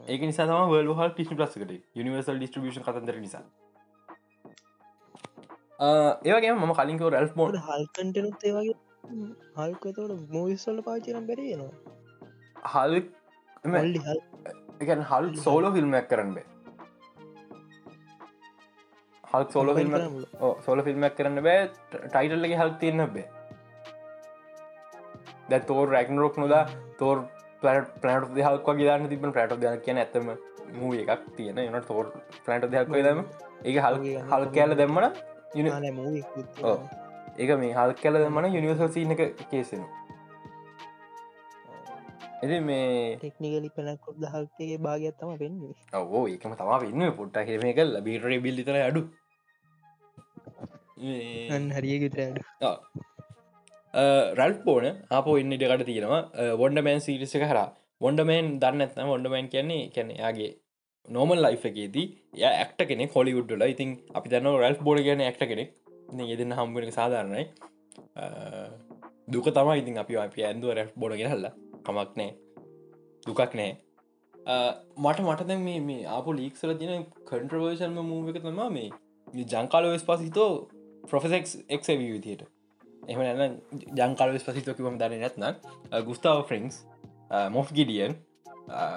ඒක 0.08 0.22
නිසා 0.24 0.48
තම 0.48 0.72
වල් 0.72 0.96
හල් 0.96 1.14
පිස්ි 1.14 1.36
ප්ලස්කට 1.36 1.78
යනිවර්සල් 1.96 2.38
ඩිස්ට්‍රිියෂන් 2.38 2.86
කතන්දර 2.86 3.20
නිසා. 3.20 3.46
ඒවගේ 5.80 6.54
ම 6.54 6.74
කලින්ක 6.74 7.02
රැල් 7.10 7.30
මෝඩ 7.36 7.58
හල්කටනුත් 7.62 8.46
ඒවගේ 8.46 8.76
හල්කතට 9.58 10.00
මූවිස්සල්ල 10.32 10.80
පාචිනම් 10.84 11.28
බැරේනවා 11.28 11.72
හල් 12.74 12.94
එකන් 14.82 15.02
හල් 15.12 15.28
සෝලෝ 15.46 15.72
ෆිල්ම්මක් 15.76 16.08
කරන්න 16.12 16.34
බේ. 16.38 16.46
හල් 19.24 19.46
සෝල 19.54 19.74
ෆිල්ම් 19.78 19.96
සෝල 20.66 20.84
ෆිල්ම්මක් 20.88 21.16
කරන්න 21.20 21.44
බෑ. 21.48 21.70
ටයිටල්ලගේ 21.94 22.60
හල් 22.62 22.74
තියන්න 22.82 23.06
බේ. 23.16 23.28
දැ 25.50 25.62
තෝර 25.72 25.86
රැක්නරොක් 25.96 26.42
නොදා 26.44 26.66
තෝර් 27.00 27.24
පලට 27.62 27.96
පලට 28.02 28.36
දෙහල්ක 28.40 28.70
ගේන්න 28.82 29.10
තිබන 29.14 29.36
ප්‍රට 29.38 29.62
දෙයක් 29.64 29.86
කියන 29.86 30.04
ඇතම 30.04 30.30
මූ 30.80 30.94
එකක් 31.06 31.26
තියෙන. 31.38 31.58
එනට 31.60 31.88
තෝර් 31.88 32.06
පලට 32.46 32.72
දෙයක් 32.76 32.94
දම 33.00 33.26
ඒ 33.66 33.80
හල් 33.80 33.98
හල් 34.30 34.46
කෑල 34.56 34.78
දෙම්මන 34.84 35.12
මූ 35.98 36.78
ඒක 37.38 37.52
මේ 37.60 37.74
හල් 37.74 37.94
කැල 38.02 38.18
දෙමන 38.24 38.48
යනිවර්සල් 38.50 38.92
සිීන 38.96 39.12
එක 39.16 39.22
කේසෙන 39.52 39.86
එති 42.46 42.58
මේ 42.70 42.88
ටෙක්නිකලි 43.22 43.70
පෙනකොත් 43.78 44.18
දහක්ගේ 44.24 44.78
භාගත්තම 44.86 45.32
පෙන්න්නේ 45.42 46.02
ඔවෝ 46.02 46.24
ඒකම 46.32 46.54
තමා 46.62 46.80
වෙන්න. 46.84 47.04
පොට්ට 47.20 47.38
හිරම 47.50 47.68
කල් 47.78 47.94
බීටරේ 48.08 48.40
බිල්ලිතර 48.46 48.78
අඩු. 48.90 49.02
අන් 51.56 51.64
හරියගෙතරඩ 51.78 52.38
රැල් 54.40 54.54
පෝන 54.66 54.86
අප 55.20 55.28
ඉන්න 55.42 55.56
ඉඩකට 55.58 55.88
තියෙනවා. 55.90 56.22
වොන්ඩමෑන් 56.62 57.02
සිරිස 57.08 57.34
හර 57.42 57.60
වොන්ඩමෑන් 58.06 58.48
දන්න 58.62 58.86
ඇත්න 58.86 59.12
වොන්ඩමෑන් 59.14 59.52
කියන්නේ 59.54 59.82
කැනෙයාගේ 59.96 60.52
නෝමල් 61.08 61.40
ලයි් 61.46 61.58
එකේදී 61.70 62.08
ය 62.42 62.46
ඇක්ට 62.52 62.80
කෙනෙ 62.90 63.06
හොලිවුඩ්ඩල 63.16 63.64
ඉතින් 63.74 63.90
අපි 64.18 64.32
දන්න 64.34 64.62
රැල් 64.64 64.78
බෝඩ 64.88 65.06
කියන 65.08 65.22
ඇක්ට 65.28 65.44
කෙනෙක්. 65.52 65.70
යෙදන්න 66.32 66.58
හම්බුවන 66.58 66.92
සාධාරණයි. 67.00 67.46
දුක 69.34 69.48
තමයි 69.58 69.80
ඉතින් 69.82 69.96
අපි 70.02 70.14
අපි 70.24 70.44
ඇන්දුව 70.48 70.72
රැල් 70.78 70.90
බොඩගෙන 71.02 71.32
හල්ල 71.34 71.46
කමක් 71.86 72.12
නෑ 72.16 72.32
දුකක් 73.24 73.56
නෑ 73.56 73.74
මට 74.98 75.20
මටද 75.22 75.52
මේ 75.60 75.80
මේ 75.82 76.02
අප 76.10 76.28
ලීක්සල 76.34 76.74
තින 76.76 77.06
කන්ට්‍රවර්ෂන්ම 77.24 78.02
මූව 78.04 78.30
එක 78.32 78.42
තමා 78.42 78.70
මේ 78.72 78.90
ජංකාල 79.46 79.88
වෙස් 79.88 80.06
පසිතෝ 80.06 80.52
ප්‍රොෆෙසෙක් 81.04 81.50
එක් 81.70 81.88
විදියට 81.96 82.44
එම 83.08 83.20
න 83.22 83.58
ජංකාල 83.96 84.32
වෙස් 84.32 84.44
පසිතෝ 84.44 84.76
කිවම 84.76 84.98
දර 84.98 85.18
නැත්න 85.18 86.06
ගුස්තාව 86.06 86.44
ෆ්‍රෙන්ක්ස් 86.46 86.82
මොෆ් 87.52 87.74
ගිඩියන් 87.74 88.16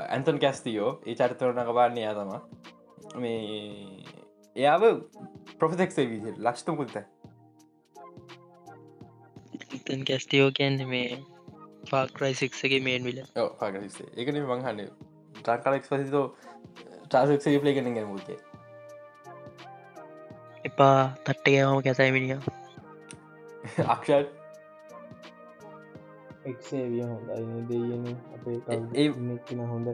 ඇන්තන් 0.08 0.38
කැස්තියෝ 0.38 0.90
ඒ 1.02 1.14
චරිතරන 1.16 1.64
කපාන්නේ 1.64 2.04
යා 2.04 2.14
තම 2.16 2.32
මේ 3.16 3.38
එයාව 4.56 4.82
ප්‍රොෆෙසෙක්සේ 5.58 6.06
විදියට 6.06 6.38
ලක්ෂතමුකුත්ත 6.40 6.96
තන් 9.84 10.02
කැස්ටියෝ 10.04 10.50
කියන්න 10.52 10.88
මේ 10.88 11.08
පාක්‍රයිසික්ගේ 11.90 12.80
මේන් 12.80 13.04
විල 13.04 13.20
පාගසේ 13.58 14.08
එකන 14.16 14.40
මංහන්න 14.42 14.80
ටකලෙක් 15.38 15.84
පසිතෝ 15.84 16.24
ටාසක්සේ 17.06 17.58
ප්ලේ 17.58 17.74
කන 17.74 17.94
ගැමුගේ 17.94 18.38
එපා 20.64 20.98
තට්ටගෑම 21.24 21.82
කැසයි 21.82 22.10
මිනිිය 22.10 22.38
අක්ෂත් 23.86 24.36
එක්සේවිය 26.44 27.02
හොඳයි 27.04 27.80
දෙයන 27.88 28.04
අපේ 28.34 28.58
ඒ- 28.94 29.38
කන 29.46 29.64
හොඳ 29.66 29.88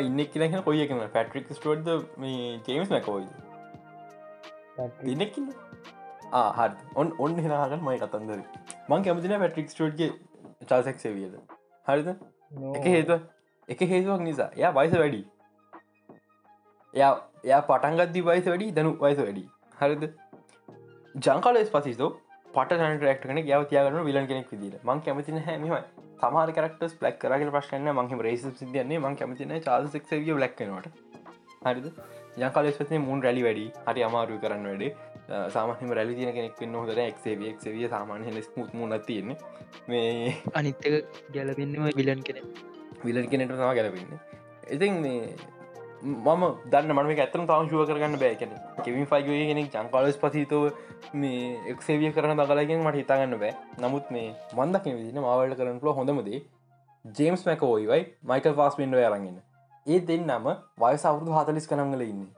ඉන්න 0.00 0.24
කියලහ 0.26 0.58
කොය 0.64 0.82
එකන 0.82 1.04
පැට්‍රික් 1.12 1.52
ස්ටෝඩ් 1.52 1.92
මේ 2.16 2.40
ජේම්ස් 2.66 2.90
මැකෝයි 2.90 3.28
දිනෙක්කින්න 5.02 5.52
හරි. 6.32 6.74
ඔන් 6.94 7.12
ඔන්න 7.18 7.36
හෙනහගන් 7.36 7.84
මයි 7.84 7.98
කතන්දර. 7.98 8.42
මං 8.88 9.04
කැමතින 9.04 9.38
පැට්‍රික් 9.38 9.70
ස්ටෝඩ්ගේ 9.70 10.10
චාසෙක් 10.70 10.98
සේවියද 10.98 11.36
හරිද 11.86 12.08
එක 12.72 12.86
හේතුව 12.86 13.20
එක 13.68 13.84
හේතුවක් 13.88 14.22
නිසා 14.22 14.48
එයා 14.54 14.72
වයිස 14.72 14.96
වැඩි 14.96 15.22
එයා 16.94 17.12
එයා 17.44 17.62
පටන්ගත්දි 17.64 18.24
වයිස 18.24 18.46
වැඩි 18.46 18.72
දනු 18.72 18.92
වයිස 18.98 19.20
වැඩි 19.20 19.44
හරිද 19.76 20.04
ජංකාලස් 21.14 21.70
පසිතෝ 21.70 22.10
පට 22.48 22.78
ටරක්ට 22.78 23.24
කන 23.24 23.42
ගව 23.42 23.60
තියාගන 23.66 23.98
විලන් 24.04 24.26
කෙනෙක් 24.26 24.50
විදිල 24.50 24.78
මං 24.82 25.02
කැමතින 25.02 25.42
හැමම 25.42 25.66
සමාර 26.20 26.52
කරක්ට 26.52 26.82
ලක් 27.00 27.14
කරග 27.18 27.50
ප්‍රශ්න 27.50 27.92
මං 27.92 28.20
රේස 28.20 28.46
සිදන්නේ 28.56 28.98
මං 28.98 29.16
කැමතින 29.16 29.54
චාසක්සවිය 29.60 30.34
ලක්නට 30.36 30.90
හරිද 31.64 31.86
යංකාලස් 32.38 32.78
පතින 32.78 33.02
මුන් 33.02 33.22
රැලි 33.22 33.46
වැඩි 33.46 33.66
හරි 33.86 34.04
අමාරු 34.04 34.38
කරන්න 34.38 34.68
වැඩේ 34.70 34.92
සාමහම 35.30 35.92
රැලි 35.92 36.14
තියන 36.14 36.34
කෙනෙක් 36.34 36.58
වන්න 36.58 36.76
හොදර 36.76 36.98
එක්සවිය 37.02 37.88
සාමාන්‍ය 37.88 38.34
ලෙස් 38.34 38.50
මුත් 38.56 38.74
මුණ 38.74 38.98
තියෙන්නේ. 39.02 39.36
මේ 39.88 40.34
අනිත්තක 40.54 40.86
ගැලපෙන්න්නම 41.32 41.88
විලන් 41.96 42.22
කෙන 42.22 42.38
විලන් 43.04 43.26
කෙනෙට 43.28 43.52
තම 43.52 43.64
ගැලපන්න. 43.70 44.20
ඉතින් 44.68 45.00
මේ 45.00 45.34
මම 46.02 46.44
දන්න 46.66 46.92
මම 46.92 47.10
ඇතම 47.16 47.44
තවංශුව 47.44 47.84
කරගන්න 47.86 48.16
බෑකැන 48.18 48.56
කෙවින් 48.80 49.06
ෆයිගය 49.06 49.38
කෙනෙක් 49.50 49.68
ජංකාලස් 49.74 50.16
පසිතව 50.16 50.64
මේ 51.14 51.44
එක්සේවිය 51.72 52.10
කරන 52.12 52.34
දගලගෙන් 52.34 52.82
මට 52.82 52.96
හිතාගන්න 52.96 53.36
බෑ. 53.36 53.52
නමුත් 53.78 54.10
මේ 54.10 54.34
මන්දක 54.56 54.84
විදින 54.88 55.20
මවල්ට 55.20 55.60
කරන 55.60 55.78
ල 55.80 55.96
හොඳමදේ 56.00 56.42
ජේම්ස් 57.04 57.46
මැක 57.46 57.62
ෝයිවයි 57.64 58.02
මයිකල් 58.24 58.54
ෆාස් 58.54 58.74
පින්ඩ 58.74 59.00
අරගෙන 59.02 59.38
ඒ 59.86 60.00
දෙන්නම 60.02 60.50
වයස 60.78 61.06
අවුදු 61.06 61.38
හතලිස් 61.38 61.68
කනංගල 61.68 62.02
ඉන්න. 62.02 62.28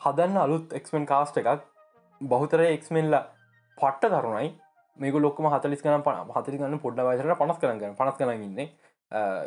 හදන්න 0.00 0.36
අලුත් 0.38 0.72
එක්මෙන් 0.72 1.06
කාස්ට 1.06 1.38
එකක් 1.42 1.73
බහුතර 2.24 2.64
එක්මෙන්ලා 2.66 3.24
පට්ට 3.78 4.12
තරුණයි 4.14 4.50
මේක 4.96 5.14
ලොක්කම 5.16 5.48
හතලිස් 5.48 5.82
කන 5.82 6.02
පන 6.02 6.32
හතලි 6.32 6.58
කන්න 6.58 6.80
පොඩ්ඩ 6.80 7.06
වයසට 7.08 7.38
පනස් 7.38 7.60
කරගන්න 7.60 7.96
පනස් 7.96 8.18
කරගන්න 8.18 8.68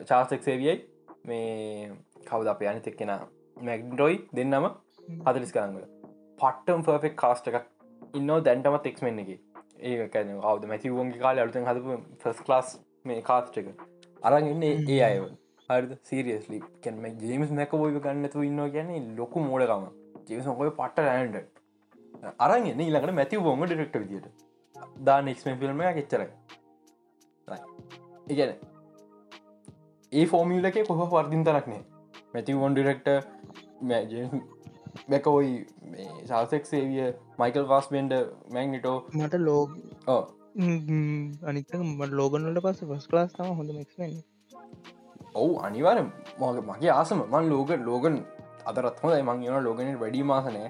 චාසෙක්සේවියයි 0.06 0.76
මේ 1.26 1.92
කවද 2.26 2.48
අප 2.50 2.62
යනි 2.64 2.82
එක්කෙන? 2.86 3.12
මැක්ඩොයි 3.58 4.20
දෙන්නම 4.34 4.68
හතලිස් 5.24 5.52
කරංගල 5.52 5.84
පට්ටම් 6.40 6.84
පර්ෆෙක් 6.84 7.16
කාස්ට 7.16 7.50
එකක් 7.50 7.66
ඉන්න 8.14 8.34
දැන්ටමත් 8.42 8.88
එක්මෙන් 8.88 9.20
එක. 9.20 9.32
ඒ 9.82 10.08
කැන 10.10 10.32
අවද 10.44 10.68
මැතිවන්ගේ 10.68 11.22
කාල 11.22 11.40
අලුතෙන් 11.40 11.66
හදපු 11.66 12.00
ෆස් 12.20 12.42
කලාස් 12.42 12.74
මේ 13.06 13.22
කාස්ට 13.24 13.58
එක. 13.58 13.70
අරන් 14.22 14.48
ඉන්න 14.48 14.66
ඒ 14.66 15.02
අය 15.02 15.22
හරි 15.70 16.00
සීරියස්ලි 16.04 16.62
කැම 16.82 17.06
ජේමස් 17.22 17.54
නැක 17.54 17.74
ෝය 17.74 18.00
ගන්නතු 18.00 18.44
ඉන්න 18.44 18.64
කියන්නේ 18.72 19.06
ලොකු 19.16 19.40
මෝඩකම. 19.42 19.88
ජේමසකොය 20.28 20.72
පට්ට 20.72 21.06
රෑන්ඩ 21.06 21.38
අරන් 22.40 22.68
එන්න 22.68 22.82
ඉලකට 22.82 23.14
මැතිව 23.14 23.50
ෝම 23.52 23.66
ඩිරෙක්ට 23.66 23.98
විදිට 24.04 24.28
දා 25.02 25.20
නෙක්ස්මෙන් 25.22 25.60
ෆිල්ම් 25.60 25.84
කෙච්චරයි 25.98 26.30
ඉගැන 28.28 28.54
ඒ 30.12 30.26
ෆෝමිලක 30.26 30.80
කොහ 30.88 31.02
වර්දිින් 31.08 31.44
තරක් 31.44 31.68
නෑ 31.68 31.84
මැතිවොන් 32.34 32.74
ඩිරෙක්ට 32.74 33.10
බැකෝයි 35.10 35.54
සාසෙක් 36.26 36.66
සේවිය 36.66 37.12
මයිකල් 37.40 37.68
වාස් 37.68 37.88
බෙන්ඩ 37.90 38.18
මැංනිටෝ 38.52 38.98
මට 39.14 39.42
ලෝග 39.42 39.78
ඕ 40.08 40.24
අනිතක 41.46 41.78
මට 41.82 42.12
ලෝගනලට 42.14 42.66
පස් 42.66 43.08
කලාස් 43.08 43.32
තම 43.34 43.54
හොඳ 43.54 43.78
මෙක්මෙන් 43.78 44.18
ඔවු 45.36 45.54
අනිවාර 45.60 45.98
මගේ 46.66 46.92
ආසම. 46.92 47.20
මන් 47.26 47.46
ලෝක 47.50 47.70
ලෝගන් 47.82 48.16
අදරත් 48.66 49.00
හොඳයි. 49.02 49.24
මං 49.24 49.44
යන 49.46 49.64
ලෝගනට 49.64 50.00
වැඩි 50.00 50.24
මාසනය 50.24 50.64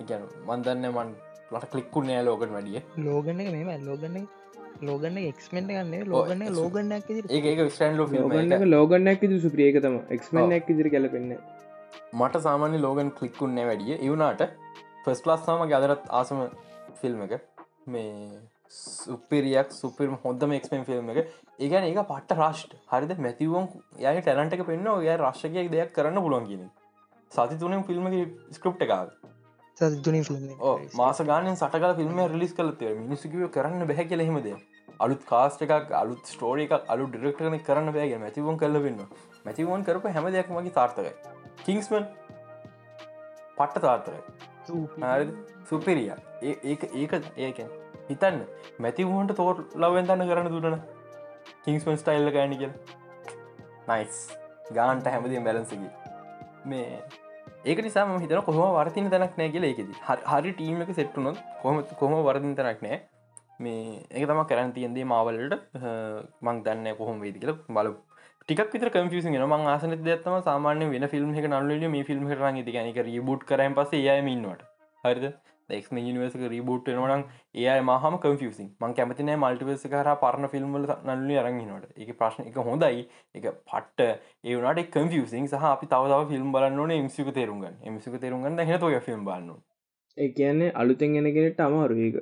එකන 0.00 0.22
මන්දන්න 0.46 0.86
මන් 0.90 1.08
ලට 1.52 1.70
කලික්කු 1.72 2.02
නෑ 2.02 2.22
ලෝකන් 2.24 2.52
වැඩිය. 2.56 2.82
ලෝගන්න 2.98 3.40
එක 3.42 3.50
මෙම 3.54 3.86
ලෝගන්න 3.86 4.16
ලෝගන්න 4.82 5.16
එක්මෙන්ට 5.22 5.70
ගන්න 5.70 6.04
ලෝගන්න 6.06 6.42
එක්ස්- 6.42 6.58
ලෝගන්නක් 6.58 7.10
ඒ 7.30 7.54
ලෝ 7.54 8.68
ලෝගන්නක 8.74 9.24
සුප්‍රියකතම 9.42 9.96
එක්මෙන්ක් 10.10 10.70
ඉදිරි 10.70 10.90
කලපෙන්න 10.90 11.34
මට 12.14 12.40
සාමාන්‍ය 12.40 12.78
ලෝගන් 12.78 13.10
කලික්කුන්නේ 13.12 13.66
වැඩිය. 13.66 13.98
එවුනාට 14.00 14.42
ෆස් 15.04 15.20
ලාස් 15.26 15.44
සාම 15.44 15.60
අදරත් 15.72 16.08
ආසම 16.10 16.40
ෆිල්ම් 17.00 17.22
එක 17.22 17.32
මේ 17.86 18.40
සුපිරියක් 18.70 19.70
සුපිරම 19.72 20.16
හොඳම 20.24 20.52
එක්මෙන් 20.52 20.84
ෆිල්ම් 20.84 21.10
එක. 21.12 21.18
ඒගැන 21.58 21.84
ඒක 21.84 21.98
පට 22.08 22.36
රශ්ට. 22.38 22.72
හරිද? 22.88 23.12
මැතිවුවන් 23.18 23.66
යගේ 23.98 24.22
ටැලන්ට 24.22 24.52
එක 24.52 24.64
පෙන්න්න 24.66 24.86
ඔය 24.88 25.08
රශ්කයක් 25.18 25.70
දෙයක් 25.70 25.92
කරන්න 25.92 26.22
පුළුවන් 26.22 26.46
කියන 26.46 26.68
සති 27.30 27.58
තුනෙන් 27.58 27.84
ෆිල්ම් 27.84 28.06
ස්කෘප්ට 28.52 28.82
එකකාව 28.82 29.08
ෆිල්ම් 29.80 30.92
මාස 30.96 31.22
ගානෙන් 31.22 31.56
සටකල 31.56 31.94
ෆිල්ම් 31.96 32.20
රිලිස් 32.26 32.52
කලතේ 32.52 32.92
මිනිසුකිව 32.96 33.44
කරන්න 33.50 33.86
බැහැ 33.86 34.06
කියලෙහිමද 34.06 34.48
අලුත් 35.00 35.22
කාස්ට 35.24 35.66
එකක් 35.66 35.94
අලුත් 35.96 36.22
ස්ටෝරිය 36.26 36.68
එකක් 36.68 36.92
අලු 36.94 37.08
ඩිරෙක්ටන 37.08 37.58
කරන්න 37.62 37.92
බෑගේ 37.92 38.18
මැතිවුවන් 38.18 38.58
කල්ල 38.58 38.80
වෙන්න 38.80 39.04
මැතිවුවන් 39.44 39.84
කරප 39.84 40.08
හැම 40.10 40.30
දෙයක් 40.30 40.52
මගේ 40.52 40.74
තාර්ථකයි 40.74 41.12
කිංස්මන් 41.62 42.08
පට්ට 43.58 43.82
තාර්ථකයි 43.82 45.28
සුපිරිය 45.66 46.10
ඒක 46.42 46.88
ඒක 46.94 47.12
ඒකෙන් 47.38 47.76
හිතන්න 48.08 48.40
මැතිවුවන්ට 48.78 49.36
තෝර 49.36 49.62
ලවෙන්තන්න 49.76 50.26
කරන්න 50.28 50.52
දුටන 50.54 50.78
කිංස්මන් 51.64 51.96
ස්ටයිල්ල 51.96 52.30
ගෑනි 52.32 52.58
කියල. 52.58 52.72
නයිස් 53.88 54.20
ගාන්ට 54.72 55.06
හැමදම් 55.06 55.44
බැලන්සකි 55.44 55.78
මේ 56.64 57.02
ඒක 57.64 57.82
නිසා 57.84 58.04
හිතන 58.16 58.42
කොහම 58.42 58.60
වර්තින 58.76 59.08
තැනක් 59.10 59.34
නෑ 59.36 59.50
කියල 59.54 59.66
එකෙද 59.66 59.88
හරි 60.26 60.52
ටීම 60.52 60.82
එක 60.82 60.92
සෙට්ටුනොත් 60.94 61.40
කොම 61.62 61.82
කොහම 61.96 62.14
වරදින් 62.24 62.54
තැනක් 62.56 62.82
නෑ. 62.82 63.00
මේ 63.60 63.80
ඒක 64.10 64.24
තම 64.28 64.40
කරන් 64.50 64.72
තියන්දේ 64.76 65.06
මාවලට 65.06 65.56
මං 66.42 66.62
දන්න 66.64 66.96
කොහොම 66.96 67.20
වේදි 67.20 67.42
කියල 67.42 67.52
බලු 67.70 67.92
ටික් 68.42 68.62
විතර 68.74 68.90
කම්පියසි 68.90 69.30
න 69.30 69.46
ම 69.48 69.68
ආසන 69.68 69.94
දත්තම 69.98 70.36
සාමාන්‍ය 70.42 70.88
වෙන 70.92 71.08
ෆිල්ම් 71.08 71.34
එක 71.34 71.48
නල්ල 71.48 71.86
මේ 71.88 72.04
ෆිල්ම් 72.04 72.24
කරන 72.30 72.60
තිගනක 72.64 73.00
රිබුට් 73.04 73.44
කරන් 73.44 73.76
පස 73.76 73.92
ඒයමඉන්නට 73.94 74.64
හරිද? 75.04 75.26
එක් 75.72 75.88
නිවර්සක 75.92 76.44
රිබුට් 76.46 76.88
එනවනම් 76.88 77.22
ඒ 77.56 77.76
මහම 77.82 78.18
කම්ෆියසින් 78.18 78.68
මං 78.78 78.94
කැමතින 78.94 79.32
මල්ටිවස 79.34 79.86
කර 79.86 80.10
පරණ 80.22 80.48
ෆිල්ම්වල 80.48 80.86
නල්ල 81.06 81.32
අරගනට 81.40 81.88
එක 81.96 82.12
ප්‍රශ්න 82.18 82.46
එක 82.46 82.60
හොඳයි. 82.62 83.02
එක 83.34 83.48
පට්ට 83.64 84.00
ඒවනට 84.44 84.92
කම්ෆියසින් 84.92 85.48
සහ 85.48 85.66
අපි 85.70 85.86
තවතාව 85.88 86.28
ෆිල්ම් 86.28 86.52
බලන්නන 86.52 86.92
එමසික 86.92 87.32
තේරුගන් 87.32 87.66
එමසික 87.84 88.20
තේරුගන්න 88.20 88.64
හෙනතුය 88.64 89.00
ෆිල්ම් 89.00 89.24
බලන්න 89.24 89.58
ඒ 90.18 90.30
කියන්නේ 90.30 90.72
අලුතෙන් 90.74 91.14
ගෙනගෙනට 91.14 91.60
අමාරු 91.62 92.00
ඒක. 92.00 92.16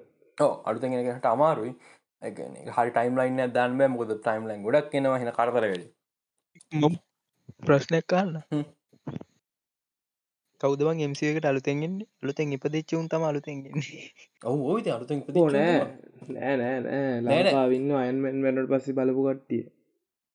අලුතගෙනට 0.64 1.26
අමාරුයි. 1.26 1.76
හරි 2.22 2.90
ටයිම් 2.90 3.14
ලයින්න 3.16 3.46
දන්න 3.52 3.92
මොද 3.92 4.16
ටයිම් 4.16 4.48
ලයින් 4.48 4.64
ගොඩක් 4.64 4.94
එනවා. 4.94 5.18
හෙන 5.18 5.32
කරතර 5.32 5.54
වැඩි 5.60 5.88
මම 6.72 6.98
ප්‍රශ්නයක් 7.62 8.06
කාන්න 8.06 8.34
හ්ම්. 10.58 10.60
කෞදවන් 10.60 11.00
එමසිකට 11.00 11.44
අලුතෙන්ගෙන් 11.44 11.96
අලුතෙන් 12.22 12.52
ඉපදිච්ච 12.52 12.94
උන් 12.94 13.08
තම 13.08 13.24
අලුතෙන්ගෙන්නේ 13.24 14.04
ඔව 14.44 14.88
අරුතෙන් 14.90 15.24
ඕ 15.34 15.48
නෑ. 15.48 15.80
නෑ 16.30 16.54
නෑ. 16.84 17.42
ලංකාවින්න 17.42 17.90
අයන්මෙන් 17.96 18.40
වැනට 18.42 18.70
පස්සේ 18.70 18.96
බලපු 18.96 19.26
කට්ටිය. 19.28 19.62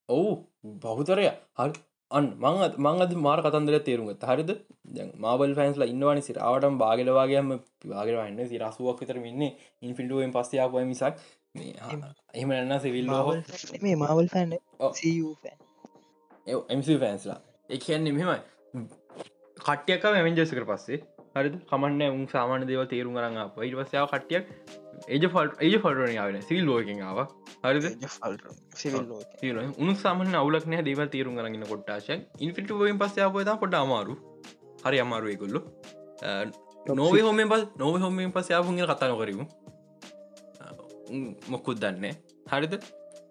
ඔවු 0.10 0.32
බහුතරය. 0.80 1.28
හරි. 1.58 1.84
අන් 2.12 2.26
මං 2.38 2.58
මං 2.80 3.02
අද 3.02 3.14
මාර 3.18 3.40
කතන්දර 3.42 3.80
තේරුගත් 3.82 4.24
හරිද? 4.24 4.52
දැන් 4.92 5.14
මාබල් 5.18 5.56
ෆෑන්ස්ලා 5.56 5.88
ඉන්නවානි 5.88 6.22
සිරාවටම 6.22 6.76
බාගලවාගේම 6.78 7.54
පිවාගරවන්න 7.80 8.50
සිරසුවක් 8.50 9.00
විතර 9.02 9.22
ඉන්න. 9.24 9.44
ඉන්ෆිල්ටුවෙන් 9.82 10.32
පස්සයාපුය 10.32 10.86
මිසක් 10.86 11.24
මේ 11.56 11.74
එහම 12.34 12.52
එන්න 12.54 12.80
සිවිල්ලෝ 12.80 13.24
මේ 13.82 13.96
මවල් 13.96 14.28
ෆැන් 14.28 14.58
ඔව්. 14.80 14.92
එම 16.70 16.82
ෆෑන්ස්ලා 16.84 17.40
එකන්නේ 17.70 18.14
මෙමයි 18.14 18.42
කට්ටියක 19.64 20.06
මෙමෙන්ජසකට 20.12 20.64
පස්සේ. 20.66 21.00
හරිද? 21.36 21.56
කමන්න 21.68 22.02
උන් 22.10 22.26
සාමාන 22.28 22.66
දේව 22.68 22.82
තේරුම් 22.88 23.16
කරන්න 23.18 23.54
පයිට 23.56 23.78
පස්සයාව 23.80 24.08
කට්ටියක් 24.10 24.46
ඒජ 25.08 25.26
ෆල්ට 25.28 25.56
ඒජ 25.60 25.78
ෆල්ටන 25.78 26.14
යාවන 26.16 26.38
සිල් 26.42 26.62
ලෝකින් 26.66 27.02
ආව 27.02 27.20
හරිද? 27.64 27.88
සිවිල්ලෝ 28.76 29.66
උන් 29.80 29.96
සාමන 29.96 30.36
අවුලක් 30.36 30.68
නෑ 30.68 30.86
දේව 30.90 31.02
තේරුම් 31.08 31.40
කරන්න 31.40 31.66
කොට්ටාශය 31.66 32.20
ඉන්ෆිට 32.40 32.74
ෝයින් 32.74 33.00
පස්සයාපයත 33.00 33.54
පොට 33.60 33.80
අමාරු 33.82 34.18
හරි 34.86 35.00
අමාරුවයකොල්ලු 35.00 35.64
නොව 36.94 37.16
හෝම 37.20 37.46
පස් 37.50 37.64
නොව 37.78 38.00
හෝමෙන් 38.00 38.32
පස්සයාපුගේ 38.32 38.90
කතා 38.92 39.10
නොකරමු. 39.10 39.46
මොකුත් 41.48 41.80
දන්න 41.80 42.06
හරිද? 42.52 42.76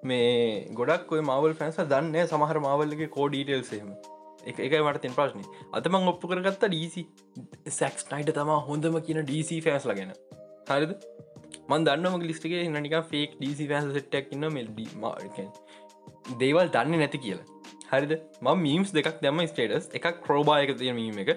මේ 0.05 0.67
ගොඩක් 0.75 1.13
ඔය 1.13 1.23
මවල් 1.23 1.55
ෆැන්ස 1.55 1.79
දන්න 1.85 2.27
සමහර 2.27 2.59
මවල්ලගේ 2.61 3.09
කෝඩීටල්සේම 3.09 3.95
එකයි 4.51 4.83
මට 4.83 5.03
තෙන් 5.05 5.17
ප්‍රශ්නය 5.19 5.45
අතමං 5.79 6.09
ඔප්පු 6.13 6.31
කරගත්ත 6.31 6.65
ඩීසි 6.67 7.03
සැක්ස් 7.79 8.09
නයිට 8.13 8.33
තමා 8.39 8.61
හොඳම 8.69 8.99
කියන 9.09 9.23
ඩීසි 9.25 9.61
ෆෑස් 9.67 9.87
ලගෙන 9.91 10.13
හරිද? 10.71 10.93
මන් 11.71 11.87
දන්නම 11.87 12.27
ලිස්ටගේ 12.31 12.63
නනික 12.75 12.97
ෆේක් 13.13 13.37
ඩීසි 13.41 13.69
ෆෑස 13.71 13.91
සෙට්ටක් 13.97 14.35
ඉන්න 14.37 14.49
මෙල්ඩි 14.57 14.87
මාර්කන් 15.05 15.51
දේවල් 16.43 16.73
දන්න 16.77 16.99
නැති 17.03 17.23
කියලා. 17.25 17.47
හරිද? 17.93 18.13
ම 18.43 18.49
මීම්ස් 18.67 18.95
දෙකක් 18.97 19.21
දැම 19.25 19.43
ස්ටේටස් 19.53 19.91
එකක් 19.99 20.23
ක්‍රෝබායක 20.27 20.75
තිය 20.81 20.93
මීම 21.01 21.19
එක. 21.25 21.31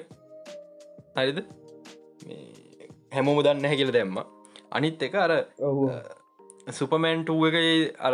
හරිද? 1.17 1.43
හැමෝම 3.15 3.43
දන්න 3.47 3.69
හැ 3.69 3.79
කියල 3.81 3.93
දැම්ම. 3.97 4.17
අනිත් 4.77 5.03
එක 5.07 5.15
අර 5.25 5.31
සුපමෑන්ටුව 6.79 7.45
එක 7.49 7.57
අර 8.07 8.13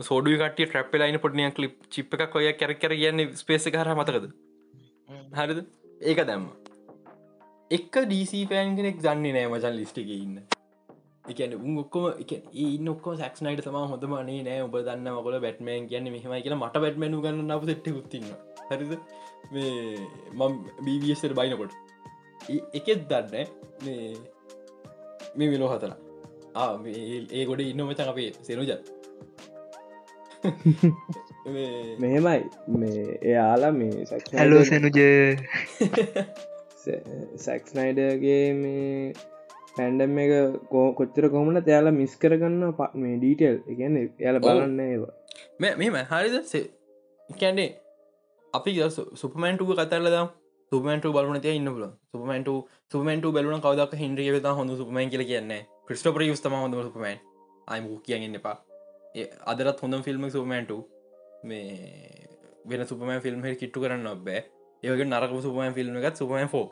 සෝඩු 0.00 0.36
කට 0.38 0.56
ට්‍රප් 0.56 0.94
ලයින 0.94 1.18
පොට්නිය 1.18 1.50
කලිප් 1.50 1.74
චිප් 1.90 2.14
එකක් 2.14 2.36
ඔය 2.36 2.52
කැර 2.52 2.72
කර 2.72 2.94
කියන්නේ 2.94 3.34
ස්පේස 3.34 3.66
හර 3.66 3.94
මතකද? 3.94 4.32
හරිද? 5.36 5.60
ඒක 6.02 6.26
දැම්ම. 6.26 6.48
එක්ක 7.70 7.94
ඩීසි 8.06 8.46
පෑන් 8.46 8.76
කෙනෙක් 8.76 9.02
දන්නේ 9.02 9.32
නෑ 9.32 9.46
මචන් 9.46 9.76
ලිස්ටික 9.76 10.08
ඉන්න. 10.08 10.36
එකන 11.28 11.54
උන් 11.54 11.78
ඔක්කොම 11.78 12.06
එක 12.22 12.32
ඉන්න 12.52 12.88
ඔක්කො 12.88 13.16
සක්නයිට 13.16 13.64
තම 13.64 13.76
හොඳම 13.92 14.16
නේ 14.26 14.42
නෑ. 14.42 14.60
ඔබ 14.62 14.76
දන්න 14.78 15.12
මකොල 15.14 15.38
බැට්මෑන් 15.40 15.88
කියන්න 15.88 16.12
මෙහමයි 16.12 16.42
කියලා 16.42 16.58
මට 16.58 16.84
බැට්මැනු 16.84 17.22
ගන්න 17.22 17.50
අප 17.50 17.64
සෙට්ට 17.64 17.92
උත්තින්න 17.92 18.28
හරිද? 18.70 18.92
මේ 19.52 20.06
මම් 20.34 20.54
බීවිස්ට 20.84 21.34
බයිනකොට. 21.34 21.74
එකෙත් 22.74 23.08
දන්න 23.08 23.46
මේ 23.84 24.16
මේ 25.36 25.50
විලෝ 25.50 25.68
මේ- 26.78 27.28
ඒ 27.32 27.44
ගොඩ 27.44 27.60
ඉන්න 27.60 27.82
මචන් 27.82 28.08
අපේ 28.08 28.32
සෙනුජත් 28.42 28.99
මෙහෙමයි 31.98 32.36
මේ 32.76 33.02
එයාලා 33.22 33.72
මේ 33.72 33.90
හැලෝ 34.32 34.62
සැනුජ 34.64 34.98
සැක්ස්නයිඩගේ 37.36 38.46
මේ 38.54 39.12
පැන්ඩම් 39.72 40.18
එක 40.18 40.32
කෝ 40.68 40.86
කොච්චර 40.94 41.28
කොමට 41.28 41.68
එයාලා 41.68 41.92
මිස් 41.92 42.16
කරගන්න 42.16 42.64
මේ 42.96 43.14
ඩීටෙල් 43.16 43.58
එකන්න 43.66 43.96
එයාල 44.00 44.40
බලන්න 44.40 44.80
ඒවා 44.86 45.14
මේ 45.58 45.72
මෙම 45.76 45.98
හරිද 46.12 46.36
කැන්ඩේ 47.30 47.70
අපි 48.54 48.76
සුපමන්ටුව 49.16 49.74
කතරලද 49.74 50.18
සුපමන්ට 50.72 51.10
බලන 51.10 51.40
තිය 51.40 51.56
ඉන්න 51.56 51.70
පුල 51.70 51.86
සුපමන්ට 52.08 52.50
සුපමන්ට 52.92 53.30
බලන 53.30 53.60
කවදක් 53.60 54.02
හින්ද්‍රිය 54.02 54.32
වෙත 54.32 54.50
හොඳ 54.54 54.76
සුපමන් 54.76 55.12
කියල 55.12 55.26
කියන්නේ 55.26 55.62
ක්‍රිස්ටපර 55.86 56.26
යස්තම 56.26 56.54
හොඳ 56.54 56.80
සුපමන් 56.80 57.16
අයිම 57.68 57.86
කියන්න 58.02 58.34
එපා 58.34 58.56
අදරත් 59.46 59.80
හොඳ 59.80 60.02
ෆිල්ම් 60.04 60.30
සුපමන්ට 60.30 60.72
මේ 61.42 61.68
වෙන 62.64 62.86
සුපම 62.86 63.12
ෆිල්ම් 63.20 63.42
හ 63.42 63.56
කිට්ටු 63.60 63.82
කරන්න 63.82 64.06
ඔබෑ 64.06 64.42
ඒක 64.82 65.06
නරක 65.06 65.32
සුපමන් 65.42 65.74
ෆිල්ම් 65.74 65.96
එකත් 66.00 66.16
සුපමන් 66.16 66.48
ෆෝ 66.48 66.66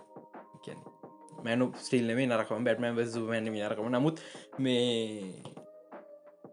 මැනු 1.45 1.71
ස්ටිල්ලම 1.77 2.21
නරකම 2.25 2.67
බැටමන් 2.67 3.01
සුපමන් 3.07 3.49
නරකම. 3.49 3.89
නමුත් 3.89 4.21
මේ 4.59 5.33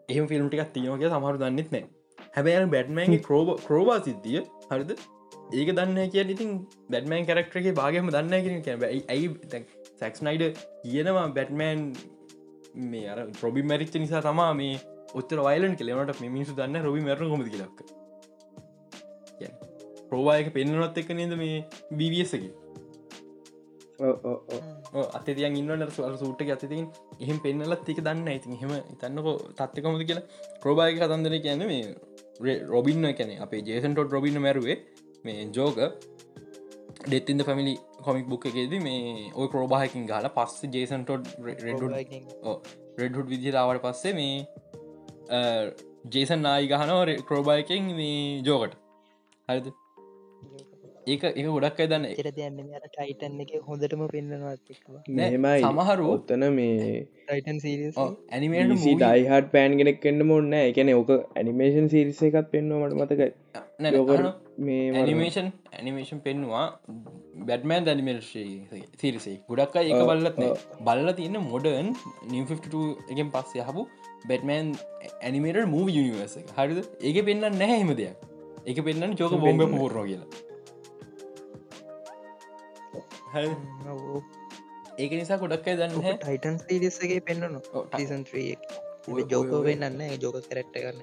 එහම 0.10 0.28
ෆිල්ම් 0.28 0.50
ටිකක් 0.50 0.74
තියනක 0.74 1.06
සමහරු 1.08 1.38
දන්නෙත් 1.38 1.70
නෑ. 1.72 1.86
හැබැයි 2.36 2.72
බැට්මන්ගේ 2.76 3.22
ක්‍රෝබ 3.28 3.54
ක්‍රෝබා 3.68 4.00
සිද්ධිය 4.08 4.42
හරිද? 4.72 4.92
ඒක 5.54 5.70
දන්න 5.78 6.10
කිය 6.10 6.26
ඉතින් 6.36 6.52
බැටමන් 6.90 7.30
කරක්ටරගේ 7.30 7.78
භාගම 7.80 8.10
දන්න 8.10 8.44
කියෙන 8.46 8.66
කැබයි 8.68 9.06
ඇයි 9.08 9.28
සැක්ස්නයිඩ 10.00 10.44
කියනවා 10.84 11.28
බැට්මෑන් 11.38 11.88
මේ 12.92 13.08
අර 13.08 13.20
ප්‍රොබි 13.40 13.64
මැරිච්ච 13.64 13.98
නිසා 14.04 14.22
තමා 14.22 14.52
මේ 14.54 14.76
ඔත්තර 15.14 15.40
වයිලන් 15.40 15.76
කලෙනට 15.76 16.22
මිනිසු 16.22 16.54
දන්න 16.54 16.84
රොබි 16.84 17.02
මැර 17.02 17.18
කොමති 17.26 17.58
ලක් 17.58 17.80
ප්‍රෝවායක 20.10 20.54
පෙන්න්නනොත් 20.54 20.98
එක්ක 20.98 21.10
නද 21.12 21.36
මේ 21.36 21.66
බිවියසකි 21.92 22.50
අත 24.00 25.26
තියන් 25.26 25.56
ඉන්න 25.56 25.88
සූට 25.90 26.42
ඇතිතින් 26.44 26.88
එහෙම 27.20 27.40
පෙන්නලත් 27.40 27.90
එක 27.90 28.00
දන්න 28.00 28.28
ඉතින් 28.30 28.58
හෙම 28.62 28.74
තන්නක 29.00 29.28
තත්්‍යකොමති 29.54 30.06
කියලා. 30.06 30.26
ප්‍රෝභායක 30.62 31.00
කතන්දර 31.00 31.36
කියන්න 31.40 31.66
මේ 31.66 32.56
රොබින්න 32.66 33.14
කැන 33.14 33.32
අපේ 33.40 33.62
ජේසන්ටොට 33.62 34.12
රොබින්න 34.12 34.42
මැරුවේ 34.42 34.78
මේ 35.26 35.48
Joker 35.52 35.80
death in the 37.08 37.46
family 37.46 37.76
comic 38.04 38.28
book 38.28 38.46
එකේද 38.46 38.76
මේ 38.80 39.32
ඔය 39.34 39.48
ප්‍රෝභායකින් 39.48 40.06
ගාල 40.06 40.28
පස්ස 40.30 40.68
ජේසන්ටොඩ් 40.68 41.32
රෙඩ්හුඩ් 42.98 43.28
විදිරාවට 43.28 43.82
පස්සේ 43.82 44.14
මේ 44.14 44.46
ජේසන් 46.14 46.42
නායි 46.42 46.68
ගහනව 46.68 47.18
ක්‍රෝභායකින් 47.30 47.92
මේ 47.98 48.42
ජෝකට. 48.42 48.78
හරිද? 49.50 49.68
ඒක 51.08 51.24
එක 51.30 51.48
ගොඩක් 51.48 51.80
අයි 51.80 51.90
දන්න. 51.90 52.06
ටයිටන් 52.88 53.42
එක 53.44 53.52
හොඳටම 53.68 54.02
මෙහෙමයි. 55.10 55.62
සමහරු 55.66 56.08
ඔත්තන 56.14 56.46
මේ 56.54 57.08
ඇනිමේට 58.32 58.74
ඩයිහට 58.82 59.52
පෑන් 59.54 59.78
කෙනෙක් 59.82 60.02
කෙන්න්න 60.02 60.28
මොන්න 60.32 60.58
එකන 60.62 60.94
ඕක 60.96 61.12
ඇනිමේෂන් 61.14 61.90
සිරිස 61.90 62.22
එකත් 62.30 62.52
පෙන්න්නවාට 62.52 62.98
මතකයි. 63.02 63.30
යෝග 63.54 63.65
මේ 64.58 64.92
ඇනිමේෂන් 64.94 65.48
ඇනිමේෂන් 65.74 66.20
පෙන්වා 66.20 66.66
බැටමෑන් 67.48 67.86
දැනිමේල් 67.86 68.22
සිරිසේ 68.22 69.36
ගොඩක් 69.50 69.76
අයි 69.76 69.92
එක 69.92 70.02
බල්ලත්. 70.08 70.38
බල්ල 70.82 71.12
තියන්න 71.14 71.38
මොඩර්න් 71.44 71.90
නිව 72.32 72.52
එකෙන් 73.12 73.30
පස්සේ 73.32 73.64
හපු 73.64 73.84
බැටමෑන් 74.28 74.72
ඇනිමේට 75.22 75.68
මූව 75.68 75.88
යනිවර්ස 75.92 76.38
හරිද? 76.58 76.80
ඒක 77.02 77.18
පෙන්න්න 77.26 77.46
නැහැ 77.54 77.80
හෙම 77.84 77.92
දෙයක්. 77.94 78.16
එක 78.66 78.78
පෙන්න්න 78.86 79.16
චෝක 79.16 79.34
බෝම්බ. 79.40 79.62
පෝරෝ 79.78 80.06
කියලා. 80.06 80.30
හරි. 83.34 83.50
ඒක 85.00 85.12
නිසා 85.12 85.38
ගොඩක් 85.38 85.68
අයි 85.68 85.78
දන්න 85.78 86.18
ටයිටන් 86.18 86.58
සීරියස්ගේ 86.58 87.20
පෙන්න්නන 87.20 87.56
ඔව්, 87.56 87.62
ට- 87.62 87.88
ටීසන්ත්‍රී 87.92 88.52
ඔය- 89.08 89.26
ජෝක 89.32 89.52
වෙන්නන්න 89.66 90.02
ජෝක 90.22 90.38
කරට්ට 90.42 90.76
කරන්න 90.76 91.02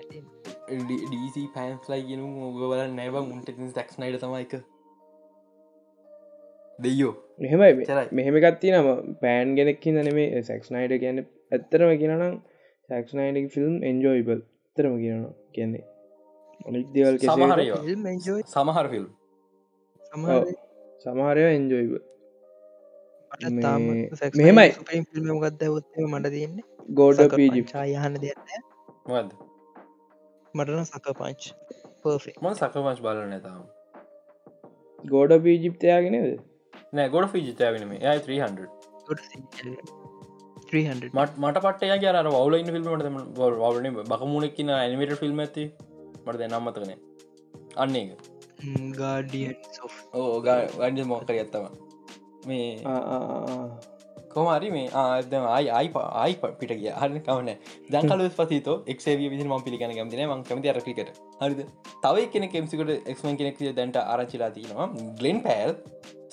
ඩීසි 0.75 1.43
පෑන්ස්ලයි 1.55 2.03
ගෙන 2.09 2.23
ඔබ 2.45 2.57
බල 2.63 2.83
නැව 2.93 3.15
උන්ට 3.21 3.49
ටක්ස් 3.49 3.99
නයිට 3.99 4.21
තමයික 4.21 4.53
දෙයෝ 6.79 7.13
මෙහෙමයි. 7.39 7.85
මෙහෙම 8.13 8.37
ගත්ති 8.45 8.69
නම 8.73 8.89
පෑන් 9.21 9.55
ගෙනෙක්කි 9.57 9.91
නෙමේ 9.99 10.43
සැක්ස්නයිඩ 10.43 10.95
කියන්න 11.01 11.19
ඇත්තරම 11.53 11.91
කියනම් 11.99 12.23
සැක්ස්නයිඩ 12.89 13.51
ෆිල්ම් 13.51 13.75
එන්ජෝයිබල් 13.85 14.41
තරම 14.77 14.95
කියනවා 14.99 15.33
කියන්නේ. 15.53 15.85
අනික් 16.67 16.87
දේවල් 16.95 17.17
සමහර 18.47 18.87
ෆිල්ම් 18.89 19.09
සමහර 20.13 20.43
සමහරය 21.05 21.45
එන්ජෝයිබ 21.51 21.93
මට 23.43 23.63
තාම 23.63 23.83
මේ- 23.85 24.11
මෙහෙමයි. 24.39 24.69
ගෝඩ 26.89 27.19
පීජි 27.37 27.65
ඡායහන 27.67 28.15
දෙන්න 28.17 28.41
මටන 30.55 30.85
සක 30.85 31.07
පංච් 31.15 31.43
පර්ෆෙක් 32.01 32.37
මන් 32.41 32.57
සකමංශ 32.57 33.03
බලන 33.03 33.31
නැතාම 33.31 33.63
ගෝඩ 35.05 35.33
පීජිප්තයාගෙනද 35.45 36.17
නෑ 36.93 37.09
ගොඩ 37.09 37.29
ෆිජිතයාගෙන 37.29 37.85
මේ 37.89 38.01
යයි 38.01 38.21
300 38.27 38.67
300 40.69 41.11
මට 41.13 41.39
මට 41.39 41.63
පටය 41.63 41.89
ගර 41.99 42.29
වල 42.29 42.59
ිල්මට 42.59 42.91
වලන 43.61 43.97
බකමුණෙක්කින 44.05 44.75
ඇනිමට 44.75 45.15
ෆිල්ම් 45.23 45.41
ඇති 45.41 45.65
මට 46.25 46.43
නම්මතකන 46.49 46.93
අන්න 47.77 47.97
එක 47.97 48.11
ගාඩිය 48.99 49.49
ඕ 50.15 50.29
ගඩ 50.43 50.99
මොක්කර 51.07 51.35
ඇත්තම 51.37 51.65
මේ 52.47 52.69
කොමරි 54.37 54.71
මේ 54.77 54.89
ආදම 55.03 55.47
ආයි 55.55 55.71
ආයි 55.79 55.91
ආයි 56.23 56.35
පිට 56.61 56.73
කිය 56.81 56.91
හරි 57.01 57.23
කවන 57.29 57.51
දංකල 57.95 58.25
පසිත 58.39 58.69
එක්ේ 58.95 59.17
විසි 59.23 59.47
ම 59.49 59.55
පිළිගන 59.67 59.95
ගමතින 59.99 60.23
ම 60.29 60.45
කමති 60.51 60.73
අරකිකට 60.75 61.11
හරිද? 61.43 61.61
තව 62.05 62.27
කෙන 62.35 62.49
කෙම්සිකට 62.55 62.93
එක්ම 63.13 63.37
කෙනෙක් 63.41 63.59
දැන්ට 63.79 63.99
ආරචිලා 64.03 64.51
තිනවා 64.59 64.89
ගලෙන් 65.21 65.41
පෑල් 65.47 65.75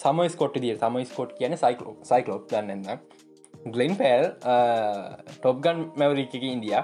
සම 0.04 0.22
ස්කොට් 0.36 0.62
දිය 0.66 0.76
සම 0.78 1.02
ස්කොට් 1.12 1.34
කියන 1.40 1.58
සයිකලෝ 1.64 1.96
සයිකලෝප් 2.12 2.48
දන්නන්න 2.54 3.02
ගලෙන් 3.76 3.94
පෑල් 4.02 4.26
ටොප්ගන් 5.42 5.80
මැවරික 6.00 6.34
ඉන්දිය. 6.40 6.78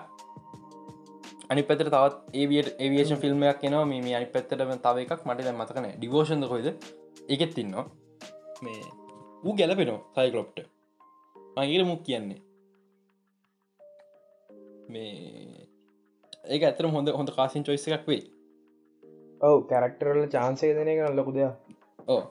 අනි 1.52 1.62
පතර 1.70 1.90
තවත් 1.94 2.38
ඒවියට 2.42 2.70
ඒවියේෂන් 2.84 3.20
ෆිල්ම්මයක් 3.24 3.60
කෙනවා 3.64 3.86
මේ 3.92 4.16
අනි 4.20 4.28
පැත්තරම 4.36 4.72
තව 4.86 5.06
එකක්. 5.06 5.22
මට 5.28 5.46
දැ 5.48 5.56
මතකන 5.60 5.86
ඩිවෝෂන්ද 5.98 6.48
කොයිද 6.54 6.68
එකෙත් 7.34 7.52
තින්නවා 7.58 7.86
මේ 8.66 8.82
ඌ 9.46 9.54
ගැලපෙනවා 9.60 10.02
සයිකලොප්ට 10.18 10.58
මගේට 11.58 11.88
මුක් 11.88 12.04
කියන්නේ? 12.04 12.42
මේ 14.90 15.68
ඒක 16.48 16.64
ඇතර 16.64 16.90
හොඳ 16.96 17.12
හොඳ 17.20 17.34
කාසින් 17.38 17.66
චොයිස 17.68 17.88
එකක් 17.90 18.08
වෙයි. 18.12 18.24
ඔව 19.42 19.58
කැරක්ටරල 19.72 20.22
චාන්සය 20.36 20.72
දෙන 20.78 20.92
එක 20.94 21.02
ලොකු 21.20 21.36
දෙයක්. 21.38 21.54
ඕ 22.08 22.22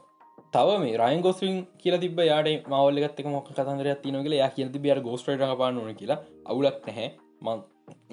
තව 0.55 0.79
මේ 0.85 1.01
රයින් 1.03 1.25
ගොස්වින් 1.27 1.61
කියල 1.83 1.99
තිබ 2.05 2.25
යාට 2.25 2.71
මවල්ලගත් 2.73 3.27
මොක් 3.29 3.51
කතන්දර 3.51 3.91
තිනගල 4.05 4.39
යා 4.41 4.51
කියල 4.57 4.73
බිය 4.79 5.01
ගෝස්ට්‍රයිට 5.09 5.59
පානුන 5.63 5.95
කියලා. 6.01 6.21
අවුලක් 6.47 6.81
නැහැ. 6.87 7.11
මං 7.43 7.59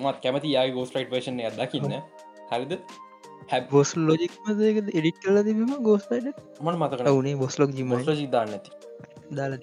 මත් 0.03 0.17
කැමති 0.23 0.57
යාගේ 0.57 0.77
ගෝස්ට්‍රයිට් 0.77 1.15
වේශන 1.15 1.41
අදකින්න 1.51 1.97
හරිද? 2.51 2.73
ගොස් 3.71 3.95
ලෝජික්මදක 3.97 4.91
එඩික් 4.91 5.17
කල 5.23 5.41
තිබීම 5.43 5.73
ගෝස්ටයිට 5.83 6.39
මන 6.61 6.77
මතක 6.77 7.09
වනේ 7.09 7.35
බොස්ලොක් 7.37 7.75
මොස්ල 7.85 8.15
සිද්ධන්න 8.15 8.55
ඇති 8.55 8.71
දාල 9.31 9.57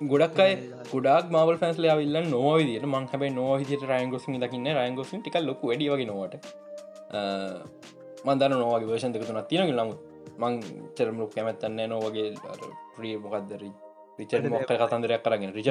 ගොඩක් 0.00 0.38
අයි 0.38 0.54
ගොඩක් 0.88 1.26
මවල් 1.30 1.56
ෆැන්ස්ල 1.58 1.86
විල්ල 1.94 2.18
නොවිදිට 2.26 2.84
මං 2.86 3.06
හැබයි 3.06 3.32
නොවිදිට 3.32 3.82
රයන් 3.84 4.10
ගොසින් 4.10 4.38
දකින්න 4.38 4.68
රයන් 4.72 4.94
ගොසින් 4.94 5.20
ටික 5.20 5.36
ලොක 5.40 5.60
වැඩියගේ 5.62 6.06
නොවට 6.06 6.46
මන්දර 8.24 8.54
නොවගේ 8.54 8.88
වේෂන් 8.88 9.12
දෙක 9.12 9.26
තුනක් 9.26 9.44
තියෙනක 9.46 9.72
නමුත් 9.72 10.00
මං 10.38 10.56
චරමලු 10.96 11.28
කැමැත්තන්න 11.28 11.84
නොවගේ 11.86 12.32
ප්‍රිය 12.96 13.14
මොකක්දර 13.18 13.62
රිචඩ 14.18 14.48
මොක්ක 14.48 14.72
කතන්දරයක් 14.74 15.22
කරගෙන 15.22 15.52
රිච 15.52 15.68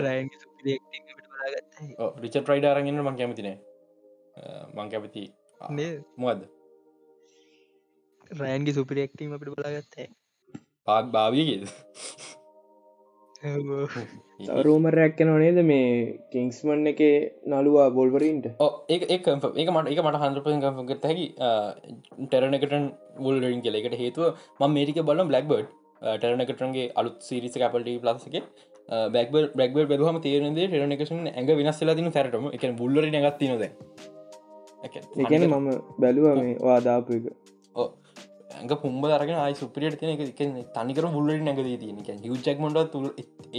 රිච 2.21 2.35
ප්‍රයිඩ 2.43 2.65
අරගෙන 2.67 3.01
මං 3.01 3.17
කැමතිනේ 3.17 3.57
මං 4.73 4.87
කැපති 4.87 5.25
මොකද 6.17 6.45
රෑන්ගේ 8.37 8.73
සුපිරෙක්ටීම 8.73 9.33
අපට 9.33 9.49
බලාගත්තේ 9.51 10.11
පාක් 10.85 11.09
භාවියගේද 11.13 11.65
රෝමරයක් 14.65 15.13
කෙන 15.17 15.29
නේද 15.41 15.59
මේ 15.65 16.19
කිංස්මන් 16.31 16.87
එක 16.91 17.01
නලුවා 17.47 17.89
බොල්වරීන්ට 17.97 18.47
ඒ 18.89 18.97
ඒක 19.15 19.27
මට 19.35 19.91
එක 19.93 20.01
මට 20.05 20.21
හන්පෙන් 20.23 20.63
කම්ගත 20.63 21.05
හැකි. 21.09 21.27
ටෙරනකට 22.25 22.73
වල්ලින් 23.25 23.61
කෙල 23.61 23.77
එකට 23.81 23.95
හේතුව 24.01 24.35
ම 24.59 24.73
මේරික 24.77 24.99
බලම් 25.09 25.31
බ්ලක්බර්ඩ් 25.31 25.69
ටෙරනකටන්ගේ 26.17 26.91
අලුත් 26.95 27.17
සිරිස 27.21 27.55
කපල්ට 27.55 28.01
ප්ලස්ගේ 28.03 28.43
බැක්බ 29.15 29.35
බ්‍රක්බ 29.55 29.77
බැහම 29.93 30.19
තේරනදේ 30.25 30.67
ටෙරනකෂන් 30.67 31.21
ඇඟ 31.29 31.51
වෙනස්සලා 31.59 31.95
තින 31.95 32.11
සැරටම. 32.11 32.45
එක 32.55 32.63
බුල්ලර 32.81 33.05
ගත්ති 33.07 33.51
නොද 33.51 33.63
එකන 35.19 35.43
මම 35.49 35.69
බැලුව 36.01 36.27
මේ 36.41 36.57
වාදාපු 36.67 37.11
එක 37.19 37.25
ඇඟ 38.59 38.75
පුම්බ 38.83 39.05
දරගෙන 39.05 39.39
ආයි 39.43 39.55
සුපිරියට 39.55 39.99
තින 39.99 40.09
එක 40.13 40.21
තනිකර 40.77 41.07
බුල්ලට 41.15 41.43
නැග 41.47 41.59
තියන. 41.83 41.97
යුචක්මට 42.29 42.91
තුළ 42.93 43.09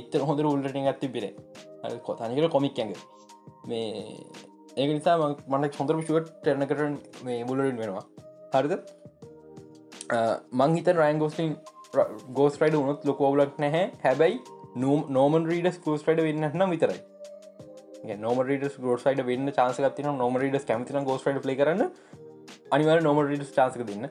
එච්චර 0.01 0.23
හොඳර 0.31 0.49
උල්ලට 0.53 0.79
ගත්ති 0.79 1.09
පිර 1.17 1.27
තනිකර 2.23 2.49
කොමික් 2.57 2.79
ඇඟ. 2.79 2.95
මේ 3.67 4.07
ඒක 4.77 4.91
නිසා 4.97 5.17
මට 5.53 5.75
හොඳර 5.81 6.01
විශුවට 6.01 6.33
ටැරනකරන 6.45 6.97
මේ 7.25 7.45
බුලරින් 7.45 7.83
වෙනවා. 7.83 8.05
හරිද? 8.55 8.75
මංහිත 10.53 10.89
රයින් 11.03 11.19
ගෝස්ටින් 11.19 11.53
ගෝස් 12.33 12.59
රයිඩ 12.63 12.81
උනොත් 12.83 13.05
ලොකෝවලක් 13.05 13.55
නැහැ. 13.59 13.85
හැබැයි 14.05 14.41
නෝමන් 15.17 15.49
රීඩස් 15.53 15.79
කෝස්ටඩ 15.87 16.27
වෙන්නන්න 16.29 16.71
විතරයි. 16.71 17.01
නොම 18.19 18.39
ඩ 18.43 18.69
ගෝසයිට 18.81 19.23
වන්න 19.27 19.53
චාන්සකතින 19.53 20.11
නොම 20.17 20.37
ඩස් 20.39 20.65
කැමතින 20.65 21.05
ගෝස්ට 21.05 21.47
ලේ 21.47 21.57
කරන්න. 21.57 21.91
අනිවර 22.71 23.03
නොම 23.03 23.19
ඩස් 23.23 23.53
චාන්සක 23.53 23.83
දෙන්න. 23.91 24.09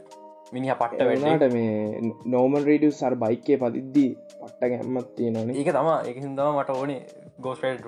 මිනි 0.54 0.72
පට්ට 0.74 1.06
වෙන්නට 1.10 1.45
මේ 1.54 2.14
නෝමන් 2.28 2.58
රඩිය 2.62 2.91
සර් 2.91 3.16
බයිකය 3.18 3.58
පතිද්දී 3.58 4.10
පට්ට 4.39 4.72
ගැම්මත් 4.72 5.10
තියෙනන 5.16 5.52
ඒක 5.54 5.72
තම 5.72 5.89
එක 6.06 6.18
හිදම 6.18 6.39
මට 6.52 6.76
ඕනේ 6.76 7.02
ගෝස්ටඩ 7.39 7.86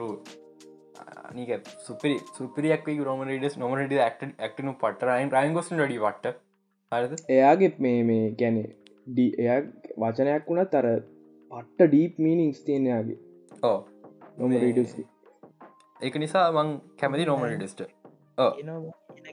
නක 1.34 1.60
සුපරි 1.80 2.16
සුපරියක් 2.34 2.88
රෝම 3.02 3.24
ඩස් 3.26 3.58
නොමට 3.58 3.96
ක්ටනු 4.42 4.74
පටරයින් 4.76 5.32
රයින් 5.32 5.54
ගොස් 5.54 5.72
ඩ 5.72 5.98
පට 6.00 6.36
හරද? 6.92 7.14
එයාගේ 7.30 7.72
මේ 7.80 8.04
මේ 8.04 8.28
ගැන 8.34 8.60
ඩ 9.08 9.20
එය 9.40 9.62
වචනයක් 9.98 10.50
වුණ 10.50 10.68
තර 10.68 10.90
පට්ට 11.52 11.88
ඩීප් 11.88 12.20
මීනිින්ස් 12.20 12.62
තියනයාගේ 12.64 13.18
ඕ 13.64 13.80
නොම 14.38 14.54
රඩස් 14.60 14.94
ඒක 16.02 16.16
නිසා 16.18 16.46
මං 16.54 16.78
කැමති 16.98 17.26
නොම 17.26 17.48
ඩස්ට 17.48 17.88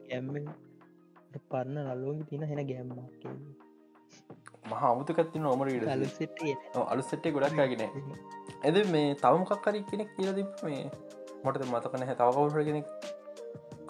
ගැම්ම 0.07 0.33
පරන්න 1.51 1.79
නල්ලෝග 1.87 2.21
තින 2.31 2.43
හෙන 2.51 2.61
ගැම්මක් 2.69 2.99
මහමුතකත්ති 4.71 5.39
නොම 5.45 5.63
අලුසෙට්ටේ 6.93 7.33
ගොඩක්ගෙන 7.37 7.83
ඇද 8.65 8.77
මේ 8.95 9.15
තවමකක් 9.23 9.61
කරි 9.65 9.81
කෙනෙක් 9.91 10.11
කියල 10.17 10.31
තිබ 10.39 10.49
මේ? 10.65 10.85
මොටද 11.45 11.63
මතකන 11.73 12.03
හැ 12.09 12.17
තවකවුර 12.21 12.65
කෙනෙක් 12.69 12.87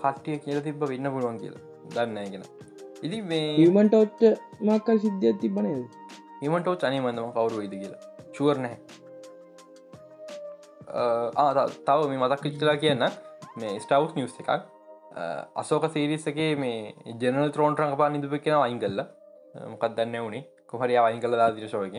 කට්ටිය 0.02 0.36
කියල 0.44 0.58
තිබ 0.66 0.80
වෙන්න 0.92 1.10
පුළුවන් 1.14 1.38
කියලා. 1.42 1.64
දන්න 1.94 2.30
ගෙන 2.32 2.44
ඉදි 3.02 3.18
මේ 3.22 3.48
ඔච්ච 4.02 4.20
මක්කල් 4.60 4.98
සිද්ධියක් 5.04 5.36
තිබනේද 5.42 5.84
හිමටෝ 6.42 6.76
චනය 6.82 6.98
මඳම 7.04 7.30
කවරු 7.36 7.58
ඉද 7.66 7.74
කියලා. 7.82 8.02
නැහැ. 8.64 8.78
තව 11.86 11.98
මේ 12.10 12.20
මතක් 12.22 12.40
කිච්චලා 12.44 12.76
කියන්න. 12.84 13.04
මේ 13.60 13.72
ස්ටවස් 13.84 14.12
නිියස් 14.16 14.34
එකක් 14.40 14.50
අසෝක 15.62 15.88
සීරිස්සගේ 15.94 16.50
මේ 16.56 16.78
ජනල් 17.14 17.50
ත්‍රෝන් 17.56 17.78
රඟපා 17.78 18.10
නිදුප 18.10 18.36
කෙන 18.44 18.58
අයින් 18.58 18.80
කල්ල 18.80 19.00
මොකක් 19.72 19.88
දන්න 19.96 20.22
වුණේ 20.24 20.44
කොහරි 20.66 20.98
අයින් 20.98 21.20
කළ 21.22 21.40
දාදිරශෝයක 21.42 21.96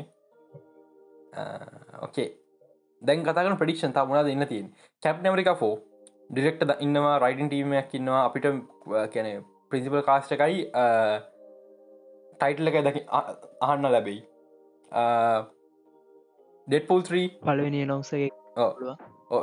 ඕකේ 2.02 2.30
දැන් 3.02 3.24
කතන 3.24 3.60
ප්‍රඩික්ෂන් 3.62 3.94
තා 3.94 4.06
මුණ 4.06 4.26
දෙන්න 4.28 4.48
තියෙන් 4.48 4.68
කැප් 5.04 5.24
නමරික 5.24 5.52
ෆෝ 5.60 5.76
ඩිරෙක්ට 6.30 6.74
ඉන්නවා 6.80 7.14
රයිඩන් 7.24 7.48
ටීමයක් 7.50 7.94
ඉන්නවා. 8.00 8.26
අපිට 8.26 8.46
කැන 9.14 9.46
ප්‍රින්සිපල් 9.72 10.04
කාස්ට 10.10 10.34
එකයි 10.36 10.58
ටයිටල් 12.40 12.70
එක 12.72 12.78
දකි 12.88 13.02
අහන්න 13.62 13.90
ලැබෙයි. 13.96 14.20
ඩෙට්පුල් 16.68 17.02
3 17.08 17.24
පලවෙනි 17.44 17.82
නොසේ 17.86 18.28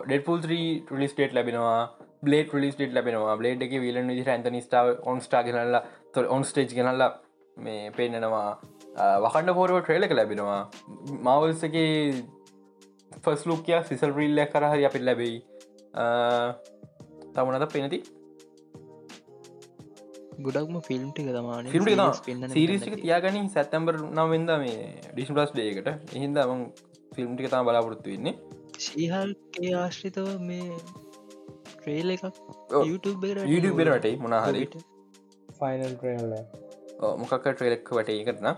ඩෙටපුල් 0.05 0.41
3 0.45 0.61
රිලිස්ටේට් 0.93 1.35
ලැබෙනවා 1.35 1.81
බ්ලේට 2.29 2.55
රිලිස්ටේට 2.57 2.97
ලැබෙනවා. 2.97 3.37
බ්ලේඩ් 3.41 3.67
එක 3.67 3.75
විලන 3.85 4.11
විදි 4.13 4.25
ඇත 4.35 4.49
නිස්ටාව 4.57 4.87
ඔන්ස්ටා 5.13 5.43
ගෙනල්ලා 5.49 5.83
තො 6.13 6.27
ඔන් 6.37 6.45
ස්ටේජ් 6.51 6.75
ගෙනල්ලා 6.79 7.11
මේ 7.57 7.91
පෙන්න්නනවා 7.99 8.49
වකණඩ 9.25 9.57
පෝරුව 9.59 9.83
ට්‍රේලක 9.83 10.17
ලැබෙනවා. 10.19 10.63
මවල්සගේ 11.27 11.93
ෆස් 13.25 13.47
ලුකයා 13.51 13.83
සිසල් 13.91 14.13
රිල්ල 14.19 14.45
කරහරි 14.53 14.89
අපිට 14.89 15.07
ලැබෙයි. 15.09 15.39
තමුණද 17.35 17.67
පෙනති 17.73 17.99
ගොඩක්ම 20.47 20.77
ෆිල්ම් 20.89 21.07
ටික 21.11 21.29
තමාන 21.37 21.71
ෆිල්ම් 21.75 22.51
සිරිසික 22.55 22.95
තියාගනින් 23.03 23.49
සැත්තම්බර් 23.55 23.97
නම්වෙද 24.11 24.53
මේ 24.65 24.77
ඩිස්ම්ලස් 25.07 25.53
ඩේකට 25.55 25.89
එහින්ද 26.17 26.41
ම 26.45 26.63
ෆිල්ම් 27.13 27.33
ටික 27.35 27.49
තම 27.53 27.69
බලාපොරත්තු 27.69 28.13
වෙන්නේ. 28.13 28.35
සීහල්ගේ 28.79 29.73
ආශ්‍රිතව 29.83 30.29
මේ 30.49 30.79
ට්‍රේල් 31.87 32.11
එකක්? 32.15 32.25
YouTube 32.91 33.19
YouTube 33.53 33.77
බෙරට 33.81 34.07
මොනාහරි 34.25 34.65
ෆයිනල් 35.59 35.93
ට්‍රේල්ල 36.01 36.35
මොකක් 37.23 37.35
ට්‍රේලෙක් 37.47 37.91
වටේ 37.99 38.25
කරන 38.29 38.49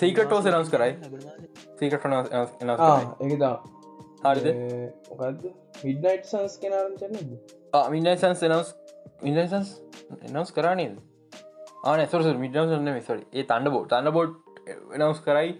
සීකටෝ 0.00 0.40
සනස් 0.44 0.68
කරයි. 0.74 0.92
සීකට 1.78 2.04
එකදා 3.26 3.54
හරිද? 4.24 4.48
මිඩ්නයිට් 5.84 6.26
සංස් 6.32 6.58
කෙනාරචන 6.62 7.14
මින්සන්ස් 7.94 8.42
නස් 8.50 8.74
මින්සන්ස් 9.22 9.70
එනස් 10.28 10.52
කරනේද 10.58 10.98
ආන 11.84 12.06
සොර 12.12 12.36
මිඩම් 12.44 12.90
මිසට 12.90 13.24
ඒ 13.32 13.44
තන්න 13.52 13.72
බෝඩ් 13.76 13.88
තන්න 13.94 14.12
බෝඩ් 14.16 14.32
එනස් 14.98 15.22
කරයි 15.28 15.50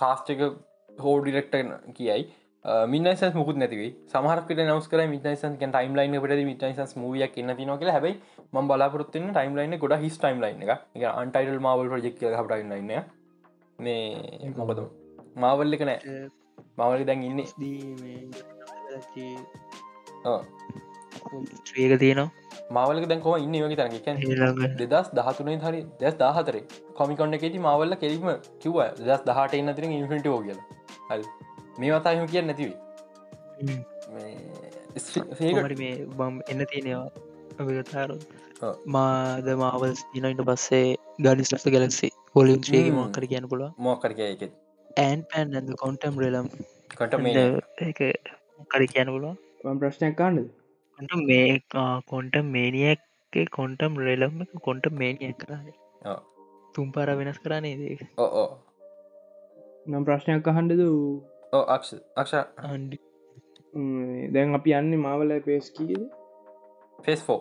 කාස්ටක 0.00 0.44
හෝ 1.04 1.16
ඩිරෙක්ට 1.22 1.56
කියයි 1.96 2.22
මිනස 2.92 3.22
මුකුත් 3.36 3.56
නැතිවයි 3.62 3.90
සමහරකට 4.12 4.60
නවස් 4.64 4.88
කර 4.92 5.00
මිටයිසන් 5.12 5.54
ටයිම් 5.60 5.92
ලයින් 5.98 6.16
පට 6.24 6.42
මිටයිසන්ස් 6.50 6.92
මූියක් 7.02 7.38
එන්න 7.42 7.54
තින 7.60 7.70
කියල. 7.82 7.90
හැබයි 7.96 8.14
ම 8.54 8.68
බලාපොරත්තින්න 8.70 9.30
ටයිම් 9.36 9.54
ලයින්න 9.58 9.78
ගොඩ 9.84 9.94
හිස් 10.04 10.18
ටයිම් 10.18 10.42
ලයින් 10.44 10.64
එක 10.66 11.04
අන්ටයිල් 11.12 11.58
මවල් 11.66 11.88
ප්‍රජෙක් 11.94 12.18
හටයින් 12.40 12.74
ලයින්න 12.74 12.92
මේ 13.78 14.52
මොකද? 14.60 14.80
මාවල්ල 15.44 15.78
එක 15.78 15.84
නෑ. 15.90 15.98
මවලි 16.80 17.04
දැන් 17.08 17.22
ඉන්න. 17.28 17.40
්‍රේක 21.74 21.92
තියෙනවා. 22.02 22.28
මාවලක 22.76 23.06
දැන් 23.10 23.20
කොම 23.26 23.34
ඉන්න 23.44 23.56
වගේ 23.64 23.78
ඊළඟ 24.14 24.78
දෙදස් 24.82 25.08
දහතුනේ 25.18 25.58
හරි 25.66 25.80
දෙස් 26.02 26.14
දාහතරේ. 26.22 26.64
කොමිකොන්න 26.98 27.36
එකති 27.38 27.58
මවල්ල 27.66 28.00
කෙරීම 28.02 28.30
කිව 28.64 28.80
දෙදස් 29.06 29.22
දහට 29.28 29.60
එන්න 29.60 29.74
තිර 29.78 29.84
ඉන්ෆිට 29.90 30.26
ෝ 30.34 30.40
කියල. 30.48 30.60
හල් 31.10 31.22
මේ 31.78 31.90
වතාහම 31.94 32.26
කිය 32.32 32.42
නැතිවී 32.42 32.76
හරි 35.60 35.76
මේ 35.82 35.94
බම් 36.18 36.36
එන්න 36.52 36.62
තියෙනවා 36.66 37.08
අවිගතාර. 37.60 38.10
මාද 38.94 39.46
මාවල් 39.62 39.92
දිනයිට 40.12 40.42
පස්සේ 40.48 40.86
ගඩිස් 41.24 41.50
ලස්ත 41.54 41.68
ගැලක්සි 41.74 42.08
්‍රේග 42.36 42.70
හ්ම්. 42.86 42.98
මක්කර 42.98 43.24
කියන්න 43.32 43.50
පුළුව 43.52 43.70
මෝකරක 43.78 44.20
එක 44.26 44.42
ඇන් 44.96 45.20
පැන් 45.30 45.54
ඇඳ 45.54 45.70
කොන්ටම් 45.82 46.14
රෙලම් 46.24 46.48
කට 46.94 47.20
මේ 47.24 47.44
කර 48.70 48.82
කියන්න 48.94 49.12
පුළුව 49.14 49.34
මම 49.64 49.78
ප්‍රශ්නයක් 49.82 50.16
කාන්නද 50.16 50.48
කොට 50.98 51.14
මේ 51.24 51.44
කොන්ට 52.12 52.36
මේනියක්ගේ 52.54 53.46
කොන්ටම් 53.58 54.00
රෙලම් 54.06 54.34
එක 54.44 54.52
කොන්ට 54.68 54.86
මේනියක් 55.00 55.38
කරන්නේ 55.42 55.76
ඔව්. 56.06 56.18
තුම් 56.74 56.88
පාර 56.92 57.08
වෙනස් 57.20 57.38
කරන්නේ 57.44 57.76
දේ 57.80 58.08
ඕ 58.18 58.46
නම් 59.86 60.02
ප්‍රශ්නයක් 60.08 60.48
අහන්ඩද 60.52 60.82
ඕ 60.86 60.96
අක්ෂ 61.52 61.94
දැන් 64.32 64.54
අපි 64.54 64.74
යන්න 64.74 64.98
මාවල 65.00 65.36
පේස් 65.42 65.70
කීද 65.70 66.02
ෆෙස් 66.98 67.22
ෆෝ 67.22 67.40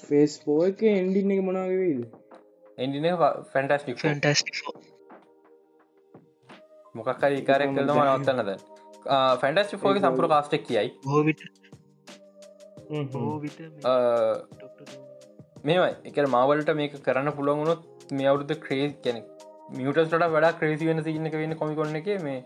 ෆේස් 0.00 0.38
පෝ 0.44 0.60
එක 0.66 0.82
එන්ඩින්න 0.90 1.30
එක 1.30 1.42
මොනාගවේද 1.42 2.04
එන්ඩින 2.78 3.08
ෆැන්ටස්ටික් 3.52 3.98
ෆැන්ටස්ටික් 3.98 4.56
මොකක්කරි 6.94 7.42
කාරයක් 7.42 7.70
කලම 7.72 8.00
නවත්තන්නද 8.00 8.50
ෆැන්ටස්ටි 9.40 9.76
ෆෝගේ 9.76 10.02
සම්පුර 10.02 10.28
කාස්ටෙක් 10.28 10.66
කියයි. 10.66 10.88
මේමයි 15.64 15.92
එක 16.04 16.16
මාවලට 16.28 16.70
මේක 16.74 16.96
කරන්න 17.02 17.32
පුළුවන්ගුණොත් 17.32 18.12
මේ 18.12 18.28
අවුරුද 18.28 18.52
ක්‍රේස් 18.60 18.92
කැනෙ 19.02 19.20
මියටස්ට 19.68 20.18
වඩා 20.28 20.52
ක්‍රේසි 20.54 20.86
වෙන 20.86 21.04
සින්න 21.04 21.30
වෙන්න 21.34 21.56
කොමිකොන්න 21.56 21.96
එක 21.96 22.10
මේ 22.22 22.40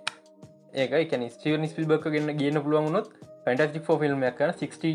ඒක 0.74 1.10
කැන 1.10 1.30
ස්ටිව 1.30 1.58
නිස්පිල් 1.60 1.86
බක් 1.86 2.12
ගන්න 2.12 2.36
ගන්න 2.36 2.62
පුළුවන්ගුණොත් 2.62 3.10
ෆැන්ටස්ටික් 3.44 3.90
ෝ 3.90 3.98
ෆිල්ම් 3.98 4.22
එකන 4.24 4.54
60 4.56 4.94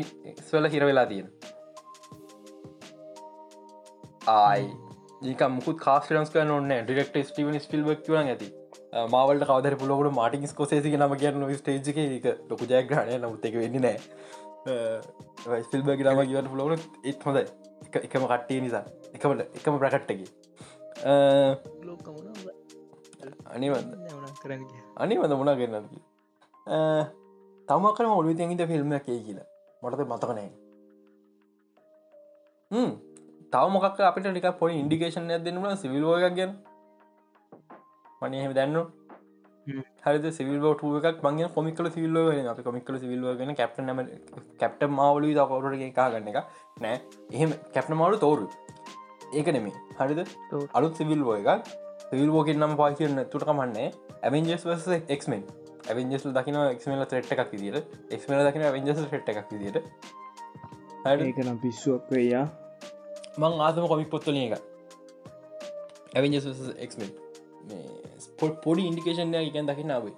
වල 0.52 0.68
හිරවෙලා 0.68 1.06
තියෙන 1.06 1.28
ආයි. 4.28 4.68
ඒක 5.22 5.42
මුකුත් 5.50 5.80
කාස්ටරන්ස් 5.80 6.30
කන 6.30 6.52
ඔන්න 6.52 6.70
ඩිරෙක්ට 6.70 7.18
ස්ටිවන් 7.24 7.58
ස්පිල් 7.60 7.84
බක් 7.84 8.08
වන 8.08 8.30
ඇති. 8.30 8.48
මාවලට 9.10 9.46
කවදර 9.46 9.76
පුලොකට 9.76 10.14
මාටික් 10.14 10.46
කොසේසි 10.54 10.96
නම 10.96 11.16
කියන්න 11.16 11.44
ස්ටේජ් 11.56 11.92
එක 11.98 12.26
ලොකු 12.50 12.64
ජයග්‍රහණය 12.66 13.18
නමුත් 13.18 13.44
එක 13.44 13.58
වෙන්න 13.60 13.80
නෑ. 13.80 13.98
ස්පිල් 15.62 15.82
බග 15.82 16.00
නම 16.06 16.22
කියවට 16.22 16.50
පුලොට 16.50 16.88
ඒත් 17.04 17.22
හොඳ 17.22 17.38
එකම 18.00 18.24
කට්ටිය 18.24 18.60
නිසා. 18.60 18.84
එකමට 19.12 19.60
එකම 19.60 19.78
ප්‍රකට්ටකි. 19.78 20.26
අනිවඳ 24.98 25.34
මුණ 25.34 25.54
ගන්නද 25.54 25.86
තමකරම 27.68 28.12
ඔලු 28.12 28.34
තැහිත 28.34 28.62
ෆිල්ම් 28.66 28.92
එකේ 28.92 29.18
කියලා 29.20 29.48
මටත 29.82 30.06
මතකනෑ 30.06 30.50
තව 33.52 33.64
මොකක් 33.70 34.00
අපිට 34.02 34.26
ටික 34.26 34.50
පොයි 34.58 34.78
ඉන්ඩිකේෂන් 34.78 35.30
ඇදන්නට 35.30 35.80
සිවිල්ෝගක් 35.80 36.36
ගැන 36.36 36.52
මනහෙම 38.22 38.54
දැන්න 38.54 38.78
හරි 40.02 40.32
සිවිල් 40.32 40.58
ට 40.62 41.04
එකක් 41.04 41.22
මගේ 41.26 41.48
කොමිකල 41.50 41.90
සිවිල්ලෝ 41.90 42.26
අප 42.48 42.62
කොමිකල 42.62 42.98
සිවිල්ලෝ 42.98 43.34
ගෙන 43.36 43.54
කැප්ට 43.54 43.80
නම 43.80 44.00
කැප්ට 44.60 44.86
මවලු 44.90 45.32
දකවරට 45.32 45.84
එකා 45.84 46.08
ගන්න 46.10 46.30
එක 46.30 46.38
නෑ 46.80 46.96
එහෙම 47.32 47.58
කැප්න 47.72 47.94
මවලු 47.94 48.18
තෝරු 48.18 48.46
ඒක 49.32 49.48
නෙමේ 49.48 49.83
හරිද. 49.98 50.20
අලුත් 50.72 50.94
සිවිල්ලෝ 50.96 51.40
එකක්. 51.40 51.74
සිවිල්ෝගෙන් 52.06 52.58
නම් 52.58 52.74
පාචන 52.78 53.20
තුට 53.30 53.44
කමන්නේ 53.48 53.86
ඇවෙන්ජස් 54.22 54.64
වස 54.64 54.84
එක්මෙන් 55.08 55.42
ඇවෙන්ජස් 55.86 56.26
දකින 56.28 56.58
එක්මල 56.60 57.04
ට්‍රට් 57.04 57.32
එකක් 57.34 57.54
විදිට 57.54 57.96
එක්මල 58.16 58.44
දකින 58.48 58.66
ඇවෙන්ජස් 58.68 59.00
ට් 59.00 59.32
එකක් 59.32 59.50
විදිට 59.54 59.78
හරි 61.04 61.28
ඒකනම් 61.28 61.58
පිස්සුවක් 61.64 62.12
වයා 62.12 62.44
මං 63.40 63.58
ආතම 63.60 63.88
කොමික් 63.92 64.10
පොත්තල 64.14 64.38
එක 64.38 64.56
ඇවෙන්ජස් 66.14 66.48
එක්මෙන් 66.78 67.10
ස්පොට් 68.26 68.60
පොඩි 68.62 68.88
ඉන්ඩිකේෂන්ය 68.90 69.40
එකන් 69.42 69.70
දකිනාවේ 69.70 70.14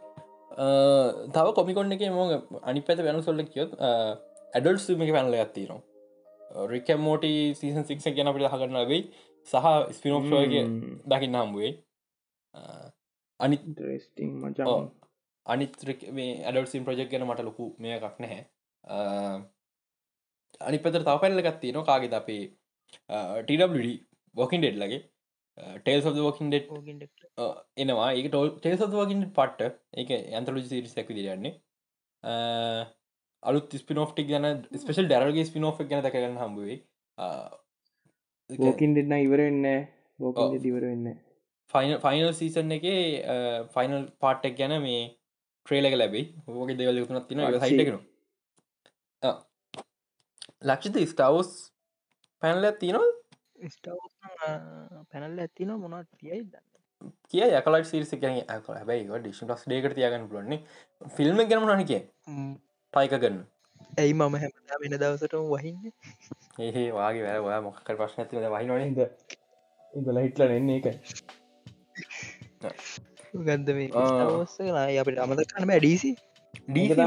තව 1.33 1.47
කොමිකොන්න 1.59 1.97
එක 1.97 2.07
මෝග 2.13 2.59
අනි 2.63 2.83
පැත 2.83 3.05
වෙන 3.07 3.23
සොල්ල 3.23 3.45
කියොත් 3.47 3.79
ඇඩල් 3.81 4.79
සුමික 4.79 5.15
පැනල 5.17 5.39
ඇත්තිනවා 5.39 6.67
රික 6.67 6.89
මෝටි 6.99 7.33
සීසන් 7.55 7.85
සික්ෂ 7.85 8.11
ගැන 8.11 8.31
අපිට 8.31 8.53
හගන්න 8.53 8.91
වෙයි 8.91 9.03
සහ 9.47 9.67
ස්පිනෝක්ෂෝගේ 9.97 10.65
දකින්න 11.13 11.39
හම්බුවේ 11.41 11.73
අනි 13.41 13.57
ට්‍රෙස්ටිං 13.65 14.31
මචා 14.45 14.69
ඔව්. 14.75 14.87
අනිත් 15.47 15.75
මේ 16.19 16.31
ඇඩල් 16.45 16.71
සිම් 16.71 16.87
ප්‍රජෙක් 16.87 17.11
ගැන 17.11 17.27
මට 17.29 17.45
ලොකු 17.49 17.67
මේ 17.83 17.99
එකක් 17.99 18.17
නැහැ. 18.23 18.41
අනි 20.69 20.79
පතර 20.85 21.03
තව 21.09 21.17
පැල්ල 21.25 21.45
ගත්තිය 21.47 21.73
න 21.75 21.85
කාගෙද 21.91 22.17
අපේ 22.21 22.45
ටඩ 23.45 23.63
වකින් 24.35 24.63
ඩෙඩ් 24.63 24.81
ලගේ 24.83 25.03
ටේල් 25.83 26.03
සද 26.03 26.19
වකින් 26.27 26.51
ඩෙට් 26.51 26.67
එනවා. 27.83 28.09
ඒ 28.17 28.27
ටෝල් 28.29 28.51
ටේල් 28.59 28.79
සද 28.79 28.95
වකින් 29.03 29.23
පට්ට 29.39 29.79
ඒක 30.01 30.11
ඇන්තලජි 30.39 30.67
සිරි 30.73 30.95
සැකි 30.95 31.19
දිරන්නේ 31.19 31.55
අලුත් 33.43 33.79
ස්පිනෝට්ටික් 33.83 34.29
ගැන 34.33 34.47
ස්පේල් 34.83 35.09
ඩරගේ 35.13 35.47
ස්පිනෝ් 35.51 35.73
ගැන 35.79 36.05
දකගන්න 36.07 36.43
හම්බුවේ 36.43 36.79
බෝකින් 38.51 38.95
දෙන්න 38.97 39.13
ඉවරවෙන්න 39.19 39.65
ඔව්. 39.67 39.87
බෝකින් 40.21 40.67
ඉවර 40.71 40.85
වෙන්න 40.91 41.07
ෆයින 41.73 41.99
ෆයිනල් 42.05 42.33
සීසන් 42.41 42.75
එක 42.77 42.87
ෆයිනල් 43.75 44.05
පාට්ටක් 44.23 44.59
ගැන 44.59 44.75
මේ 44.83 45.01
ට්‍රේලක 45.67 45.97
ලැබයි. 46.01 46.25
හෝගේ 46.47 46.79
දෙවල 46.79 46.99
තුනත් 47.09 47.29
තින 47.29 47.41
අච්චි. 47.41 47.61
සයිටකෙන 47.65 47.99
ලක්ෂිත 50.63 50.97
ස්ටවස් 51.11 51.51
පැනල 52.43 52.71
තියනවා 52.81 53.09
පැනල්ල 55.11 55.43
ඇතින 55.45 55.71
මොනත් 55.83 56.09
තියයි 56.21 56.43
දන්න. 56.45 56.65
කිය 57.31 57.45
යකලට 57.59 57.91
සිරිස 57.91 58.13
ගැන. 58.23 58.37
හැබයි 58.49 59.03
ඩිෂන් 59.09 59.51
ලස් 59.51 59.67
ඩේකට 59.67 59.99
තියගන්න 59.99 60.31
පුලන්නේ 60.31 60.61
ෆිල්ම් 61.17 61.37
ගැන 61.51 61.67
නන 61.67 61.85
කිය 61.91 62.03
ටයික 62.93 63.19
ගන්න 63.23 63.43
ඇයි 63.93 64.15
මම 64.15 64.37
හැමදා 64.43 64.79
වෙන 64.83 64.95
දවසට 65.01 65.35
වහින්න? 65.53 65.83
ඒහේ 66.61 66.89
වගේ 66.91 67.25
වැෑ 67.27 67.43
ඔයා 67.47 67.61
මොක්කර 67.67 67.99
ප්‍රශ්න 68.01 68.23
ඇති 68.23 68.35
වහිනන 68.55 68.87
ඉද 68.87 69.01
ඉඳල 69.95 70.19
හිටල 70.19 70.43
එන්නේ 70.51 70.79
එක 70.81 70.87
ගන්ද 73.45 73.69
මේ 73.79 73.89
අපට 75.01 75.23
අමත 75.25 75.45
කනම 75.53 75.73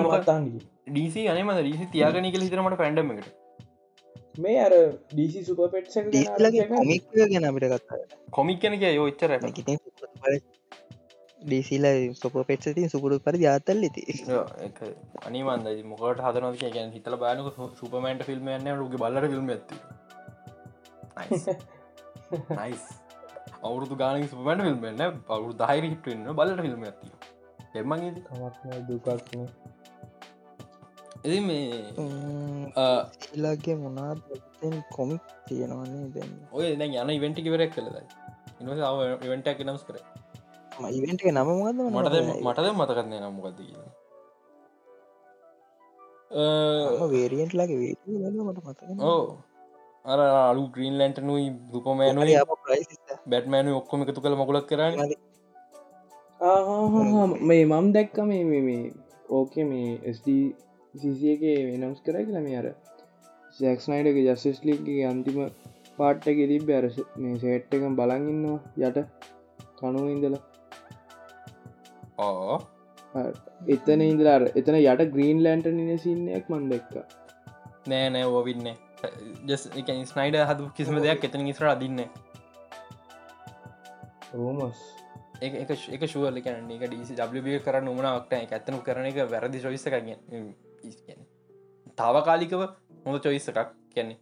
මත්තාන්ඩි 0.07 0.59
ඩීසි 0.87 1.27
අනම 1.33 1.51
ඩීසි 1.57 1.85
තියාගනක 1.93 2.35
හිතරමට 2.37 2.79
පැන්ඩම 2.81 3.11
එකට. 3.13 3.29
මේ 4.37 4.59
අර 4.65 4.75
ඩීසි 5.11 5.43
සුප 5.47 5.61
පෙට්ස 5.73 5.99
ඩීලගේ 6.07 6.67
කොමික් 6.71 7.03
ගැන 7.15 7.49
අපිට 7.49 7.67
කත්තා 7.73 7.99
කොමික් 8.31 8.63
කනක 8.63 8.83
යෝච්චර 8.91 9.31
ඩීසිල 11.41 11.85
සොප 12.13 12.33
පෙට්සති 12.43 12.89
සුපුරු 12.89 13.17
පරි 13.21 13.39
ජාතල් 13.41 13.77
ලිති 13.77 14.03
අනිමන්ද 15.23 15.67
මොකට 15.85 16.23
හදන 16.25 16.57
ගැන 16.69 16.91
හිතල 16.91 17.15
බානක 17.17 17.59
සුපමන්ට 17.75 18.23
ෆිල්ම් 18.23 18.49
න්න 18.53 18.71
රුග 18.75 18.95
බලට 18.97 19.29
ෆිල්ම් 19.29 19.49
ඇති 19.49 19.77
නයිස්. 22.57 22.83
අවුරුදු 23.61 23.95
ගාන 23.95 24.27
සුපමට 24.27 24.63
ෆිල්ම් 24.63 24.85
න්න 24.91 25.23
පවුරු 25.25 25.57
දහිර 25.61 25.83
හිටන්න 25.85 26.29
බලට 26.33 26.61
ෆිල්ම් 26.61 26.85
ඇති 26.85 27.07
එමගේ 27.75 28.11
කමක් 28.21 28.77
දුකක්න 28.87 29.41
එති 31.21 31.39
මේ 31.41 31.65
ඉලාගේ 33.33 33.75
මොනාත් 33.77 34.19
කොමික් 34.91 35.35
තියෙනවන්නේ 35.47 36.07
දැන් 36.13 36.31
ඔය 36.53 36.71
දැන් 36.75 36.95
යන 36.99 37.11
ඉවෙන්ටි 37.11 37.45
කිවරක් 37.45 37.75
කළද 37.75 37.97
ඉනව 38.59 38.71
ඉවෙන්ටක් 39.23 39.61
නම්ස් 39.63 39.83
කර 39.85 39.99
ඉවෙන්ට 40.89 41.21
නම 41.27 41.49
මොද 41.53 41.77
මටද 42.45 42.67
මතකරන්න 42.73 43.13
නම්මකක්ද 43.21 43.59
වේරියන්ට 47.11 47.53
ලගේ 47.53 47.77
වේ 47.77 47.93
මට 48.43 48.59
මත 48.63 48.79
ඕ 49.03 49.23
අර 50.05 50.19
අලු 50.41 50.63
ග්‍රීන් 50.69 50.95
ලන්ටනුයි 50.99 51.45
දුපමෑනු 51.71 52.19
බැට්මෑනු 53.27 53.77
ඔක්කොම 53.77 54.01
එකතු 54.03 54.21
කළ 54.21 54.35
මකුලක් 54.35 54.65
කරන්න. 54.69 54.95
මේ 57.41 57.63
මම් 57.67 57.87
දැක්ක 57.93 58.17
මේ 58.23 58.43
මේ- 58.43 58.63
මේ 58.63 58.83
ඕකේ 59.29 59.65
මේ 59.65 60.13
ස්ඩසිසියගේ 60.13 61.57
වෙනම්ස් 61.69 61.99
කර 62.01 62.15
කියල 62.19 62.39
මේ 62.41 62.57
අර 62.57 62.67
සැක්ස්නයිඩගේ 63.57 64.25
ජස්සස් 64.27 64.59
ලික්ගේ 64.63 65.03
අන්තිම 65.05 65.37
පාට්ටක 65.97 66.39
තිබ 66.49 66.69
අර 66.71 66.85
මේ 67.17 67.35
සේට් 67.39 67.73
එක 67.73 67.83
බලඟන්නවා 67.97 68.59
යට 68.87 68.97
කනුව 69.77 70.05
ඉඳලා 70.09 70.41
එතන 73.67 74.03
ඉදලාර 74.03 74.45
එතන 74.51 74.77
යට 74.77 75.03
ග්‍රීන් 75.15 75.43
ලෑන්ට 75.43 75.71
නින 75.71 75.97
සින්නයක් 75.97 76.49
මන් 76.49 76.69
දෙක්ක 76.69 76.93
නෑ 77.87 78.09
නෑ 78.09 78.25
ඕවින්න 78.29 78.69
ස්නයිඩ 80.05 80.39
හතු 80.43 80.69
කිසිම 80.77 81.01
දෙයක් 81.01 81.23
එතන 81.23 81.47
ඉස්ර 81.47 81.67
අදින්න 81.71 82.05
රෝමස් 84.33 84.81
එක 85.41 86.03
ශුවල 86.05 86.39
කන 86.41 86.71
එක 86.71 86.85
ඩ 86.85 87.59
කරන්න 87.65 87.91
උමනාක්ට 87.93 88.33
ඇත්තනු 88.37 88.81
කරන 88.83 89.11
එක 89.11 89.21
වැරදි 89.27 89.63
චොයිස 89.65 89.85
කරන්න 89.85 90.47
තාවකාලිකව 91.95 92.61
හොඳ 93.05 93.23
චොයිස 93.23 93.47
එකක්. 93.49 93.69
කියන්නේ 93.93 94.17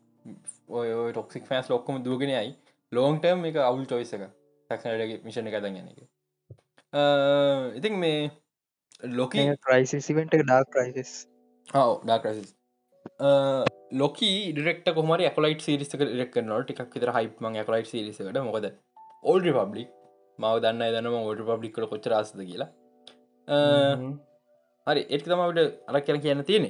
ඔය 0.69 1.11
ටොක්සික් 1.11 1.47
ෆෑස් 1.49 1.69
ලොක්කොම 1.69 2.03
දුවගෙනයයි 2.03 2.53
ලෝන්ටර්ම් 2.91 3.49
එක 3.49 3.57
අවුල් 3.63 3.85
චොයිස 3.85 4.13
එක 4.13 4.23
ටක්නටගේ 4.69 5.19
මිෂණ 5.25 5.49
එක 5.49 5.57
දගන්න 5.57 5.89
එක 5.91 6.16
ඉතින් 6.93 7.99
මේ 7.99 8.31
Loki 9.13 9.47
ක්‍රයිසිසිවට 9.59 10.33
dark 10.33 10.71
crisis 10.71 11.11
dark crisis 11.67 12.53
Loki 13.93 14.53
ඩෙක්ට 14.53 14.87
කොමර 14.95 15.23
කලයිට 15.35 15.61
සිරිස 15.61 15.93
රෙක් 15.93 16.35
නොට 16.43 16.67
ටික් 16.67 16.93
විතර 16.93 17.11
හයිප 17.13 17.41
ම 17.41 17.57
කලයිට 17.63 17.87
සිරිසකට 17.87 18.39
මොකද 18.41 18.69
ඕල්ඩ 19.23 19.49
පබ්ලික් 19.57 19.89
මව 20.39 20.61
දන්න 20.63 20.93
දන්නම 20.93 21.17
ඕඩ 21.21 21.41
පබ්ලික් 21.49 21.73
කල 21.75 21.85
කොච්ච 21.85 22.07
රාසද 22.07 22.39
කියලා. 22.41 22.69
හරි. 24.87 25.01
එත් 25.09 25.23
තමට 25.23 25.59
අර 25.87 26.01
කියල 26.01 26.19
කියන්න 26.19 26.43
තියෙනෙ 26.43 26.69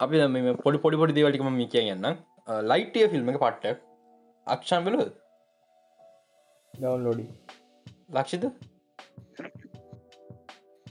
අපි 0.00 0.20
දම 0.20 0.60
පොඩි 0.62 0.78
පොඩි 0.78 1.00
පොඩි 1.00 1.16
දේවටිකම 1.18 1.50
මේ 1.52 1.72
කියන්න 1.74 2.06
ලයිටය 2.70 3.08
ෆිල්ම් 3.12 3.32
එක 3.32 3.40
පට්ට 3.42 3.82
අක්ෂන් 4.46 4.86
බල 4.86 4.96
ඩවන්ලෝඩි 6.74 7.26
ලක්ෂිත 8.10 8.44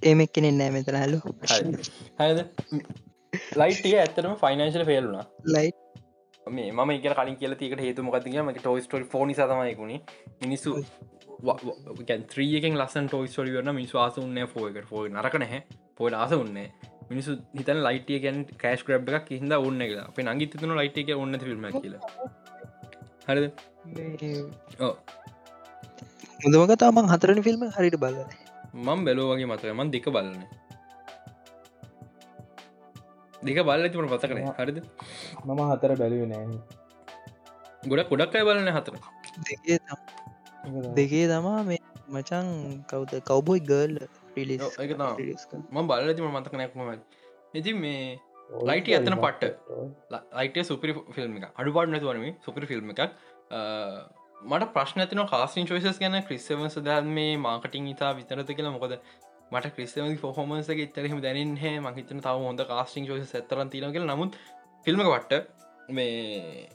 ඒමක් 0.04 0.32
කෙනෙ 0.32 0.52
නෑ 0.54 0.72
මෙතන 0.72 0.96
හැලු 0.96 1.22
හද 2.20 2.40
ලයිටිය 3.56 3.96
ඇත්තරම 3.98 4.36
ෆයිනන්ශල 4.38 4.86
ෆෙල්ුණා 4.86 5.26
ලයි 5.48 5.72
මේ 6.48 6.72
ම 6.74 6.92
එක 6.92 7.10
කලින් 7.14 7.38
කියල 7.38 7.56
තිකට 7.56 7.80
හේතු 7.80 8.04
මොකක්තිගේ 8.04 8.44
මට 8.44 8.60
ටෝයි 8.60 8.84
ස්ටෝරි 8.84 9.06
ෆෝනි 9.08 9.34
සතමයකුණේ 9.34 10.02
මිනිස්සු 10.42 10.76
ත්‍රියකෙන් 11.44 12.78
ලස්සන් 12.78 13.08
ටෝයි 13.08 13.28
ස්ටෝරි 13.28 13.52
වරන 13.52 13.76
මිනිස් 13.76 13.96
ආස 13.96 14.18
උන්න 14.18 14.40
ෆෝය 14.48 15.10
නරක 15.10 15.36
නැහැ. 15.36 15.62
පොඩ 15.96 16.14
ආස 16.16 16.32
උන්නේ 16.34 16.68
මිනිසු 17.10 17.38
හිතන 17.54 17.84
ලයිටිය 17.84 18.20
ගැන් 18.20 18.46
කෑස් 18.58 18.84
කරබ් 18.84 19.10
එකක් 19.12 19.34
හිද 19.34 19.54
ඔන්න 19.54 19.82
එක 19.82 19.98
අප 20.00 20.22
නගිතතුන 20.26 20.76
ලයිට 20.78 20.98
එක 20.98 21.12
ඔන්න 21.18 21.40
ෆිල්ම් 21.40 21.68
කියල. 21.76 21.96
හරිද? 23.28 23.52
ඕ 24.80 24.96
මුදමක 26.44 26.76
තමන් 26.82 27.06
හතරන 27.14 27.40
ෆිල්ම් 27.48 27.62
හරිට 27.78 27.98
බල 28.04 28.16
මං 28.86 29.00
බැලෝ 29.08 29.28
වගේ 29.32 29.50
මතක 29.52 29.74
මන් 29.80 29.92
දෙක 29.96 30.08
බලන්න 30.16 30.42
දෙක 33.48 33.60
බල්ල 33.68 33.86
තිමට 33.94 34.12
පතකන 34.14 34.40
හරිද? 34.58 34.78
මම 35.48 35.62
හතර 35.70 35.92
බැලුව 36.02 36.24
නෑ. 36.32 36.58
ගොඩ 37.92 38.04
කොඩක් 38.12 38.36
අය 38.40 38.44
බලන්න 38.48 38.72
හතර. 38.78 38.96
දෙකේ 41.00 41.26
තම 41.32 41.48
මේ 41.70 41.82
මචන් 42.16 42.48
කවුද? 42.92 43.14
කවබොයි 43.30 43.64
ගර්ල් 43.70 43.96
පිලි. 44.36 44.60
ම 45.76 45.78
බල්ල 45.92 46.14
තිම 46.18 46.28
මතක 46.32 46.54
නැක්ම 46.62 46.80
ඉති 47.62 47.74
මේ 47.84 48.20
ලයිටි 48.70 48.96
ඇත්තන 48.98 49.18
පට්ට. 49.26 49.56
ලයිට 50.40 50.60
සුපරි 50.72 50.96
ෆිල්ම් 51.16 51.40
එක 51.40 51.48
අඩු 51.60 51.76
පාට 51.78 51.94
නැතුවනම 51.94 52.28
සුපරි 52.48 52.70
ෆිල්ම් 52.74 52.92
එකක් 52.96 53.02
මට 54.44 54.72
ප්‍රශ්න 54.72 55.06
තින 55.08 55.26
කාස්ටින් 55.28 55.68
චෝයිසස් 55.68 56.00
ගැන. 56.00 56.18
ක්‍රිස්සවන්ස 56.24 56.80
දන් 56.82 57.12
මේ 57.12 57.38
මාකටිං 57.40 57.88
ඉතා 57.88 58.12
විතරත 58.16 58.50
කියලා. 58.52 58.74
මොකද 58.74 58.98
මට 59.52 59.74
ක්‍රිස්තම 59.76 60.14
ෆොහොමන්සගේ 60.18 60.84
ඉතරහෙම 60.84 61.20
දැනහ 61.22 61.66
මහිතන 61.88 62.20
තව 62.20 62.36
හොඳ 62.42 62.62
කාස්ටිං 62.70 63.06
චෝස 63.08 63.34
ඇතරන් 63.34 63.70
තිනකල 63.70 64.06
නමුත් 64.06 64.38
ෆිල්ම් 64.86 65.02
පට්ට 65.02 65.34
මේ 65.90 66.70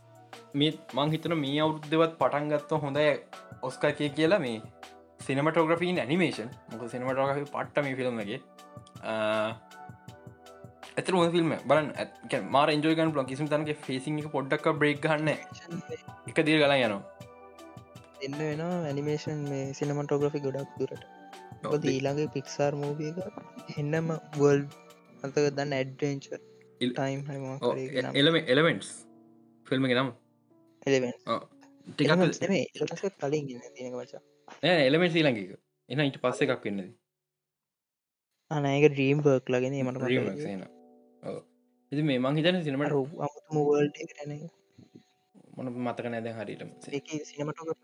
මේ 0.55 0.71
මං 0.95 1.15
හිතන 1.15 1.35
මේ 1.37 1.57
අවුද්ධවත් 1.61 2.15
පටන්ගත්ව 2.21 2.79
හොඳ 2.79 3.01
ඔස්කා 3.63 3.93
කිය 3.93 4.11
කියලා 4.11 4.41
මේ 4.41 4.57
සිනමටෝග්‍රපීන් 5.21 5.99
ඇනිමේෂන් 5.99 6.51
මොක 6.71 6.87
සිනමටෝග 6.89 7.35
පට්ට 7.47 7.85
මේ 7.85 7.97
ෆිල්ම්ගේ 7.97 8.41
ඇතර 10.97 11.15
හො 11.15 11.27
ෆිල්ම් 11.31 11.55
බලන් 11.67 11.93
මාර 12.49 12.69
ඉන්ජෝගන් 12.71 13.15
ලො 13.15 13.27
කිසිම 13.27 13.49
තනගේ 13.49 13.79
ෆේසිං 13.83 14.25
පොඩ්ඩක් 14.31 14.75
බ්‍රේක් 14.77 15.01
ගන්න 15.03 15.31
එක 16.29 16.45
දිල් 16.45 16.61
ගලා 16.61 16.79
යනවා 16.81 17.28
එන්න 18.21 18.37
වෙන 18.41 18.61
ඇනිමේෂන් 18.67 19.41
මේ 19.49 19.65
සිනමටෝග්‍රෆි 19.75 20.41
ගොඩක් 20.41 20.71
දුරට. 20.79 21.03
ඊළඟගේ 21.89 22.29
පික්සාර් 22.31 22.73
මූවිය 22.77 23.13
එන්නම 23.77 24.09
වල් 24.37 24.63
අතක 25.23 25.37
දන්න 25.51 25.73
ඇඩ්වෙන්ච 25.75 26.25
ඉල්- 26.81 26.95
ටයිම් 26.95 27.21
එලම 28.17 28.37
එලමෙන්ටස් 28.47 28.91
ෆිල්ම් 29.67 29.85
එක 29.85 29.95
නම්. 29.95 30.11
එලෙවෙන් 30.83 31.15
ටිකක් 31.87 32.11
නේ 32.49 32.65
ලස 32.85 33.03
කලින් 33.17 33.49
ඉන්න 33.49 33.75
තියෙනක 33.75 33.97
වචා 33.97 34.23
එලමෙන්ට 34.83 35.17
ඊලඟක 35.17 35.55
එන 35.89 36.01
ඉට 36.03 36.19
පස්ස 36.23 36.45
එකක් 36.45 36.65
වෙන්නද 36.65 36.83
අනයක 38.51 38.87
ඩ්‍රීම් 38.87 39.23
බර්ක් 39.23 39.51
ලගෙන 39.51 39.75
මට 39.85 39.99
ඉති 41.93 42.03
මේ 42.03 42.21
මං 42.21 42.39
හිතන 42.39 42.61
සිනමට 42.63 42.93
අමුතුම 42.93 43.59
වල්ඩ 43.63 43.97
මොන 45.59 45.69
මතක 45.85 46.07
නැද 46.15 46.27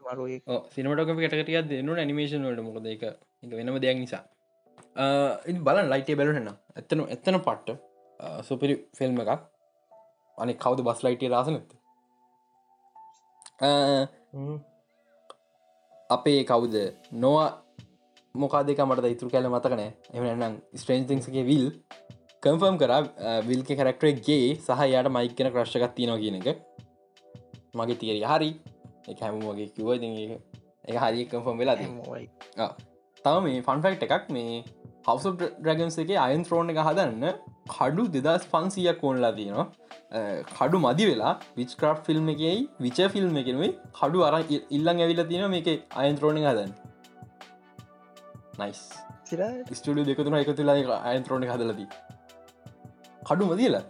මරුව 0.07 0.29
සිනමටක 0.75 1.11
කටකටිය 1.23 1.63
දෙන්නු 1.71 1.93
නිමේෂන් 2.11 2.47
වලට 2.49 2.67
මොකද 2.67 2.87
එක 2.93 3.03
එක 3.05 3.53
වෙනම 3.59 3.79
දෙයක් 3.85 3.99
නිසා. 4.03 4.23
ඉ 5.49 5.53
බලන් 5.69 5.91
ලයිටේ 5.93 6.19
බැලුහෙන 6.21 6.51
ඇත්තන 6.51 7.01
එත්තන 7.17 7.39
පට්ට 7.47 7.79
සුපිරි 8.49 8.77
ෆිල්ම් 8.99 9.19
එකක්. 9.25 9.43
අනෙ 10.39 10.53
කවද 10.63 10.87
බස් 10.89 11.03
ලයිටේ 11.07 11.33
රාස 11.35 11.49
නැත 11.55 11.71
අපේ 16.11 16.41
කවුද? 16.51 16.75
නොවා 17.15 17.49
මොකාදක 18.35 18.81
මට 18.87 19.13
ඉතුර 19.15 19.29
කැල 19.33 19.51
මතකනෑ 19.51 19.91
එමනම් 20.13 20.55
ස්ට්‍රේන්තිංසගේ 20.81 21.45
විල් 21.51 21.67
කම්ෆර්ම් 22.43 22.77
කර. 22.83 22.93
විල්ක 23.49 23.69
කරක්ටරගේ 23.81 24.47
සහ 24.57 24.81
යට 24.87 25.13
මයික් 25.17 25.37
කෙන 25.37 25.53
ක්‍රශ්කත් 25.55 25.93
තියනවා 25.99 26.23
කියන 26.23 26.39
එක 26.41 26.49
මගේ 27.81 27.99
තිේරි 28.03 28.23
හරි. 28.33 28.51
එක 29.13 29.19
හැමෝගේ 29.25 29.69
කිව 29.77 29.89
එක 30.89 30.97
හරි 31.03 31.25
කම්ෆර්ම් 31.31 31.57
වෙලා 31.63 31.77
තම 33.25 33.37
මේ 33.47 33.61
ෆන්ෆෙක්් 33.67 34.05
එකක් 34.07 34.31
මේ 34.37 34.63
හවස 35.07 35.25
ඩ්‍රගන්ස් 35.41 35.97
එක 36.03 36.11
අයන් 36.27 36.45
ත්‍රෝණ 36.47 36.73
එක 36.73 36.79
හදන්න 36.87 37.25
කඩු 37.75 38.05
දෙදස් 38.15 38.45
පන්සියක් 38.53 38.99
කෝන්ලා 39.03 39.33
තියෙනවා 39.39 39.67
කඩු 40.53 40.81
මදි 40.85 41.05
වෙලා 41.11 41.33
විච්ක්‍රප් 41.59 41.99
ෆිල්ම් 42.07 42.27
එකයි 42.35 42.55
විච 42.87 42.99
ෆිල්ම් 43.15 43.37
එකෙනුයි 43.43 43.71
කඩු 44.01 44.25
අර 44.29 44.35
ඉල්ලං 44.77 45.03
ඇවිල 45.05 45.23
තියෙන 45.31 45.51
මේක 45.57 45.69
අයන් 46.03 46.17
ත්‍රෝණ 46.21 46.41
හදන්න. 46.43 46.73
නයිස් 48.61 48.81
ස්ටඩිය 49.79 50.05
දෙකතුන 50.11 50.39
එක 50.41 50.51
තුලා 50.61 50.99
අයන් 51.11 51.23
ත්‍රෝණ 51.29 51.47
හදලදී 51.53 51.89
කඩු 53.29 53.45
මදිලා 53.51 53.85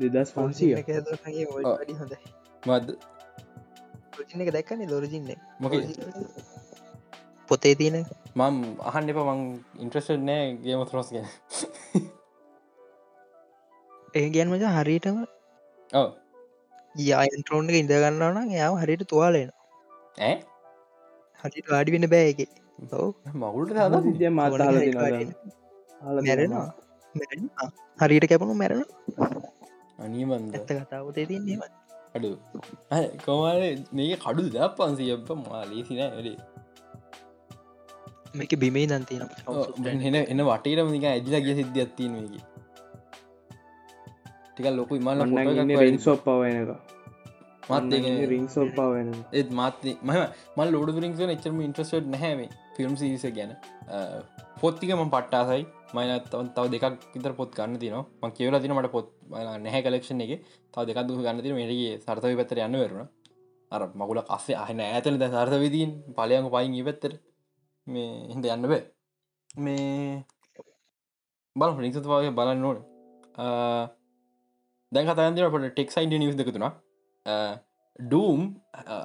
දෙදස් 0.00 0.30
පන්සිය 0.36 0.72
එක 0.76 0.88
දැක්කන්නේ 4.56 4.90
ලොරජින්න 4.92 5.30
මොක? 5.60 5.72
පොතේ 7.48 7.74
තියෙන. 7.80 7.96
මම් 8.38 8.56
අහන්න 8.90 9.10
එප 9.12 9.18
මං 9.22 9.40
ඉන්ට්‍රස්ට 9.84 10.20
නෑ 10.28 10.44
ගේම 10.64 10.80
ත්‍රෝස් 10.90 11.08
ගැන. 11.14 11.26
ඒ 14.18 14.26
ගැන් 14.34 14.48
මච 14.52 14.64
හරිටම 14.76 15.16
ඔව. 16.00 16.08
යායින්ට්‍රෝන්් 17.08 17.70
එක 17.70 17.76
ඉඳගන්නවන 17.82 18.52
යාම 18.58 18.74
හරිට 18.82 19.02
තුවාලෙන 19.12 19.50
ඇ 20.28 20.36
හරිට 21.44 21.66
අඩි 21.80 21.90
වෙන 21.96 22.06
බෑ 22.14 22.26
එක 22.32 22.40
ඔව. 23.00 23.10
මවුල්ට 23.42 23.72
සිදිය 24.06 24.30
මාතාල 24.38 24.76
මැරෙනවා. 26.28 26.68
හරියට 28.02 28.28
කැපුණු 28.30 28.54
මැරෙන 28.62 28.82
අනීමන්ද 30.04 30.54
ඇත්ත 30.56 30.70
කතාවතේ 30.80 31.26
තින්නේම 31.30 31.60
අඩු. 32.16 32.30
කොමල 33.24 33.62
මේ 33.98 34.16
කඩු 34.24 34.42
ද 34.54 34.58
පන්සියප 34.78 35.30
මාලේසින 35.44 35.98
වැඩේ. 36.02 36.36
මේක 38.38 38.52
බිමේ 38.62 38.86
දන්තින 38.90 39.22
එන 40.08 40.16
එන්න 40.32 40.42
වටේට 40.50 40.90
නික 40.96 41.06
ඇදිලා 41.12 41.42
ගිය 41.46 41.56
සිද්ධ 41.60 41.80
ඇත්තින 41.84 42.12
මේක. 42.16 42.34
ටික 44.52 44.66
ලොකු 44.80 44.92
ඉමල්ල 45.00 45.20
රින් 45.84 45.98
සොප් 46.04 46.20
පවයනක 46.26 46.70
මත් 47.70 47.92
රින් 48.32 48.46
සොප් 48.54 48.68
පවන 48.78 49.08
ඒත් 49.38 49.48
මාත් 49.60 49.84
මම 49.84 50.20
මල් 50.56 50.68
ලෝඩ 50.74 51.00
රිින්ස 51.04 51.20
එච්චරම 51.34 51.58
ඉන්ට්‍රස්ට 51.68 52.06
නැහැම 52.14 52.40
ෆිල්ම් 52.76 52.94
සිරිස 53.00 53.24
ගැන. 53.38 53.52
පොත්තිකම 54.62 55.02
පට්ටාසයි. 55.14 55.62
මයිනත් 55.96 56.26
තව 56.56 56.64
දෙකක් 56.74 57.04
විතර 57.14 57.32
පොත් 57.40 57.50
ගන්න 57.58 57.78
තින 57.82 57.94
ම 57.96 58.32
කියවල 58.36 58.56
තින 58.62 58.74
මට 58.76 58.90
පොත් 58.96 59.06
නැහැ 59.30 59.82
කලක්ෂණ 59.84 60.24
එක. 60.24 60.32
තව 60.72 60.86
දෙකක් 60.88 61.00
දුහ 61.08 61.18
ගන්න 61.22 61.42
තින 61.44 61.56
මේටගේ 61.58 62.00
සර්තව 62.04 62.36
පැතර 62.40 62.62
යන්න 62.66 62.78
වරුණ 62.82 63.08
අර 63.72 63.82
මකුල 64.00 64.22
අස්සේ 64.36 64.56
අහන 64.56 64.80
ඇතන 64.82 65.18
ද 65.22 65.28
සර්ත 65.28 65.54
විදීන් 65.64 65.92
පලයංග 66.16 66.48
පයින් 66.54 66.78
ඉපත්තර 66.80 67.12
මේ 67.86 68.10
හිද 68.30 68.46
යන්න 68.54 68.68
බෑ. 68.70 68.82
මේ 69.56 70.24
බල 71.56 71.70
ිනිසතුවාගේ 71.88 72.36
බලන්න 72.38 72.66
ඕන. 72.68 72.78
දැන් 74.92 75.08
කතන්දර 75.08 75.50
පට 75.54 75.72
ටෙක්සයින්ට 75.72 76.18
නිවස් 76.22 76.36
දෙකතුනා 76.40 76.72
ඩූම් 77.98 78.40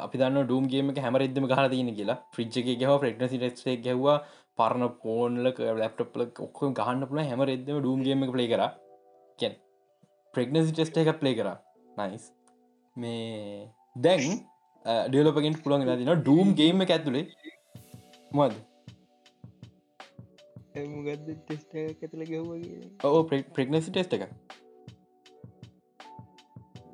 අපි 0.06 0.20
දන්න 0.20 0.46
ඩූම් 0.46 0.68
ගේම 0.72 0.94
හැමරෙදම 1.06 1.48
ගහ 1.52 1.66
තියන 1.74 1.90
කියලා. 1.98 2.20
ෆ්‍රිච්ච 2.34 2.58
එක 2.62 2.70
ගැව 2.82 3.00
ප්‍රෙක්නසි 3.04 3.42
ටේ 3.42 3.78
ගැව්වා 3.86 4.18
පරණ 4.60 4.94
පෝන්ලක 5.04 5.60
ලප්ටප්ල 5.74 6.22
ඔක්කො 6.46 6.72
ගහන්න 6.80 7.08
පුළ 7.10 7.22
හැමරෙදම 7.24 7.78
ඩූම් 7.80 8.00
ගේම 8.08 8.26
ප්ලේ 8.36 8.50
කර. 8.54 8.64
කැන් 9.40 9.54
ප්‍රෙක්නසි 10.34 10.72
ටෙස්ට 10.72 10.98
එක 11.02 11.12
ප්ලේ 11.22 11.36
කර. 11.38 11.50
නයිස් 12.00 12.26
මේ 12.96 13.68
දැන් 14.06 14.42
ඩියලපගෙන් 15.10 15.58
පුළන් 15.64 15.88
තින 16.02 16.12
ඩූම් 16.20 16.54
ගේම 16.60 16.86
ඇතුළේ 16.86 17.26
මොද 18.32 18.56
ගැව්වගේ 22.32 22.82
ඕ 23.04 23.22
ප්‍රෙක්නසි 23.56 23.90
ටෙස්ට 23.90 24.18
එක. 24.18 24.28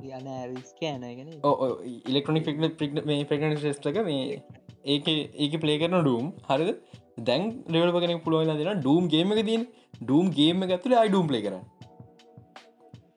යන 0.08 0.28
ඉලෙක්ට්‍රොනික් 2.10 2.46
මේ 3.10 3.26
ප්‍රෙක්න 3.26 3.56
ටෙස්ටක 3.56 4.00
මේ 4.10 4.42
ඒක 4.94 5.08
ඒක 5.46 5.60
ප්ලේ 5.64 5.80
කරන 5.82 6.00
ඩූම් 6.02 6.28
හරිද? 6.50 6.72
දැන් 7.28 7.44
ලෙවල්පගෙන 7.74 8.20
පුළුවන් 8.26 8.60
දෙන 8.60 8.80
ඩූම් 8.82 9.10
ගේම 9.14 9.34
එක 9.34 9.46
තින් 9.48 9.64
ඩූම් 10.02 10.28
ගේම 10.38 10.66
ඇතුළ 10.66 10.98
අයිඩුම් 11.00 11.30
ප්ලේ 11.30 11.44
කර 11.46 11.56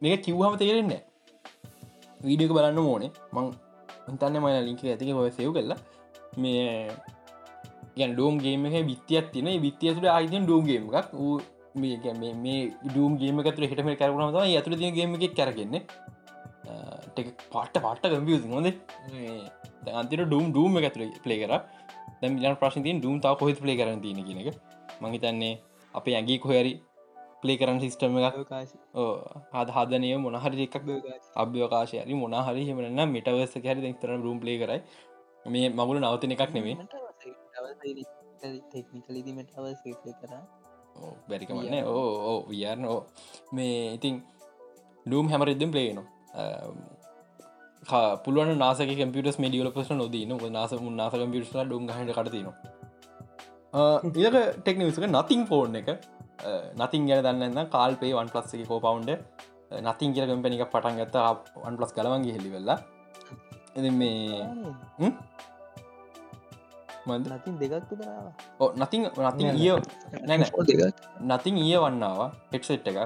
මේක 0.02 0.22
කිව්හම 0.26 0.54
තේරෙන්නේ 0.60 1.00
වීඩියක 2.26 2.52
බලන්න 2.56 2.78
ඕනේ. 2.82 3.10
මං 3.34 3.46
උන්තන්න 4.10 4.36
මන 4.42 4.60
ලිංක 4.68 4.82
ඇතික 4.84 5.14
හොය 5.20 5.30
සෙව් 5.38 5.50
කරලා 5.56 5.78
මේ 6.42 6.66
ගැන් 7.96 8.12
ඩෝම් 8.14 8.38
ගේම 8.44 8.66
එක 8.68 8.76
විත්තියක් 8.90 9.26
තින 9.34 9.48
විත්තියතුට 9.64 10.06
අයිතින් 10.16 10.46
ඩෝම් 10.46 10.64
ගේම 10.70 10.88
එකක්. 10.88 11.08
වූ 11.14 11.40
මේ 11.80 12.34
මේ 12.44 12.60
ඩූම් 12.86 13.12
ගේම 13.20 13.42
තුර 13.44 13.64
හිටම 13.72 13.90
කරුණ 14.00 14.24
ම 14.28 14.38
ඇතුර 14.44 14.72
ති 14.80 14.90
ගේම 14.98 15.14
එක 15.16 15.34
කරගන්න 15.38 15.76
පට 17.52 17.76
පට 17.84 18.04
කම්පියස 18.12 18.42
හොඳ 18.54 18.68
අන්තිර 20.00 20.20
ඩූම් 20.26 20.46
ඩූම 20.52 20.76
ඇතුර 20.80 21.02
ප්ලේ 21.24 21.40
කර. 21.42 21.52
දැම් 22.20 22.32
ිලන් 22.38 22.56
ප්‍රශ්න 22.60 22.82
තින් 22.86 23.00
ඩූම් 23.00 23.16
තාව 23.24 23.34
කොහෙත් 23.40 23.58
ප්ලේ 23.64 23.76
කරන 23.80 24.00
තින 24.04 24.18
කියෙනක 24.28 24.56
මහිතන්නේ 25.02 25.54
අපේ 25.94 26.14
ඇගේ 26.18 26.38
කොහරි 26.44 26.72
ප්ලේ 27.42 27.56
කරන 27.56 27.78
සිිස්ටම 27.80 28.18
එකක්. 28.20 28.36
හද 29.52 29.68
හදනය 29.76 30.10
මොනහරි 30.18 30.66
එකක් 30.66 30.76
අභ්‍යවකාශයරි 31.36 32.14
මොනහරි 32.16 32.66
හෙමන 32.68 33.00
මිටවස 33.10 33.54
හැරි 33.60 33.94
තර 33.96 34.18
රුම් 34.20 34.38
ප්ලේ 34.40 34.58
කරයි. 34.58 34.80
මේ 35.46 35.68
මගුල 35.70 35.98
නවතන 35.98 36.32
එකක් 36.32 36.52
නෙමේ 36.52 36.76
බැරිකමන්න 41.28 41.76
ඕ 41.86 42.38
වියරන 42.48 42.84
ඕ 42.86 43.00
මේ 43.52 43.76
ඉතින් 43.94 44.14
ඩූම් 45.06 45.26
හැමරෙදම් 45.28 45.70
ප්ලේනවා 45.72 46.06
පුළුව 48.24 48.52
නාස 48.56 48.80
කම්පියටස් 48.80 49.38
මඩියල 49.38 49.70
පස 49.72 49.90
නොදීන 49.92 50.36
නාස 50.50 50.72
නාස 50.92 51.12
කම්පියටස් 51.14 51.52
ඩුම් 51.52 51.88
හට 51.90 52.10
කටතින 52.12 52.48
ඉක 54.20 54.36
ටෙක්නිසක 54.58 55.04
නතින් 55.08 55.40
ෆෝර්න් 55.46 55.74
එක 55.76 55.88
නතින් 56.76 57.06
ගැන 57.08 57.24
දන්න 57.26 57.70
කාල්පේ 57.74 58.12
වන් 58.14 58.32
පලස් 58.32 58.54
එක 58.54 58.68
කෝ 58.70 58.80
පවන්්ඩ 58.80 59.20
නතින් 59.86 60.14
කියර 60.14 60.26
කම්පැනික 60.30 60.64
පටන් 60.66 61.00
ගත්ත 61.00 61.16
වන් 61.64 61.78
පලස් 61.78 61.94
කලවන්ගේ 61.96 62.34
හෙළි 62.36 62.50
වෙල්ලා 62.56 62.78
එ 63.78 63.90
මේ 63.90 64.42
මන්ද 67.06 67.26
නතින් 67.30 67.54
දෙකක් 67.60 67.92
ඕ 68.60 68.70
නතින් 68.76 69.08
නතින් 69.28 69.48
ඒ 69.62 69.76
නතින් 71.30 71.64
ඒ 71.64 71.78
වන්නාව 71.78 72.20
හෙට්සෙට් 72.52 72.92
එක 72.92 72.98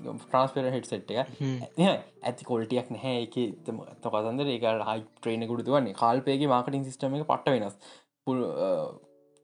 ට්‍රන්ස්පර 0.00 0.68
හෙට 0.74 0.88
සෙට් 0.88 1.10
එක 1.12 1.28
ඇති 2.22 2.46
කොල්ටියක් 2.50 2.90
නැහැ. 2.94 3.26
එක 3.26 3.34
තකසන්ද 4.02 4.46
ඒක 4.46 4.66
හයි 4.88 5.04
ට්‍රේන 5.18 5.46
ගුඩු 5.50 5.76
වන්නේ. 5.76 5.94
කාල්පයගේ 5.94 6.50
මාර්කටින් 6.54 6.86
සිස්ටම 6.88 7.16
එක 7.18 7.26
පට 7.28 7.56
වෙනස්. 7.56 7.76
පුල් 8.24 8.38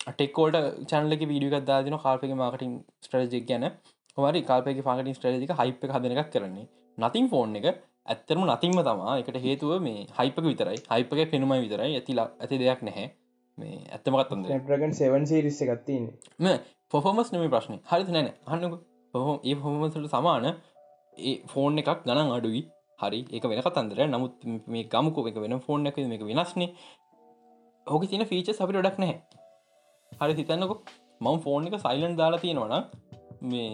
ටෙක්කෝට 0.07 0.57
චනලක 0.87 1.23
වීඩිය 1.31 1.61
දාන 1.63 1.99
කාල්පක 1.99 2.33
මාර්කටින් 2.37 2.73
ස්ට්‍රජක් 3.03 3.47
ගැන. 3.49 3.65
හමරි 4.19 4.43
කාල්පක 4.43 4.81
පාකටින් 4.85 5.15
ස්ට්‍රජික 5.15 5.53
හයිප 5.61 5.85
හදන 5.89 6.13
එකක් 6.15 6.31
කරන්නේ. 6.33 6.67
නතින් 6.99 7.29
ෆෝන් 7.29 7.57
එක 7.57 7.67
ඇත්තරම 8.07 8.43
නතින්ම 8.47 8.79
තමා. 8.81 9.15
එකට 9.21 9.39
හේතුව 9.47 9.73
මේ 9.81 10.07
හයිපක 10.19 10.45
විතරයි. 10.45 10.79
හයිපක 10.91 11.31
පෙනුමයි 11.33 11.61
විතරයි. 11.65 11.93
ඇතිලා 11.99 12.29
ඇති 12.41 12.59
දෙයක් 12.59 12.83
නැහැ. 12.83 13.07
මේ 13.59 13.77
ඇත්තමකත්තන්ද 13.89 14.47
ප්‍රගන් 14.69 14.93
7 14.95 15.27
සිරිස්ස 15.27 15.61
ගත්තින්න 15.63 16.07
මේ 16.39 16.57
පොෆෝමස් 16.93 17.33
නම 17.33 17.49
ප්‍රශ්න. 17.51 17.81
හරි 17.91 18.13
නැන 18.17 18.29
හන්නක 18.51 18.75
පොහොම 19.15 19.37
ඒ 19.45 19.57
හොමසට 19.57 20.09
සමාන 20.15 20.47
ඒ 20.51 21.35
ෆෝන් 21.53 21.83
එකක් 21.83 21.91
ගණන් 22.05 22.35
අඩුවී 22.37 22.65
හරි. 23.01 23.21
ඒක 23.33 23.49
වෙන 23.51 23.65
කතන්දර 23.67 24.07
නමුත් 24.07 24.47
මේ 24.69 24.85
ගමකෝ 24.87 25.27
එක 25.31 25.43
වෙන 25.45 25.59
ෆෝන් 25.67 25.87
එක 25.87 25.99
එක 25.99 26.25
වෙනස්නේ. 26.31 26.71
හෝක 27.87 28.07
තින 28.11 28.25
ෆීච 28.31 28.49
අපි 28.57 28.73
ඩක් 28.75 28.99
නැහැ 28.99 29.45
හරි 30.21 30.39
හිතන්නකො. 30.41 30.77
මං 31.25 31.39
ෆෝන් 31.45 31.67
එක 31.69 31.77
සයිලන්් 31.85 32.17
දාලා 32.21 32.43
තියෙනවන 32.45 32.75
මේ 33.51 33.69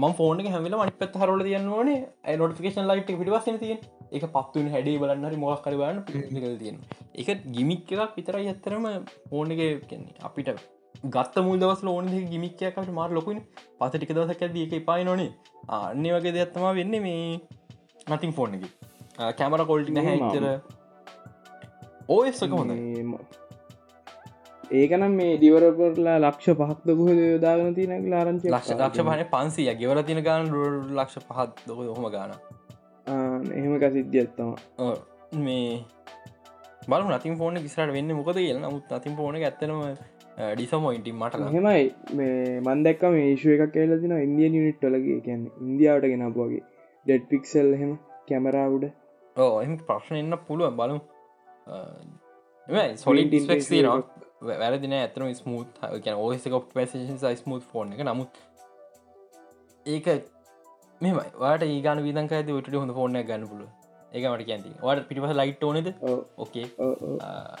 ම 0.00 0.04
ෆෝන 0.18 0.40
හැමල 0.54 0.74
මට 0.78 0.96
පත් 1.02 1.20
හරල 1.20 1.42
තියන්න 1.48 1.68
ඕනේ. 1.76 1.98
නොටිකේෂන් 2.40 2.88
ලයිට් 2.90 3.12
පිටිවස්සන 3.20 3.58
තිය 3.64 3.76
එක 4.16 4.24
පත්තුන 4.34 4.66
හැඩේ 4.74 4.98
බලන්නරි 5.02 5.38
මොක් 5.42 5.60
කරබන්න 5.64 5.98
පිල් 6.06 6.56
තියෙන 6.62 6.76
එක 7.20 7.28
ගිමික් 7.56 7.92
එකක් 7.94 8.16
විතරයි 8.18 8.48
ඇත්තරම 8.52 8.84
ෆෝන 9.30 9.54
එක 9.54 9.62
කියන්නේ. 9.90 10.16
අපිට 10.28 10.48
ගත්ත 11.14 11.44
මුල් 11.46 11.58
දවස් 11.62 11.82
ලෝන 11.88 12.06
ගිමික්කයකට 12.32 12.90
මාර 12.98 13.10
ලොකුයින් 13.16 13.40
පස 13.78 13.90
ටික 13.94 14.12
දවසක් 14.16 14.42
ඇද 14.46 14.56
එක 14.64 14.84
පායි 14.90 15.08
නොනේ 15.08 15.30
අන්නේ 15.78 16.12
වගේ 16.16 16.34
දෙයක්ත්තමා 16.36 16.74
වෙන්න 16.78 16.94
මේ 17.06 17.40
නතින් 18.12 18.32
ෆෝන් 18.38 18.54
එක. 18.56 18.64
කැමර 19.38 19.62
කොල්ටි 19.70 19.96
නැහැ 19.96 20.18
ඉතර 20.28 20.44
ඕස්සක 22.14 22.52
හොඳ 22.58 22.72
ඒකනම් 24.70 25.12
මේ 25.12 25.38
දිවරපරලා 25.38 26.16
ලක්ෂ 26.20 26.56
පහක්ද 26.60 26.94
ගහ 26.98 27.10
යොදාගන 27.24 27.74
තියන 27.74 27.92
ලාරංචි 28.10 28.50
ලක්ෂ 28.50 28.72
ලක්ෂ 28.74 29.00
පහන 29.00 29.22
පන්සිය. 29.32 29.68
ගෙවල 29.74 30.02
තින 30.02 30.22
ගාන 30.22 30.50
ලක්ෂ 30.92 31.18
පහත් 31.22 31.66
දොක 31.66 31.78
හොම 31.92 32.06
ගාන. 32.10 32.32
එහෙම 33.52 33.78
කසිද්ධියත්තම 33.78 34.50
මේ 35.40 35.84
බල 36.88 37.02
නතින් 37.10 37.38
ෆෝන 37.38 37.56
කිසට 37.58 37.78
වෙන්න 37.90 38.10
මොකද 38.12 38.36
කියල. 38.36 38.58
නමුත් 38.58 38.92
නතින් 38.92 39.16
ෆෝන 39.16 39.34
ඇත්තනම 39.36 39.80
ඩිසමෝයින්ටි 40.54 41.12
මට 41.14 41.52
හෙමයි 41.52 41.84
මේ 42.14 42.60
මන්දක්කම 42.62 43.14
ඒශුව 43.20 43.54
එකක් 43.56 43.72
කියල 43.72 43.96
තින 44.02 44.18
ඉන්දිය 44.18 44.50
නිට් 44.58 44.82
වලගේ 44.82 45.20
කියන්න 45.22 45.48
ඉන්දියාවට 45.60 46.10
ගෙනපුගේ 46.12 46.62
ඩෙඩ් 47.06 47.24
පික්සල් 47.30 47.72
හෙම 47.80 47.96
කැමරාවුඩ 48.28 48.90
ඕ 49.36 49.54
එම 49.62 49.78
ප්‍රශ්න 49.88 50.16
එන්න 50.16 50.38
පුළුවන්. 50.46 50.76
බලු 50.76 50.96
සොලින් 52.98 53.28
ඩිස්පෙක් 53.28 53.62
නවා 53.80 54.25
වැරදින 54.40 54.94
ඇතන 54.98 55.34
ස්මූත් 55.40 55.80
කියන 56.04 56.16
ඕසක 56.24 56.54
ප 56.74 56.78
ස්මූත් 57.42 57.62
ෆෝන් 57.72 57.92
එක. 57.94 58.00
නමුත් 58.08 58.32
ඒක 59.86 60.06
මෙම 61.00 61.18
වාට 61.42 61.62
ඒගන 61.66 62.00
විදක 62.06 62.32
ඇති 62.38 62.60
ට 62.66 62.74
හොඳ 62.82 62.92
ෆෝන 62.98 63.18
ගන්න 63.28 63.44
පුළුව 63.50 63.70
ඒක 64.12 64.24
මට 64.30 64.46
කියන්ති 64.48 64.70
වට 64.82 65.06
පිටිපස 65.08 65.34
ලයිට් 65.40 65.62
ඕනෙද? 65.68 65.88
ඕකේ 66.42 66.66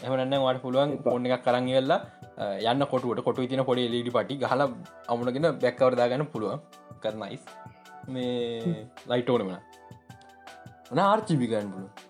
එහමන්න 0.04 0.36
වාට 0.46 0.60
පුළුවන් 0.64 0.96
ෆෝන් 1.04 1.26
එකක් 1.26 1.44
කරන්න 1.46 1.70
වෙල්ලා 1.78 2.00
යන්න 2.72 2.86
කොටුවට. 2.92 3.24
කොටු 3.26 3.46
තින 3.52 3.64
පොඩි 3.70 3.88
ලීඩි 3.94 4.12
පටි 4.16 4.34
හල 4.52 4.62
අමුණගෙන 5.12 5.48
බැක්කවරදාගන්න 5.62 6.26
පුළුවන්. 6.34 6.60
කරනයිස් 7.02 7.42
මේ 8.14 8.86
ලයිට 9.10 9.30
ඕනමන 9.32 9.56
වන 10.90 11.00
ආර්චිබිගන්න 11.04 11.72
පුළුව 11.74 12.05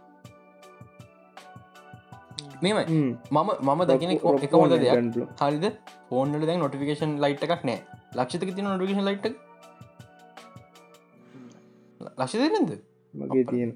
මෙම 2.64 2.78
මම 3.36 3.50
මම 3.66 3.82
දකින 3.90 4.11
එක 4.14 4.22
හොඳ 4.61 4.74
දෙයක්. 4.84 5.18
හරිද? 5.40 5.66
ෆෝන්ට 6.09 6.46
දැ 6.50 6.57
නොටිකේෂන් 6.62 7.12
ලයිට් 7.24 7.44
එකක් 7.46 7.64
නෑ 7.68 7.78
ලක්ෂතක 8.18 8.50
තින 8.57 8.68
නොටිකේෂන් 8.70 9.07
ලයිට් 9.09 9.26
ලක්ෂ 12.20 12.34
දෙනද 12.57 12.72
මගේ 13.14 13.44
තියෙන. 13.52 13.70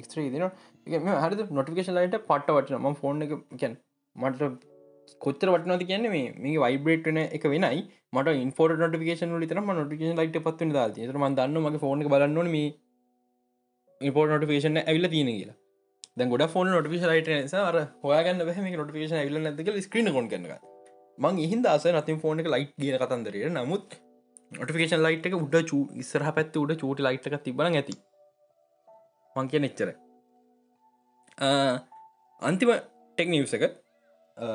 එක්ස්ත්‍රී 0.00 0.28
දින 0.34 0.46
හරි 1.24 1.48
නොටිකේෂන් 1.58 1.98
ලයිට 1.98 2.16
පට 2.30 2.56
වටන 2.58 2.80
ම 2.82 2.96
ෆෝන් 3.02 3.26
එක 3.26 3.34
කැන් 3.62 3.76
මට 4.16 4.40
කොච්චර 5.24 5.48
වටනති 5.54 5.90
කියන්න 5.90 6.06
මේ 6.14 6.26
මේ 6.44 6.56
වයිබ්‍රේට්න 6.64 7.20
එක 7.26 7.44
වෙනයි. 7.54 7.82
මට 8.14 8.32
ඉන්ෆෝට 8.44 8.80
නොටිකේෂන් 8.82 9.36
ලිතර 9.42 9.58
නොටිකේෂන් 9.72 10.18
ලයිට 10.20 10.40
පත්වන 10.46 10.72
ද 10.74 11.12
ම 11.20 11.26
දන්න 11.38 11.60
මගේ 11.64 11.82
ෆෝන 11.84 12.02
බලන්න 12.12 12.50
මේ 12.54 12.68
ඉපෝට 14.00 14.30
නොටිකේෂන 14.32 14.78
ඇවිල 14.82 15.06
තියෙන 15.14 15.30
කියලා 15.32 15.56
දැ 16.16 16.28
ගොඩ 16.32 16.46
ෆෝන 16.54 16.68
නොටිකේෂන් 16.72 17.10
ලයිට 17.12 17.28
ර 17.64 17.78
හොයාගන්න 18.04 18.46
බහම 18.48 18.66
නොටිකේෂන් 18.80 19.20
ඇවිල 19.20 19.38
නැතික 19.46 19.70
ස්ක්‍රීන 19.86 20.10
කොන් 20.16 20.28
කන්න 20.32 20.56
මං 21.18 21.44
ඉහින් 21.44 21.62
දස 21.64 21.86
නතින් 21.92 22.18
ෆෝන 22.24 22.42
එක 22.42 22.50
ලයිට් 22.54 22.74
ගිය 22.82 22.98
කතන්දරේ 23.02 23.50
නමුත් 23.50 23.96
නොටිකේෂන් 24.52 25.02
ලයිට් 25.06 25.26
එක 25.28 25.36
උඩ 25.38 25.56
චූ 25.70 25.82
ඉස්සරහ 26.02 26.30
පැත්ත 26.36 26.58
උඩ 26.62 26.74
චූටි 26.82 27.06
ලයිට් 27.06 27.26
එක 27.28 27.36
තිබන 27.46 27.68
ඇති. 27.70 27.94
මං 29.36 29.48
කිය 29.52 29.66
එච්චර 29.68 29.88
අන්තිම 32.42 32.70
ටෙක්නිවස 33.18 33.54
එක. 33.58 33.64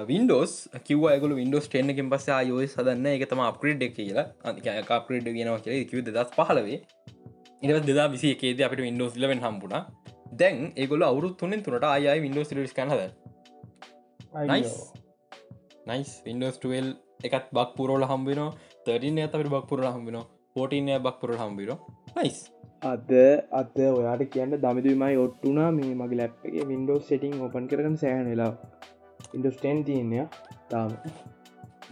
වින්ඩෝස් 0.09 0.53
කිව 0.87 1.03
ගල 1.23 1.33
වින්ඩෝස් 1.39 1.67
ටෙන් 1.67 1.91
එකෙන් 1.93 2.11
පස්ස 2.13 2.47
යෝය 2.51 2.67
සදන්න 2.67 3.09
එක 3.15 3.25
තම 3.31 3.41
අප්‍රේඩ් 3.47 3.83
එක 3.87 3.97
කියලා. 3.97 4.27
අනික 4.43 4.93
අප්‍රේඩ් 4.99 5.27
ගෙනවා 5.39 5.59
කියල. 5.65 5.83
කිව 5.91 6.05
දස් 6.07 6.31
පහලවේ 6.37 6.79
ඉනිව 7.63 7.83
දෙදා 7.89 8.07
විසි 8.15 8.31
එකේද 8.35 8.63
අපට 8.67 8.85
වින්ඩෝස් 8.87 9.19
ලවෙන් 9.23 9.43
හම්බුණ. 9.47 9.83
දැන් 10.31 10.73
ඒගොල 10.75 11.03
අවුරු 11.03 11.29
තුනෙන් 11.39 11.63
තුනට 11.63 11.83
අයයි. 11.83 12.19
වින්ඩෝස් 12.25 12.51
රිස් 12.51 12.73
කනද 12.73 13.01
නයිස් 15.87 16.11
වින්ඩෝස් 16.25 16.57
ටල් 16.59 16.89
එකත් 17.23 17.47
බක් 17.57 17.69
පුරෝල 17.77 18.03
හම්බින 18.11 18.41
තරින් 18.85 19.17
ඇතට 19.19 19.49
බක් 19.55 19.65
පුරල 19.69 19.85
හම්බින 19.95 20.17
පෝටීනය 20.55 20.99
බක් 21.05 21.15
පුරල 21.21 21.37
හම්බිර 21.41 21.69
නයිස් 22.15 22.39
අද 22.83 23.09
අද 23.51 23.77
ඔයාට 23.87 24.23
කියන්න 24.33 24.53
දමිතුමයි 24.65 25.17
ඔට්ටුනා 25.23 25.71
මේ 25.71 25.95
මගේ 26.01 26.19
ලැප්ගේ 26.21 26.67
වින්ඩෝස් 26.71 27.03
සෙටිං 27.09 27.35
ඕපන් 27.41 27.67
කරන 27.71 27.97
සෑහන 28.03 28.29
වෙලා 28.31 28.53
ඉන්ඩස්ටේන් 29.35 29.83
තියන්නය 29.87 30.23
තාම. 30.69 30.91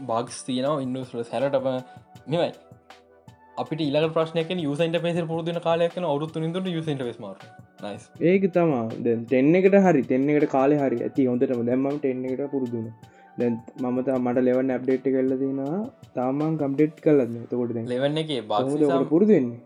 බක්ස් 0.09 0.39
තියනවා 0.47 0.79
ඉන්ඩස් 0.85 1.11
සැරටම. 1.31 1.67
මෙමයි 2.27 2.51
අපිට 3.57 3.81
ඉලක 3.81 4.07
ප්‍රශ්නයක 4.15 4.49
යුසන්ට 4.59 4.97
පේස 5.03 5.19
පුරදුන 5.29 5.59
කාලයක්න 5.61 6.05
අවුත්තු 6.05 6.43
නිදුට 6.43 6.67
යුසට 6.69 6.89
නයිස් 7.81 8.03
ඒක 8.23 8.43
තමා 8.53 8.83
දෙන්න 9.31 9.55
එකට 9.55 9.77
හරි 9.85 10.03
දෙන්න 10.03 10.29
එකට 10.31 10.49
කාලෙ 10.51 10.75
හරි. 10.77 10.97
ඇති 11.01 11.27
හොඳටම. 11.29 11.63
දැම්මම් 11.69 11.97
ටෙන්න 11.97 12.25
එකට 12.27 12.45
පුරුදුන 12.53 12.85
දැන් 13.37 13.57
මමත 13.83 14.09
මට 14.17 14.45
ලෙවන් 14.47 14.71
ඇප්ඩේට් 14.71 15.07
කල්ල 15.07 15.33
දෙෙනවා 15.33 15.81
තාමන් 16.15 16.61
කම්ඩෙට් 16.61 17.01
කලන්න 17.01 17.35
තකොට 17.49 17.75
ලෙවන්න 17.87 18.21
එක 18.23 18.31
බක් 18.45 19.09
පුරුදුවෙන්නේ 19.09 19.59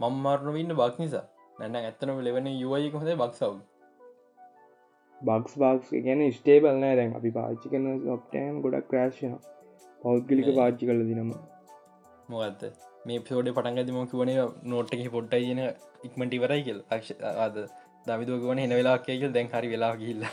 මම්මාරණ 0.00 0.60
ඉන්න 0.62 0.74
බක් 0.74 0.94
නිසා. 0.98 1.24
නැන්න 1.58 1.80
ඇත්තනම 1.80 2.22
ලෙවන 2.22 2.52
යුවයි 2.54 2.92
කොහොද 2.94 3.12
බක්සව් 3.16 3.54
බක්ස් 5.16 5.54
බක්ස් 5.56 5.94
ගැන 6.06 6.24
ස්ටේබල් 6.32 6.82
නෑ 6.82 6.96
දැන්. 6.96 7.14
අපි 7.20 7.30
පාච්චි 7.38 7.72
කන 7.72 7.86
ඔප්ටෑන් 8.16 8.58
ගොඩක් 8.64 8.90
ක්‍රේශ්න 8.90 9.38
පෞද්ගලික 10.02 10.52
පාච්චි 10.58 10.90
කල 10.90 11.06
දිනම 11.10 11.32
මොකත්ත 12.28 12.85
මේ 13.08 13.18
පිෝඩ 13.26 13.48
පටන්ගදම 13.56 13.98
කිවන 14.12 14.30
නෝට්ටක 14.72 15.10
පොට්ටයි 15.16 15.44
කියන 15.48 15.60
ඉක්මට 16.06 16.32
ඉවරයි 16.38 16.62
කියල්. 16.66 16.80
අද 17.46 17.56
දමිදුව 18.06 18.40
ගවන 18.42 18.62
හෙන 18.62 18.74
වෙලා 18.80 18.96
කියල් 19.06 19.30
දැන් 19.36 19.52
හරි 19.52 19.68
වෙලා 19.74 19.92
කිල්ල 20.02 20.24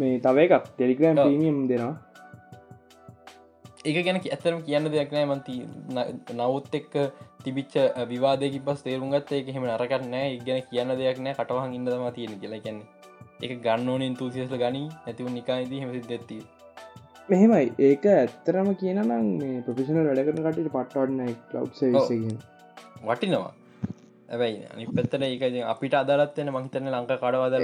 මේ 0.00 0.18
තව 0.24 0.36
එකක් 0.46 0.66
ටෙලිග්‍රම් 0.70 1.20
ප්‍රීමියම් 1.20 1.60
දෙනවා. 1.70 1.94
ඒක 3.88 3.96
ගැන 4.06 4.18
ඇතරම් 4.20 4.60
කියන්න 4.68 4.90
දෙයක් 4.94 5.14
නෑ. 5.14 5.26
මන්ති 5.30 5.54
නවත් 6.38 6.74
එක්ක 6.80 6.94
තිබිච්ච 7.44 7.74
විවාදක 8.12 8.58
පස් 8.66 8.84
තේරුම්ගත් 8.86 9.32
ඒක 9.38 9.54
හෙම 9.54 9.64
අරකට 9.76 10.10
නෑ. 10.14 10.34
ඉගෙන 10.38 10.60
කියන්න 10.70 10.96
දෙයක් 11.02 11.18
නෑ. 11.24 11.38
කටවහන් 11.38 11.78
ඉන්නදම 11.78 12.06
තියෙන 12.18 12.40
කියලා 12.42 12.64
කියන්නේ. 12.66 12.88
එක 13.44 13.52
ගන්න 13.64 13.88
ඕන 13.94 14.02
ඉන්තුසිස්ල 14.10 14.56
ගනී. 14.64 14.88
නැතිව 15.06 15.32
නිකායිදී 15.38 15.80
හෙමසි 15.84 16.02
දෙත්තිී 16.12 16.44
මෙහෙමයි. 17.28 17.66
ඒක 17.80 18.06
ඇත්තරම 18.12 18.68
කියනනම් 18.80 19.12
මේ 19.38 19.60
ප්‍රපිෂණ 19.66 20.08
වැඩකරන 20.08 20.40
කටට 20.40 20.72
පට්ටවන්න 20.72 21.20
ලව් 21.54 21.66
වටිනවා. 23.06 23.52
ඇැයි 24.28 24.58
අනි 24.72 24.84
පත්තර 24.90 25.24
ඒක 25.24 25.44
අපිට 25.66 25.96
අදලත්වන 26.00 26.52
මහිතන 26.56 26.90
ලංක 26.92 27.16
කඩවාද. 27.16 27.56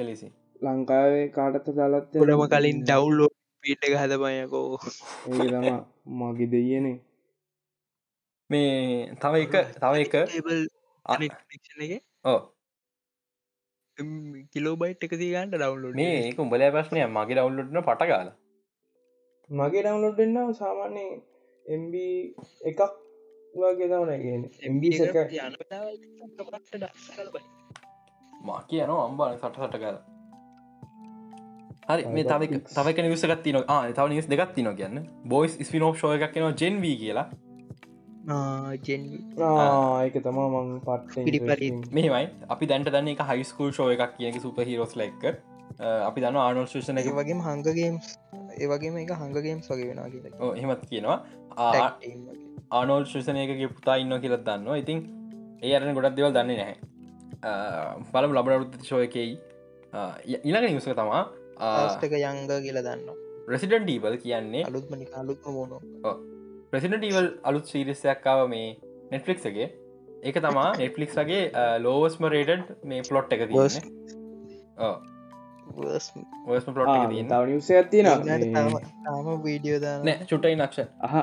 කෙලෙසි 0.00 0.28
ලංකාවේ 0.62 1.26
කාටත් 1.36 1.70
දාලත් 1.78 2.16
ගොඩම 2.16 2.44
කලින් 2.48 2.82
ඩව්ලෝ 2.84 3.30
පිට 3.64 3.86
එක 3.88 3.96
හදපයකෝ 3.96 4.66
ඒ 5.30 5.48
තම 5.50 5.68
මගේ 6.20 6.50
දෙයනේ 6.54 6.96
මේ 8.50 8.72
තව 9.20 9.34
එක 9.44 9.54
තව 9.76 9.94
එක. 10.04 10.14
එක? 11.88 12.02
ඕ 12.24 12.40
කිලෝබයිට් 14.52 15.04
එක 15.06 15.16
ගන්ට 15.16 15.56
ඩව්ලෝඩ් 15.56 15.98
මේ 15.98 16.22
ඒක 16.22 16.40
උඹල 16.40 16.70
ප්‍රශ්නය 16.70 17.04
මගේ 17.08 17.36
ඩවල්ලොටන 17.36 17.84
පටකාල 17.88 18.38
මගේ 19.50 19.82
ඩවන්ලෝඩ් 19.84 20.20
එන්නාව 20.24 20.50
සාමාන්‍ය 20.60 21.06
එම්බ 21.66 21.94
එකක් 22.70 22.80
වගේ 23.54 23.88
තවනගෙන 23.92 24.42
එම්බ 24.66 24.82
මා 28.48 28.60
කියනවා 28.70 29.04
අම්බාන 29.08 29.38
සට 29.38 29.56
සට 29.58 29.76
කර 29.82 29.96
හරි 31.88 32.02
මේ 32.16 32.24
තව. 32.24 32.42
තවක 32.70 32.98
නිවසගත් 33.06 33.42
තින 33.44 33.58
තව 33.94 34.08
නිස් 34.08 34.26
දෙගත් 34.32 34.52
තින 34.56 34.68
කියන්න. 34.80 34.96
බොයිස් 35.26 35.54
ස්පිනෝ් 35.68 35.92
ෂෝය 35.94 36.16
එකක් 36.18 36.36
නවා 36.36 36.54
ජෙන්වී 36.62 36.96
කියලා. 37.02 37.26
ඒක 40.04 40.16
තමා 40.26 40.48
මං 40.54 40.68
පිරිපරි. 41.26 41.68
මෙමයි 41.96 42.26
අපි 42.48 42.64
දැන්ට 42.72 42.92
දන්න 42.94 43.14
එක 43.14 43.24
හයිස්කූල් 43.30 43.72
ෂෝය 43.72 43.94
එකක් 43.96 44.12
කියන 44.18 44.40
සුප 44.46 44.58
හිරෝස් 44.70 44.94
ලෙක්ක 45.02 45.22
අපි 46.08 46.18
දන්න 46.22 46.40
ආනොල් 46.44 46.66
ශෂන 46.66 47.02
එක 47.02 47.10
වගේම 47.18 47.40
හංගගේම්ස් 47.48 48.06
ඒවගේම 48.60 48.96
එක 49.02 49.12
හංගගේම්ස් 49.22 49.66
වගේ 49.72 49.88
වෙනවා 49.90 50.10
කියලා 50.14 50.52
එහෙමත් 50.60 50.86
කියනවා. 50.90 51.18
ආනෝල් 52.78 53.04
ශෂනයකගේ 53.10 53.68
පුතා 53.76 53.96
ඉන්න 54.04 54.14
කියලත් 54.24 54.44
දන්න 54.48 54.80
ඉතින් 54.82 54.98
ඒ 55.62 55.74
අරන 55.78 55.94
ගොඩක් 55.98 56.16
දෙවල් 56.18 56.34
දන්නේ 56.38 56.58
නැහැ. 56.60 56.76
බලම 58.12 58.32
ලබනරුත් 58.38 58.78
ශෝයකයි 58.90 59.26
ඉළඟ 60.48 60.66
නිවසක 60.68 60.96
තමා 61.00 61.22
ආස්ටක 61.68 62.14
යංග 62.20 62.40
කියලා 62.66 62.86
දන්න 62.88 63.20
රෙසිඩන් 63.52 63.84
ඩීබල් 63.86 64.16
කියන්නේ 64.24 64.64
අලුත්ම 65.22 65.52
මෝනෝ. 65.58 65.80
ප්‍රසිඩ 66.72 67.06
ීවල් 67.10 67.28
අලුත් 67.50 67.66
සීරිස්සයක්කාව 67.72 68.42
මේ 68.54 68.68
නෙට්ලික්ගේ 69.12 69.68
ඒක 70.28 70.36
තමා 70.44 70.68
නෙට්ලික්ස්ගේ 70.82 71.40
ලෝවස්ම 71.86 72.28
රේඩඩ් 72.36 72.68
මේ 72.92 73.02
පලොට් 73.08 73.34
එක 73.36 73.42
තව 77.30 77.42
නිවස 77.50 77.70
ඇතින 77.78 78.08
තාම 79.06 79.26
වීඩියෝ 79.46 79.80
දාන 79.84 80.04
නෑ 80.08 80.28
චුටයි 80.30 80.56
නක්ෂ. 80.58 80.78
අහ 81.06 81.14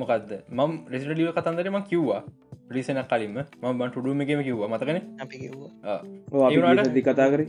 මොකක්ද 0.00 0.30
මම් 0.58 0.72
රෙසිඩලිය 0.92 1.32
කතන්දරම 1.38 1.78
කිව්වා. 1.90 2.22
රිසන 2.76 3.00
කලින්ම. 3.10 3.36
ම 3.62 3.78
බන් 3.78 3.90
ටුඩුම 3.90 4.22
එකම 4.24 4.42
කිව්වා. 4.48 4.68
මතකන? 4.72 4.98
දි 6.96 7.02
කතා 7.08 7.28
කරේ. 7.34 7.48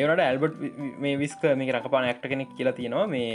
ඒවනට 0.00 0.22
ඇල්බට් 0.28 0.54
මේ 1.02 1.14
විස්ක 1.22 1.44
මේ 1.60 1.72
රකපාන 1.76 2.08
ඇක්ට 2.08 2.26
කෙනෙක් 2.32 2.50
කියලා 2.56 2.76
තියෙනවා. 2.78 3.06
මේ 3.14 3.30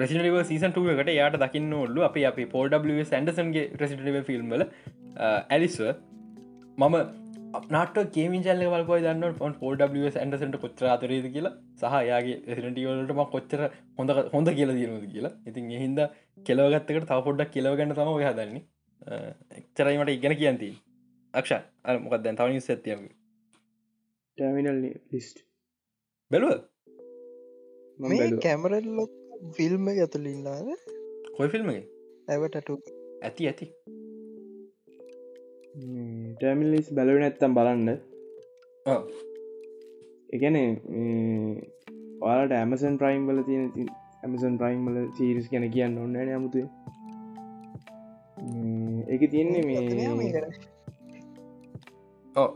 රෙසිටව 0.00 0.38
සීසන්ටුව 0.50 0.88
එකට 0.94 1.12
යායට 1.18 1.38
දකින්න 1.44 1.76
ඔල්ලු 1.82 2.00
අප 2.08 2.16
අපි 2.32 2.46
පෝඩ 2.54 2.74
සන්ඩසන්ගේ 3.10 3.64
රෙසිටව 3.82 4.18
ෆිල්ම්ල 4.30 4.64
ඇලිස්ව 5.54 5.86
මම 6.78 6.96
නාට 7.74 7.98
ගේමින් 8.14 8.42
චල්ල 8.46 8.62
වල්පයි 8.74 9.02
දන්න 9.04 9.42
ොන් 9.46 9.54
පෝඩ 9.60 9.82
ඇන්ඩසට 9.86 10.56
කොච්චර 10.64 10.86
අතරේද 10.94 11.26
කියලා. 11.34 11.54
සහ 11.80 11.94
යාගේ 12.10 12.36
රෙසිටවලටම 12.48 13.20
කොච්චර 13.34 13.60
හොඳ 13.98 14.10
හොඳ 14.34 14.48
කියලා 14.58 14.78
දයනද 14.78 15.06
කියලා. 15.14 15.34
ඉතින් 15.48 15.70
එහින්ද 15.78 16.00
කෙලවගත්තකට 16.48 17.08
තව 17.10 17.20
පොඩ්ඩක් 17.28 17.54
කෙලවගන්න 17.56 17.94
තම 17.98 18.12
ඔය 18.14 18.26
හදන්නේ. 18.28 18.64
එක්චරයිමට 19.58 20.14
ඉගෙන 20.16 20.34
කියන්ති 20.40 20.70
අක්ෂ 21.34 21.52
අ 21.56 21.98
මොකක් 22.04 22.16
දැන් 22.24 22.38
තවනි 22.40 22.62
සැතියම 22.68 23.02
ටමිනල් 24.38 24.80
ලිස්ට් 25.12 25.44
බැලුව. 26.30 26.56
මේ 28.00 28.30
කැමරල් 28.46 28.88
ලොක් 28.98 29.12
ෆිල්ම් 29.58 29.92
ඇතුලින්ලාද 29.92 30.68
කොයි 31.36 31.52
ෆිල්ම්ගේ 31.54 31.84
ඇවටට 32.28 32.70
ඇති 33.22 33.48
ඇති 33.50 33.66
ටමිලිස් 35.76 36.88
බැලව 36.96 37.18
නැත්තම් 37.20 37.56
බලන්න. 37.56 37.88
ඔව්. 38.86 39.02
එකන 40.34 40.56
ඔයාලට 42.24 42.54
ඇමසන් 42.58 42.94
ප්‍රයිම් 43.00 43.26
වල 43.28 43.40
තියෙන 43.48 43.90
ඇමසන් 44.22 44.54
ප්‍රයිම් 44.60 44.86
වල 44.88 44.98
සීරිස් 45.18 45.50
ගැන 45.52 45.66
කියන්න 45.74 45.98
ඔන්න 46.04 46.16
අමුතු 46.36 46.62
එක 49.14 49.22
තියෙන්නේ 49.32 49.62
මේ 49.68 50.42
ඕ 52.36 52.50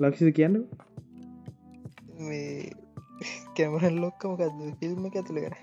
ලක්ෂද 0.00 0.32
කියන්න. 0.38 0.56
මේ 2.18 2.70
කැමරල් 3.56 4.00
ලොක්කමකක්ද 4.04 4.58
ෆිල්ම් 4.80 5.06
එක 5.08 5.20
ඇතුළ 5.20 5.40
කර 5.44 5.54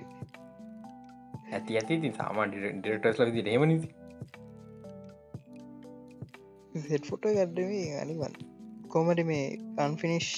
ඇති 1.51 1.77
ඇති 1.79 2.13
සාමන් 2.19 2.55
ඩිරටස් 2.55 3.21
ලද 3.25 3.51
හෙම 3.51 3.67
නිති 6.73 6.87
හෙට 6.89 7.05
ෆොට 7.05 7.25
ගඩ්ඩමේ 7.29 8.01
අනිවන්. 8.01 8.37
කොමට 8.89 9.23
මේ 9.25 9.47
අන්ෆිනිශ් 9.77 10.31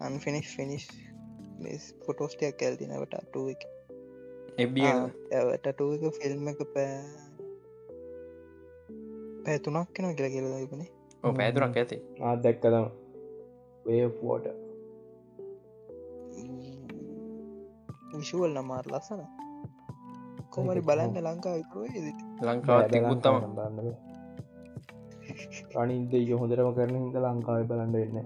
අන්ෆිනිශ් 0.00 0.50
ෆිනිස් 0.56 0.86
ෆොටෝස්ටයක් 2.04 2.54
කැල්තිනවට 2.56 3.14
අටුව 3.14 3.48
එක? 3.48 3.62
එබ්ඩ 4.58 4.84
ඇවටටුව 5.32 5.90
එක 5.96 6.14
ෆිල්ම් 6.16 6.48
එක 6.50 6.62
පෑ 6.72 6.94
පැතුනක් 9.44 9.92
කෙන 9.92 10.08
කියලා 10.08 10.30
කියලා 10.30 10.58
තිබනේ 10.58 10.88
ඕ 11.22 11.32
පැදුරක් 11.32 11.76
ඇති 11.76 11.98
ආත් 12.22 12.42
දැක්කතම 12.42 12.88
වේෝට 13.86 14.48
විශුවල් 18.12 18.52
නමාර 18.56 18.90
ලස්සන 18.92 19.22
කොමරි 20.50 20.82
බලන්න 20.82 21.24
ලංකා 21.24 21.56
ලංකාවත් 22.44 23.00
උත්තම 23.06 23.36
රනින්ද 25.74 26.12
යොහොදරම 26.22 26.70
කරන 26.74 26.94
හිද 26.96 27.16
ලංකාව 27.22 27.66
බලන්න 27.70 27.92
වෙන්න. 27.94 28.16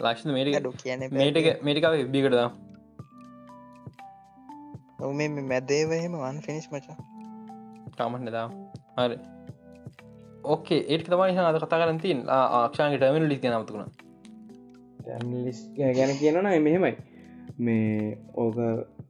ලක්ෂණ 0.00 0.34
මේට 0.36 0.58
ඩු 0.58 0.72
කියන 0.82 1.00
මේටක 1.12 1.48
මේටිකාව 1.62 1.94
එබ්බිකටද 1.98 2.36
ඔ 5.00 5.12
මේ 5.14 5.48
මැදේවහෙම 5.48 6.14
වන් 6.18 6.38
ෆිනිස් 6.46 6.70
මචා. 6.70 6.96
කාමන්නදා 7.96 8.46
හරි. 8.98 9.18
ඕකේ 10.44 10.80
ඒට 10.86 11.06
තමයි 11.06 11.38
අද 11.40 11.58
කතා 11.62 11.80
කරතින් 11.82 12.20
ආක්ෂාන්ගේ 12.28 13.00
ටමන 13.00 13.28
ලිස් 13.28 13.40
නමතුුණ 13.44 13.90
ලිස් 15.38 15.60
ගැන 15.76 16.12
කියනන 16.18 16.48
මෙහෙමයි 16.60 16.94
මේ 17.60 18.18
ඕක 18.36 18.56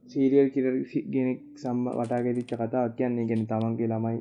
සීරියල් 0.07 0.49
කිර 0.49 0.65
ගෙනෙක් 1.09 1.39
සම්බ 1.55 1.85
වටාගෙරිච්ච 1.97 2.53
කතා 2.55 2.85
කියන්නේ 2.91 3.29
ගැන 3.29 3.45
තමන්ගේ 3.47 3.89
ළමයි 3.89 4.19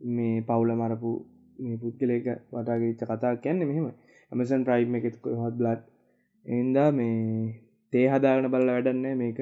මේ 0.00 0.40
පවුල 0.42 0.70
මරපු 0.74 1.12
මේ 1.58 1.76
පුද්ගලක 1.76 2.26
වටාගෙරිච්ච 2.52 3.02
කතා 3.04 3.34
කියන්න 3.36 3.60
මෙහෙම. 3.62 3.86
ඇමසන් 4.32 4.64
ප්‍රයිම් 4.64 4.94
එකෙත් 4.94 5.14
හොත් 5.36 5.54
බ්ලඩ් 5.54 5.82
එන්දා 6.46 6.90
මේ 6.92 7.14
තේ 7.92 8.06
හදාගන 8.08 8.50
බල්ල 8.50 8.68
වැඩන්න 8.68 9.06
මේක. 9.16 9.38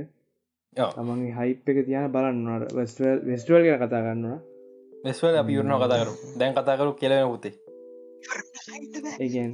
තමන්ගේ 0.77 1.35
හයිප් 1.35 1.69
එක 1.69 1.79
තියන 1.87 2.11
බලන්නට 2.11 2.75
වෙස්ටවල් 2.75 3.19
වෙස්ටවල් 3.25 3.63
කියෙන 3.63 3.81
කතා 3.81 4.03
ගන්නවා 4.03 4.39
වෙස්වල් 5.05 5.37
අපි 5.37 5.53
යුරන 5.53 5.73
කතා 5.75 5.99
කරු 6.03 6.15
දැන් 6.39 6.55
කතා 6.55 6.77
කරු 6.77 6.93
කෙලවෙන 6.95 7.29
පුතේ. 7.29 7.55
ඒගෙන් 9.21 9.51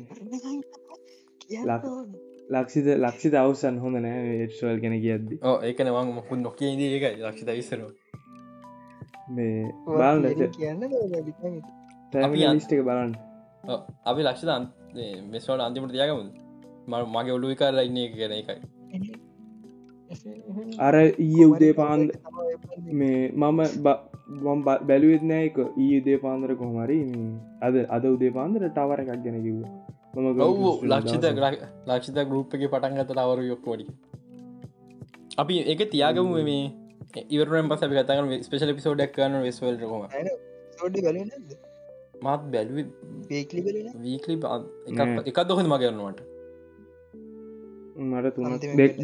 ලක්ෂිත 2.51 2.87
ලක්ෂිත 2.97 3.35
අවසන් 3.35 3.77
හොඳ 3.79 3.97
නෑ 3.99 4.21
ඒට්වල් 4.37 4.79
කෙන 4.81 4.97
කියද්දි. 4.99 5.35
ඕ 5.43 5.57
ඒකන 5.63 5.91
වන් 5.91 6.13
මුකුත් 6.13 6.41
නොකිය 6.41 6.73
ද 6.77 6.81
ඒක 6.89 7.05
ලක්ෂිත 7.21 7.51
විස්සර 7.51 7.81
මේ 9.37 9.59
බාලට 9.87 10.57
කියන්න 10.57 10.83
එක 10.85 12.83
බලන්න. 12.89 13.13
අපි 14.11 14.21
ලක්ෂිත 14.27 14.51
මෙස්වට 15.33 15.67
අන්තිමට 15.67 15.93
තියාගමුද? 15.97 16.31
ම 16.91 16.95
මගේ 17.15 17.35
ඔලු 17.37 17.55
කරලා 17.61 17.87
ඉන්න 17.89 17.99
එක 18.07 18.15
ගැන 18.21 18.35
එකයි. 18.39 18.59
අර 20.87 20.95
ඊය 21.27 21.45
උදේ 21.51 21.73
පාන්ද 21.81 22.09
මේ 23.01 23.21
මම 23.33 23.61
මම් 24.43 24.61
බැලුවත් 24.89 25.25
නෑක 25.31 25.57
ඊ 25.83 25.93
උදේ 26.01 26.19
පාන්දර 26.25 26.51
කොහමරි 26.61 26.99
මේ 27.13 27.31
අද 27.67 27.75
අද 27.97 28.05
උදේ 28.15 28.33
පාන්දර 28.37 28.63
ටවර 28.69 29.01
එකක් 29.03 29.13
ගැන 29.25 29.39
කිව්වා. 29.47 29.73
මම 30.15 30.41
ඔව් 30.47 30.85
ලක්ෂිත 30.91 31.25
ලක්ෂිත 31.89 32.19
ගරුප් 32.31 32.55
එක 32.55 32.65
පටන් 32.73 32.97
ගත 32.99 33.11
අවරු 33.25 33.43
යොක්කොඩි 33.51 33.85
අපි 35.43 35.55
එක 35.73 35.81
තියාගම 35.93 36.29
මේ 36.49 36.65
ඉවරෙන් 37.29 37.69
පස 37.69 37.83
කතන 37.85 38.33
ස්පේෂල 38.43 38.75
පිසෝඩක් 38.75 39.15
කන්න 39.17 39.43
වෙස්වල් 39.43 39.77
කොම 39.83 40.05
සෝඩි 40.79 41.01
බල 41.01 41.19
මත් 42.23 42.43
බැලුව 42.53 42.79
වීකලි 43.29 44.37
එකක් 45.27 45.39
දොහද 45.49 45.67
මගරන්නවට 45.67 46.21
මට? 47.97 48.35
තුන. 48.35 48.45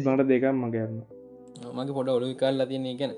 මට 0.05 0.27
දෙකම් 0.27 0.57
මගරන්න 0.57 1.01
මගේ 1.75 1.93
පොඩ 1.93 2.09
ඔලු 2.09 2.35
කරලා 2.35 2.69
තියන්නේ 2.69 2.95
ගැන 2.95 3.13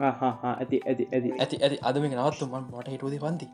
ඇති 0.00 0.76
ඇති 0.86 1.04
ඇති. 1.12 1.28
ඇති 1.34 1.56
ඇති. 1.58 1.76
අදම 1.82 2.04
නවත්තු 2.06 2.44
ම 2.46 2.54
මට 2.70 2.88
හිටුවද 2.88 3.16
පන්ති? 3.18 3.46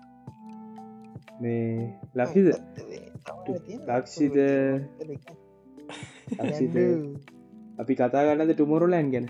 මේ 1.41 1.91
ලක්ෂිද? 2.15 2.49
ලක්ෂිද 3.89 4.37
අපි 7.79 7.93
කතා 7.95 8.25
ගන්නද 8.27 8.53
ටුමොරුලෑන් 8.53 9.11
ගැන. 9.11 9.27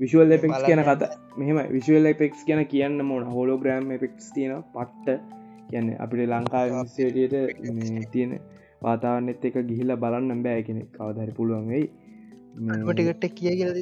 විශුවල් 0.00 0.36
එපෙක්ස් 0.36 0.62
කියන 0.66 0.82
කතා. 0.84 1.10
මෙහම 1.38 1.58
විශුවල් 1.72 2.12
එපෙක්ස් 2.12 2.46
ගැන 2.48 2.62
කියන්න 2.66 3.04
මොන 3.04 3.26
හෝලෝග්‍රෑම් 3.34 3.90
එපෙක්ස් 3.96 4.30
තියෙන 4.34 4.62
පට්ට 4.74 5.08
කියන්න 5.70 5.90
අපිට 5.98 6.22
ලංකා 6.28 6.64
විසේටියට 6.68 7.34
තියෙන 8.12 8.32
වාතාවන්නෙත් 8.82 9.44
එක 9.44 9.58
ගිහිල්ල 9.70 9.96
බලන්න 10.04 10.46
බෑ 10.46 10.62
කෙනෙ 10.62 10.86
කවදරි 10.94 11.36
පුළුවන් 11.36 11.68
වෙයි. 11.68 11.86
මේ 12.60 12.94
ටිකට 12.94 13.28
කිය 13.34 13.54
කියල 13.54 13.72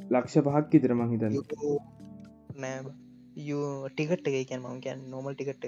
ලක්ෂ 0.00 0.36
පහක් 0.46 0.80
ඉතර 0.80 0.94
මං 0.94 1.12
හිතන්න. 1.12 1.34
ටිකට 3.88 4.28
එක 4.30 4.48
කියන් 4.48 4.62
මං 4.64 4.80
කියන් 4.80 5.06
නොමල් 5.10 5.34
ටිකට 5.34 5.64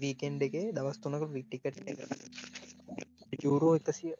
වීකෙන්ඩ 0.00 0.46
එක 0.46 0.54
දවස් 0.76 0.98
තුනක 1.02 1.26
විටිකට 1.32 1.76
යුරෝ 3.42 3.74
එකසිය 3.80 4.14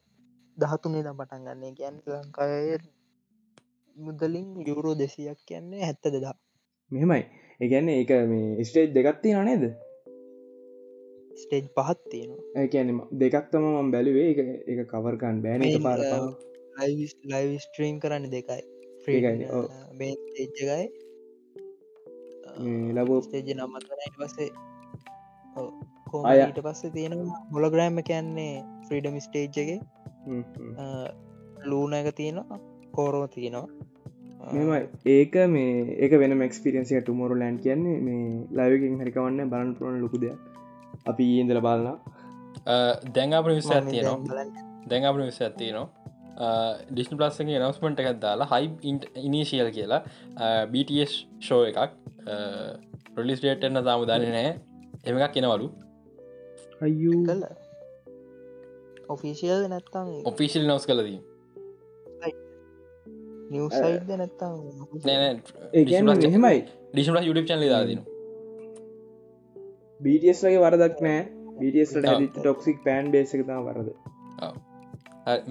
දහතුනේ 0.58 1.02
දම් 1.06 1.16
පටන් 1.20 1.46
ගන්නේ. 1.46 1.72
කියන් 1.78 1.96
ලංකාය 2.06 2.78
මුදලින් 3.96 4.48
යුරෝ 4.68 4.94
දෙසියක් 4.98 5.40
කියන්නේ 5.48 5.82
හැත්ත 5.88 6.04
දෙදා 6.14 6.36
මෙහෙමයි. 6.90 7.22
ඒගැන්න 7.60 7.88
ඒක 7.88 8.10
මේ 8.30 8.64
ස්ටේජ් 8.68 8.88
දෙගත්ති 8.96 9.34
නනේද 9.34 9.64
ස්ටේජ් 11.42 11.64
පහත් 11.76 12.00
තියෙනවා. 12.10 12.44
ඒකැන 12.62 12.88
දෙකක් 13.20 13.46
තම 13.50 13.64
මම් 13.70 13.88
බැලුවේ. 13.94 14.28
එක 14.32 14.38
එක 14.72 14.80
කවර්කන් 14.92 15.36
බෑන 15.44 15.62
එක 15.62 15.82
පාර 15.86 16.00
ලයිව් 17.32 17.50
ස්ට්‍රීම් 17.64 17.96
කරන්න 18.02 18.30
දෙකයි. 18.34 18.62
ඔව්. 19.56 19.66
ඒජ්ජකයි 20.00 20.84
ලබෝ 22.96 23.20
ස්ටේජ 23.22 23.54
නම්මත් 23.54 23.88
අය. 24.38 24.48
ඊට 25.56 26.60
පස්සේ 26.66 26.90
තියෙනවා 26.96 27.40
මොලග්‍රෑම්ම 27.54 27.98
කියන්නේ 28.10 28.52
ෆ්‍රීඩම් 28.86 29.16
ස්ටේජ් 29.26 29.56
එක. 29.62 29.70
ලූන 31.70 31.92
එක 32.00 32.08
තියෙනවා 32.20 32.58
කෝරෝ 32.96 33.26
තියෙනවා. 33.34 33.68
මෙමයි 34.54 34.80
ඒක 35.16 35.34
මේ 35.54 35.96
ඒක 36.04 36.12
වෙන 36.22 36.34
මක්ස්පිරියන්සිය 36.40 37.00
ටුමොරු 37.00 37.34
ලෑන් 37.42 37.58
කියන්නේ 37.66 37.96
මේ 38.06 38.68
ලයකින් 38.72 39.00
හරිකවන්න 39.02 39.50
බලන් 39.52 39.70
පුරන 39.78 39.96
ලොකු 40.04 40.18
දෙයක්. 40.24 40.38
අපි 41.10 41.24
ඉන්දල 41.42 41.60
බලන්න. 41.66 41.98
දැංගාපන 43.16 43.54
විස 43.58 43.68
බලන්න. 43.70 44.50
දැඟපන 44.90 45.24
විස 45.30 45.40
ඇතිනවා 45.46 45.86
ඩිස්න 46.90 47.18
ප්ලස්සගේ 47.20 47.58
නවස්මට 47.62 48.00
එකක් 48.02 48.20
දාලා 48.26 48.48
හයි 48.52 48.66
ඉනිශියල් 49.28 49.68
කියලා. 49.76 50.02
BTS 50.72 51.12
ෂෝ 51.46 51.62
එකක්. 51.70 51.80
ප්‍රලිස් 53.14 53.40
ඩේට් 53.42 53.64
එන්න 53.66 53.78
තාම 53.88 54.00
දන්න 54.10 54.32
නෑ 54.36 54.52
එම 55.06 55.16
එකක් 55.18 55.34
කෙනවලු 55.36 55.66
අයු 56.84 57.12
කල 57.26 57.42
ඔෆිසිියල් 59.14 59.62
නැත්තම් 59.72 60.08
ඔෆිසිල් 60.30 60.64
නවස් 60.68 60.86
කලදී 60.88 61.20
නිවසයිද 63.50 64.08
නැත්තම් 64.20 64.54
මෙහෙමයි. 65.04 66.60
ඩිස්න 66.92 67.16
යුටප් 67.28 67.46
චන්ලි 67.50 67.68
දාදන 67.72 68.00
බටස් 70.00 70.40
වගේ 70.44 70.60
වරදක් 70.64 70.96
නෑ. 71.06 71.20
බටස්ට 71.58 72.06
ටොක්සික් 72.36 72.78
පෑන් 72.86 73.06
බේසක 73.14 73.40
තම 73.48 73.60
වරද. 73.68 73.88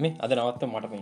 මේ 0.02 0.12
අද 0.24 0.30
නවත්ත 0.38 0.62
මටම 0.66 0.94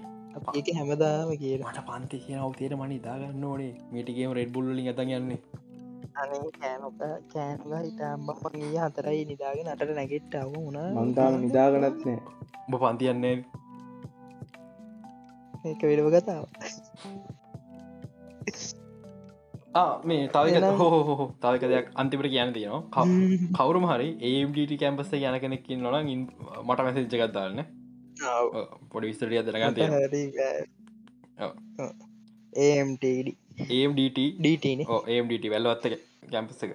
ඒක 0.58 0.68
හැමදාම 0.78 1.32
කිය 1.40 1.56
මට 1.58 1.80
පන්ති 1.88 2.22
කියන 2.26 2.38
අවතේර 2.44 2.72
මනි 2.76 2.98
දාගන්න 3.08 3.44
ඕනේ. 3.50 3.74
මේටිගේම 3.92 4.32
රෙඩ් 4.38 4.52
බුල්ලින් 4.54 4.86
ඇත 4.92 5.00
යන්නේ 5.06 5.40
අනේ 6.14 6.50
කෑනොක 6.58 6.94
කෑනග 7.32 7.62
හිටම්බපගේ 7.78 8.78
හතරයි 8.84 9.24
නිදාගෙන 9.24 9.68
අටට 9.68 9.92
නැගෙට්ටාව 9.94 10.48
වුණා 10.56 10.88
මන්තාම 10.98 11.34
නිදාගනත් 11.40 11.82
නෑ. 12.06 12.18
උඹ 12.66 12.74
පන්තියන්නේ 12.82 13.36
ඒක 15.64 15.82
වෙඩව 15.82 16.08
කතාව 16.16 16.44
මේ 20.04 20.22
එහෙනම්- 20.48 20.78
හෝ 20.78 21.26
තවක 21.42 21.62
දෙයක් 21.72 21.86
අන්තිපට 21.94 22.28
කියන්න 22.28 22.52
තියෙනවා. 22.52 23.04
කවරුම 23.58 23.86
හරි 23.86 24.08
ඒට 24.22 24.74
කැම්පස්ස 24.80 25.12
යන 25.14 25.38
කෙනෙක්කින් 25.40 25.82
නොන 25.82 25.96
මට 26.64 26.80
මැසි 26.80 27.06
ජගත්දාන්න 27.06 27.62
පොඩි 28.90 29.06
විස්තරිය 29.06 29.42
දරගන්න 29.42 29.74
ඔව්. 31.38 31.52
ඒම්ටඩ 33.70 34.18
ඒම්ඩට 34.18 34.20
ඩීටන 34.38 34.80
ඒම්ඩට 35.08 35.48
වැල්ලවත්ත 35.52 35.84
කැම්පස් 36.32 36.62
එක 36.66 36.72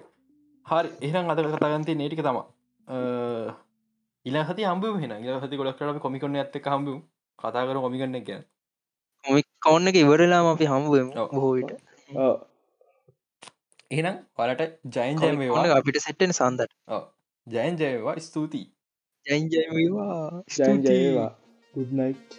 හරි 0.65 0.89
එහම් 1.09 1.31
අද 1.33 1.41
කතාගන්තය 1.55 1.95
නේටික 1.95 2.21
තම 2.21 2.39
ඉලහති 4.25 4.67
හම්බ 4.69 4.85
වෙන 4.95 5.15
ඉහති 5.19 5.59
ගොඩක්ට 5.61 6.01
කොමිකොන්න 6.05 6.39
ඇත්ත 6.41 6.59
හම්බ 6.65 6.93
කතාකර 7.39 7.77
කොමිකන්න 7.77 8.19
ගැන. 8.27 8.43
කවන්න 9.63 9.89
එක 9.89 9.99
ඉවරලාම 10.03 10.47
අපි 10.53 10.69
හම්බුවම 10.71 11.09
ඔව්. 11.15 11.27
බොහෝවිට 11.31 11.71
එහෙනම් 13.91 14.17
වලට 14.37 14.63
ජයන් 14.95 15.21
ජයමවා 15.21 15.67
අපිට 15.75 16.01
සෙට්ටෙන 16.05 16.33
සන්දට 16.33 16.71
ජයන් 17.47 17.79
ජයවා 17.81 18.17
ස්තුතියි. 18.21 18.67
ජයින්ජයවා 19.25 20.43
ජයන් 20.57 20.83
ජයවා 20.83 21.31
ගුඩ්නයිට් 21.73 22.35